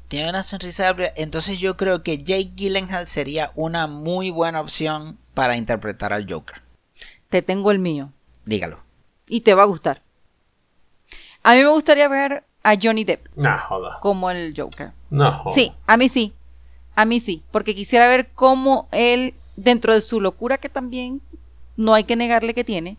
[0.08, 1.12] Tiene una sonrisa amplia.
[1.16, 6.62] Entonces yo creo que Jake Gyllenhaal sería una muy buena opción para interpretar al Joker.
[7.28, 8.12] Te tengo el mío.
[8.44, 8.80] Dígalo.
[9.28, 10.02] Y te va a gustar.
[11.42, 13.98] A mí me gustaría ver a Johnny Depp No joda.
[14.00, 14.92] como el Joker.
[15.10, 15.54] No joda.
[15.54, 16.32] Sí, a mí sí.
[16.98, 17.44] A mí sí.
[17.52, 21.20] Porque quisiera ver cómo él, dentro de su locura que también
[21.76, 22.96] no hay que negarle que tiene,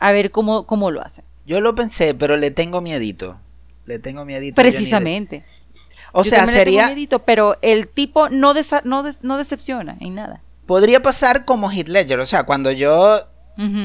[0.00, 1.22] a ver cómo, cómo lo hace.
[1.46, 3.38] Yo lo pensé, pero le tengo miedito.
[3.86, 4.56] Le tengo miedito.
[4.60, 5.44] Precisamente.
[6.12, 6.86] O Yo sea, también le tengo sería.
[6.88, 10.40] miedito, pero el tipo no, desa- no, des- no decepciona en nada.
[10.66, 12.18] Podría pasar como Heath Ledger.
[12.18, 13.20] O sea, cuando yo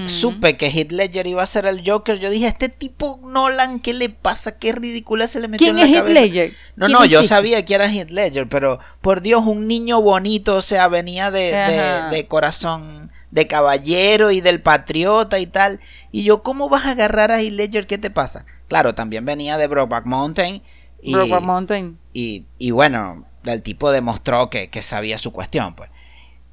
[0.07, 3.93] Supe que Heath Ledger iba a ser el Joker, yo dije, este tipo Nolan, ¿qué
[3.93, 4.57] le pasa?
[4.57, 6.13] ¿Qué ridícula se le metió ¿Quién en la es Heath?
[6.13, 6.53] Ledger?
[6.75, 10.55] No, ¿Quién no, yo sabía que era Heath Ledger, pero por Dios, un niño bonito,
[10.55, 12.09] o sea, venía de, de- Ajá.
[12.09, 15.81] de corazón de caballero y del patriota y tal.
[16.13, 17.87] Y yo, ¿cómo vas a agarrar a Heath Ledger?
[17.87, 18.45] ¿Qué te pasa?
[18.69, 20.63] Claro, también venía de Brokeback Mountain.
[21.01, 21.97] Y, Brokeback Mountain.
[22.13, 25.89] y, y bueno, el tipo demostró que, que sabía su cuestión, pues.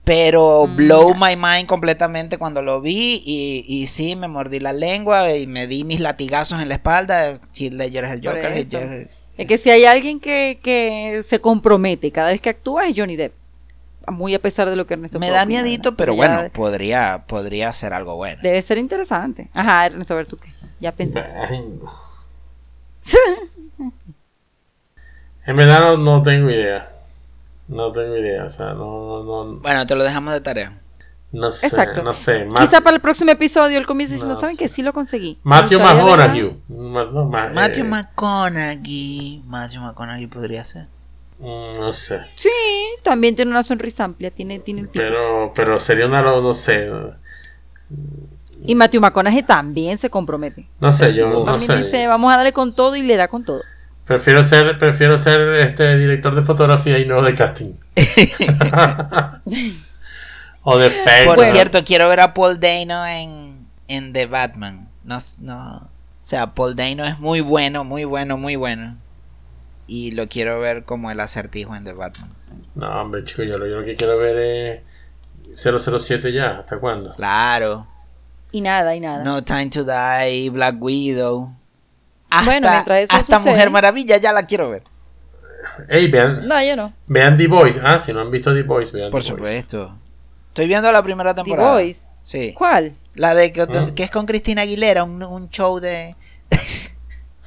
[0.04, 4.72] Pero Mm, blow my mind completamente cuando lo vi y, y sí, me mordí la
[4.74, 7.40] lengua y me di mis latigazos en la espalda.
[7.54, 8.52] Heath Ledger es el Joker.
[8.52, 8.78] Heath eso.
[8.80, 9.08] Ledger-
[9.38, 13.16] Es que si hay alguien que, que se compromete cada vez que actúa es Johnny
[13.16, 13.32] Depp.
[14.06, 17.24] Muy a pesar de lo que Ernesto Me da opinar, miedito, pero ya bueno, podría,
[17.26, 18.38] podría ser algo bueno.
[18.42, 19.48] Debe ser interesante.
[19.54, 20.50] Ajá, Ernesto, a ver tú qué.
[20.80, 21.24] Ya pensé.
[25.46, 26.93] En verdad no, no tengo idea.
[27.68, 28.44] No tengo idea.
[28.44, 30.80] O sea, no, no, no, Bueno, te lo dejamos de tarea.
[31.32, 31.66] no sé.
[31.66, 32.02] Exacto.
[32.02, 32.46] No sé.
[32.56, 34.64] Quizá para el próximo episodio él comience diciendo, No ¿saben sé.
[34.64, 35.38] que sí lo conseguí?
[35.42, 36.56] Matthew McConaughey.
[36.68, 39.42] Ma- Matthew eh, McConaughey.
[39.46, 40.86] Matthew McConaughey podría ser.
[41.38, 42.20] mm, No sé.
[42.36, 42.48] Sí,
[43.02, 45.02] también tiene una sonrisa amplia, tiene, tiene el tipo.
[45.02, 46.22] Pero, pero sería una.
[46.22, 46.88] No sé.
[48.66, 50.66] Y Matthew McConaughey también se compromete.
[50.80, 51.76] No sé, yo no También sé.
[51.84, 53.62] dice, vamos a darle con todo y le da con todo.
[54.06, 57.72] Prefiero ser, prefiero ser este director de fotografía y no de casting.
[60.62, 61.34] o de efectos.
[61.34, 64.88] Por cierto, quiero ver a Paul Dano en, en The Batman.
[65.04, 65.88] No, no, o
[66.20, 68.96] sea, Paul Dano es muy bueno, muy bueno, muy bueno.
[69.86, 72.30] Y lo quiero ver como el acertijo en The Batman.
[72.74, 74.82] No, hombre, chico, yo lo, yo lo que quiero ver es
[75.54, 76.58] 007 ya.
[76.60, 77.14] ¿Hasta cuándo?
[77.14, 77.86] Claro.
[78.52, 79.24] Y nada, y nada.
[79.24, 81.50] No Time to Die, Black Widow.
[82.34, 84.82] Hasta, Bueno, mientras eso hasta sucede- Mujer Maravilla ya la quiero ver.
[85.88, 86.92] Ey, vean, No, yo no.
[87.06, 87.80] vean The Voice.
[87.82, 89.44] Ah, si no han visto The Voice, vean Por The Voice.
[89.62, 89.98] supuesto.
[90.48, 91.72] Estoy viendo la primera The temporada.
[91.74, 92.10] Voice.
[92.22, 92.52] Sí.
[92.56, 92.94] ¿Cuál?
[93.14, 93.90] La de que, Mm.
[93.94, 96.14] que es con Cristina Aguilera, un, un show de...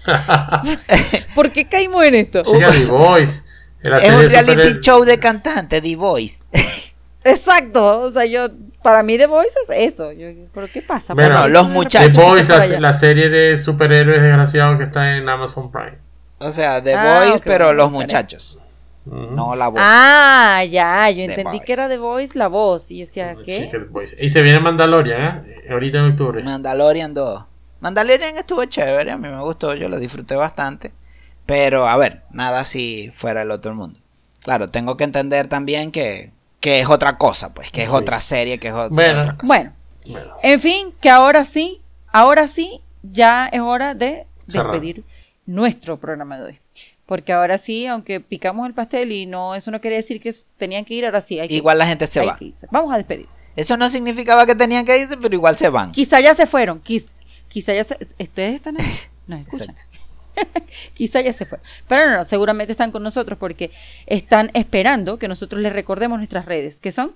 [1.36, 2.42] ¿Por qué caímos en esto?
[2.44, 3.44] Chica, The Voice.
[3.84, 6.42] Es un reality super- show de cantante, The Voice.
[7.24, 8.48] Exacto, o sea, yo,
[8.82, 10.12] para mí The Voice es eso.
[10.14, 11.14] Yo, ¿Pero qué pasa?
[11.14, 12.16] Bueno, ¿Por qué los muchachos.
[12.18, 15.98] The por la, la serie de superhéroes desgraciados que está en Amazon Prime.
[16.40, 18.62] O sea, The Ah, ok, pero bueno, los muchachos.
[19.06, 19.82] No la voz.
[19.84, 21.66] Ah, ya, yo The entendí Voice.
[21.66, 22.92] que era The Voice la voz.
[22.92, 23.70] Y decía, Sí, ¿qué?
[23.72, 24.16] que The Boys.
[24.20, 25.66] Y se viene Mandalorian, ¿eh?
[25.72, 26.44] Ahorita en octubre.
[26.44, 27.44] Mandalorian 2.
[27.80, 30.92] Mandalorian estuvo chévere, a mí me gustó, yo lo disfruté bastante.
[31.46, 34.00] Pero, a ver, nada si fuera el otro mundo.
[34.42, 36.32] Claro, tengo que entender también que,
[36.68, 37.96] que es otra cosa, pues, que es Sí.
[37.96, 39.22] otra serie, que es otra, Bueno.
[39.22, 39.48] otra cosa.
[39.48, 39.74] Bueno,
[40.06, 41.82] Bueno, en fin, que ahora sí,
[42.12, 44.72] ahora sí, ya es hora de Cerrar.
[44.74, 45.04] despedir
[45.46, 46.60] nuestro programa de hoy.
[47.06, 50.84] Porque ahora sí, aunque picamos el pastel y no, eso no quiere decir que tenían
[50.84, 52.38] que ir, ahora sí hay que Igual irse, la gente se hay va.
[52.72, 53.28] Vamos a despedir.
[53.56, 55.94] Eso no significaba que tenían que irse, pero igual se van.
[55.94, 57.12] Quizá ya se fueron, quiz-
[57.48, 57.98] quizá ya se...
[58.20, 58.94] ¿Ustedes están ahí?
[59.26, 59.70] No, escuchan.
[59.70, 59.97] Exacto.
[60.94, 61.66] Quizá ya se fueron.
[61.88, 63.72] Pero no, no, seguramente están con nosotros porque
[64.06, 67.16] están esperando que nosotros les recordemos nuestras redes, que son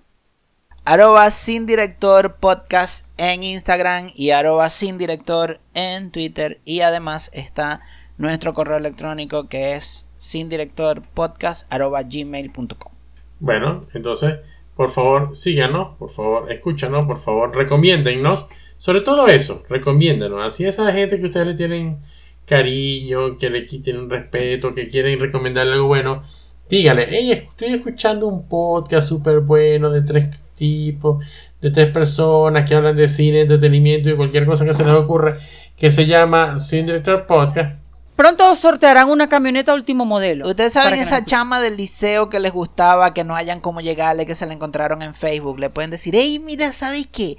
[0.84, 6.60] Arroba sin director podcast en Instagram y arroba sin director en Twitter.
[6.66, 7.82] Y además está
[8.18, 12.92] nuestro correo electrónico que es sin director podcast arroba gmail.com.
[13.40, 14.40] bueno, entonces,
[14.76, 18.48] por favor, síganos, por favor, escúchanos, por favor, recomiéndennos.
[18.78, 20.44] Sobre todo eso, recomiéndenos.
[20.44, 22.00] Así esa gente que ustedes le tienen
[22.46, 26.22] cariño, que le qui- tienen respeto, que quieren recomendarle algo bueno,
[26.70, 31.26] dígale, hey, estoy escuchando un podcast súper bueno de tres tipos,
[31.62, 35.38] de tres personas que hablan de cine, entretenimiento y cualquier cosa que se les ocurra,
[35.78, 37.80] que se llama Sin Director Podcast.
[38.16, 40.48] Pronto sortearán una camioneta último modelo.
[40.48, 44.36] Ustedes saben esa chama del liceo que les gustaba, que no hayan cómo llegarle, que
[44.36, 45.60] se la encontraron en Facebook.
[45.60, 47.38] Le pueden decir, hey, mira, ¿sabes qué?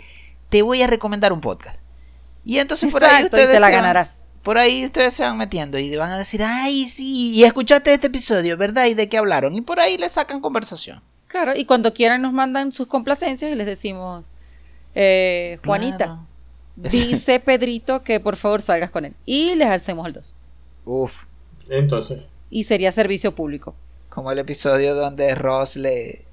[0.49, 1.81] Te voy a recomendar un podcast.
[2.45, 4.22] Y entonces por ahí Exacto, y ustedes te la ganarás.
[4.43, 8.09] Por ahí ustedes se van metiendo y van a decir, ay, sí, y escuchaste este
[8.09, 8.87] episodio, ¿verdad?
[8.87, 9.55] ¿Y de qué hablaron?
[9.55, 11.01] Y por ahí le sacan conversación.
[11.29, 14.27] Claro, y cuando quieran nos mandan sus complacencias y les decimos,
[14.95, 16.27] eh, Juanita, Claro.
[16.77, 19.15] dice Pedrito que por favor salgas con él.
[19.25, 20.35] Y les hacemos el 2.
[20.85, 21.25] Uf,
[21.71, 22.21] Entonces,
[22.51, 23.75] Y sería servicio público.
[24.09, 26.25] como el episodio donde Ross le,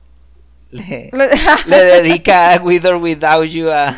[0.72, 1.11] le,
[1.65, 3.95] le dedica With or Without You a,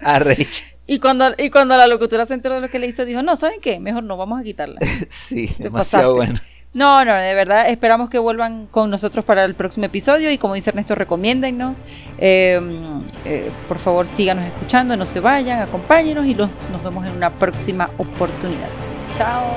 [0.00, 0.64] a Rachel.
[0.94, 3.36] Y, cuando, y cuando la locutora se enteró de lo que le hizo, dijo, no,
[3.36, 3.78] ¿saben qué?
[3.78, 4.78] Mejor no, vamos a quitarla.
[5.08, 6.32] Sí, Te demasiado pasaste.
[6.34, 6.40] bueno.
[6.72, 10.54] No, no, de verdad, esperamos que vuelvan con nosotros para el próximo episodio y como
[10.54, 11.78] dice Ernesto, recomiéndennos.
[12.18, 12.60] Eh,
[13.24, 17.30] eh, por favor, síganos escuchando, no se vayan, acompáñenos y los- nos vemos en una
[17.30, 18.68] próxima oportunidad.
[19.16, 19.52] Chao.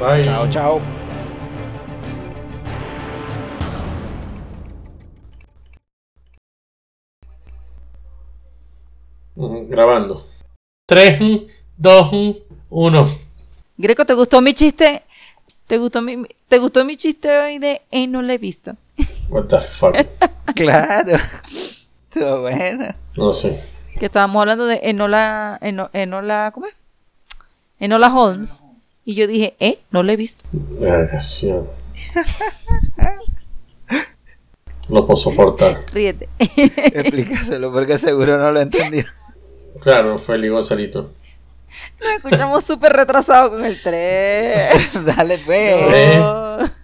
[0.00, 0.22] bye.
[0.24, 0.80] Chao, chao.
[9.68, 10.26] Grabando.
[10.90, 11.20] 3,
[11.76, 12.36] 2,
[12.68, 13.08] 1.
[13.78, 15.02] Greco, ¿te gustó mi chiste?
[15.68, 18.74] ¿Te gustó mi, ¿te gustó mi chiste hoy de eh, no lo he visto?
[19.28, 19.94] What the fuck.
[20.56, 21.16] Claro.
[22.12, 22.92] Estuvo bueno.
[23.16, 23.60] No sé.
[24.00, 26.74] Que estábamos hablando de Enola, Eno- Enola, ¿cómo es?
[27.78, 28.54] Enola Holmes.
[29.04, 30.44] Y yo dije, eh, no lo he visto.
[30.50, 31.68] Vergación.
[34.88, 35.82] No puedo soportar.
[35.92, 36.28] Ríete.
[36.40, 39.04] Explícaselo porque seguro no lo entendió.
[39.80, 41.12] Claro, Feli Gonzalito.
[42.00, 45.04] Nos escuchamos súper retrasado con el 3.
[45.16, 45.86] Dale, pues.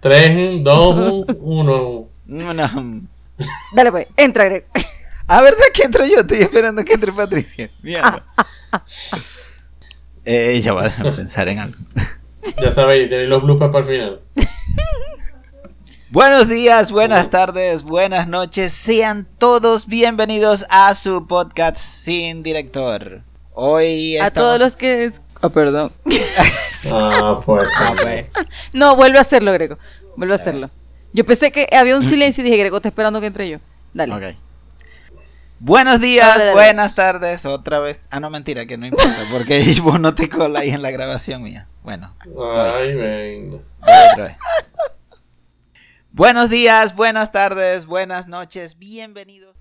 [0.01, 0.27] Tres.
[0.33, 2.09] 3, 2, 1.
[2.27, 3.01] No, no.
[3.73, 4.67] Dale pues, entra Greco.
[5.29, 6.21] Ah, ¿verdad que entro yo?
[6.21, 7.69] Estoy esperando que entre Patricia.
[7.81, 8.23] Mierda.
[10.29, 11.77] Eh, ella va a pensar en algo.
[12.61, 14.19] Ya sabéis, tenéis los bloopers para el final.
[16.09, 18.71] Buenos días, buenas tardes, buenas noches.
[18.73, 23.21] Sean todos bienvenidos a su podcast sin director.
[23.53, 25.05] Hoy A estamos- todos los que...
[25.05, 25.91] es- Oh, perdón.
[26.89, 27.69] Ah, pues.
[27.79, 28.27] Ah, pues.
[28.71, 29.77] No, vuelve a hacerlo, Greco.
[30.15, 30.69] Vuelve a hacerlo.
[31.11, 33.57] Yo pensé que había un silencio y dije, Greco, está esperando que entre yo.
[33.93, 34.13] Dale.
[34.13, 34.37] Ok.
[35.59, 36.53] Buenos días, Dale, dale.
[36.55, 38.07] buenas tardes, otra vez.
[38.11, 41.43] Ah, no, mentira, que no importa, porque vos no te colas ahí en la grabación
[41.43, 41.67] mía.
[41.83, 43.57] Bueno, Ay, venga.
[46.17, 49.55] Buenos días, buenas tardes, buenas noches, bienvenidos.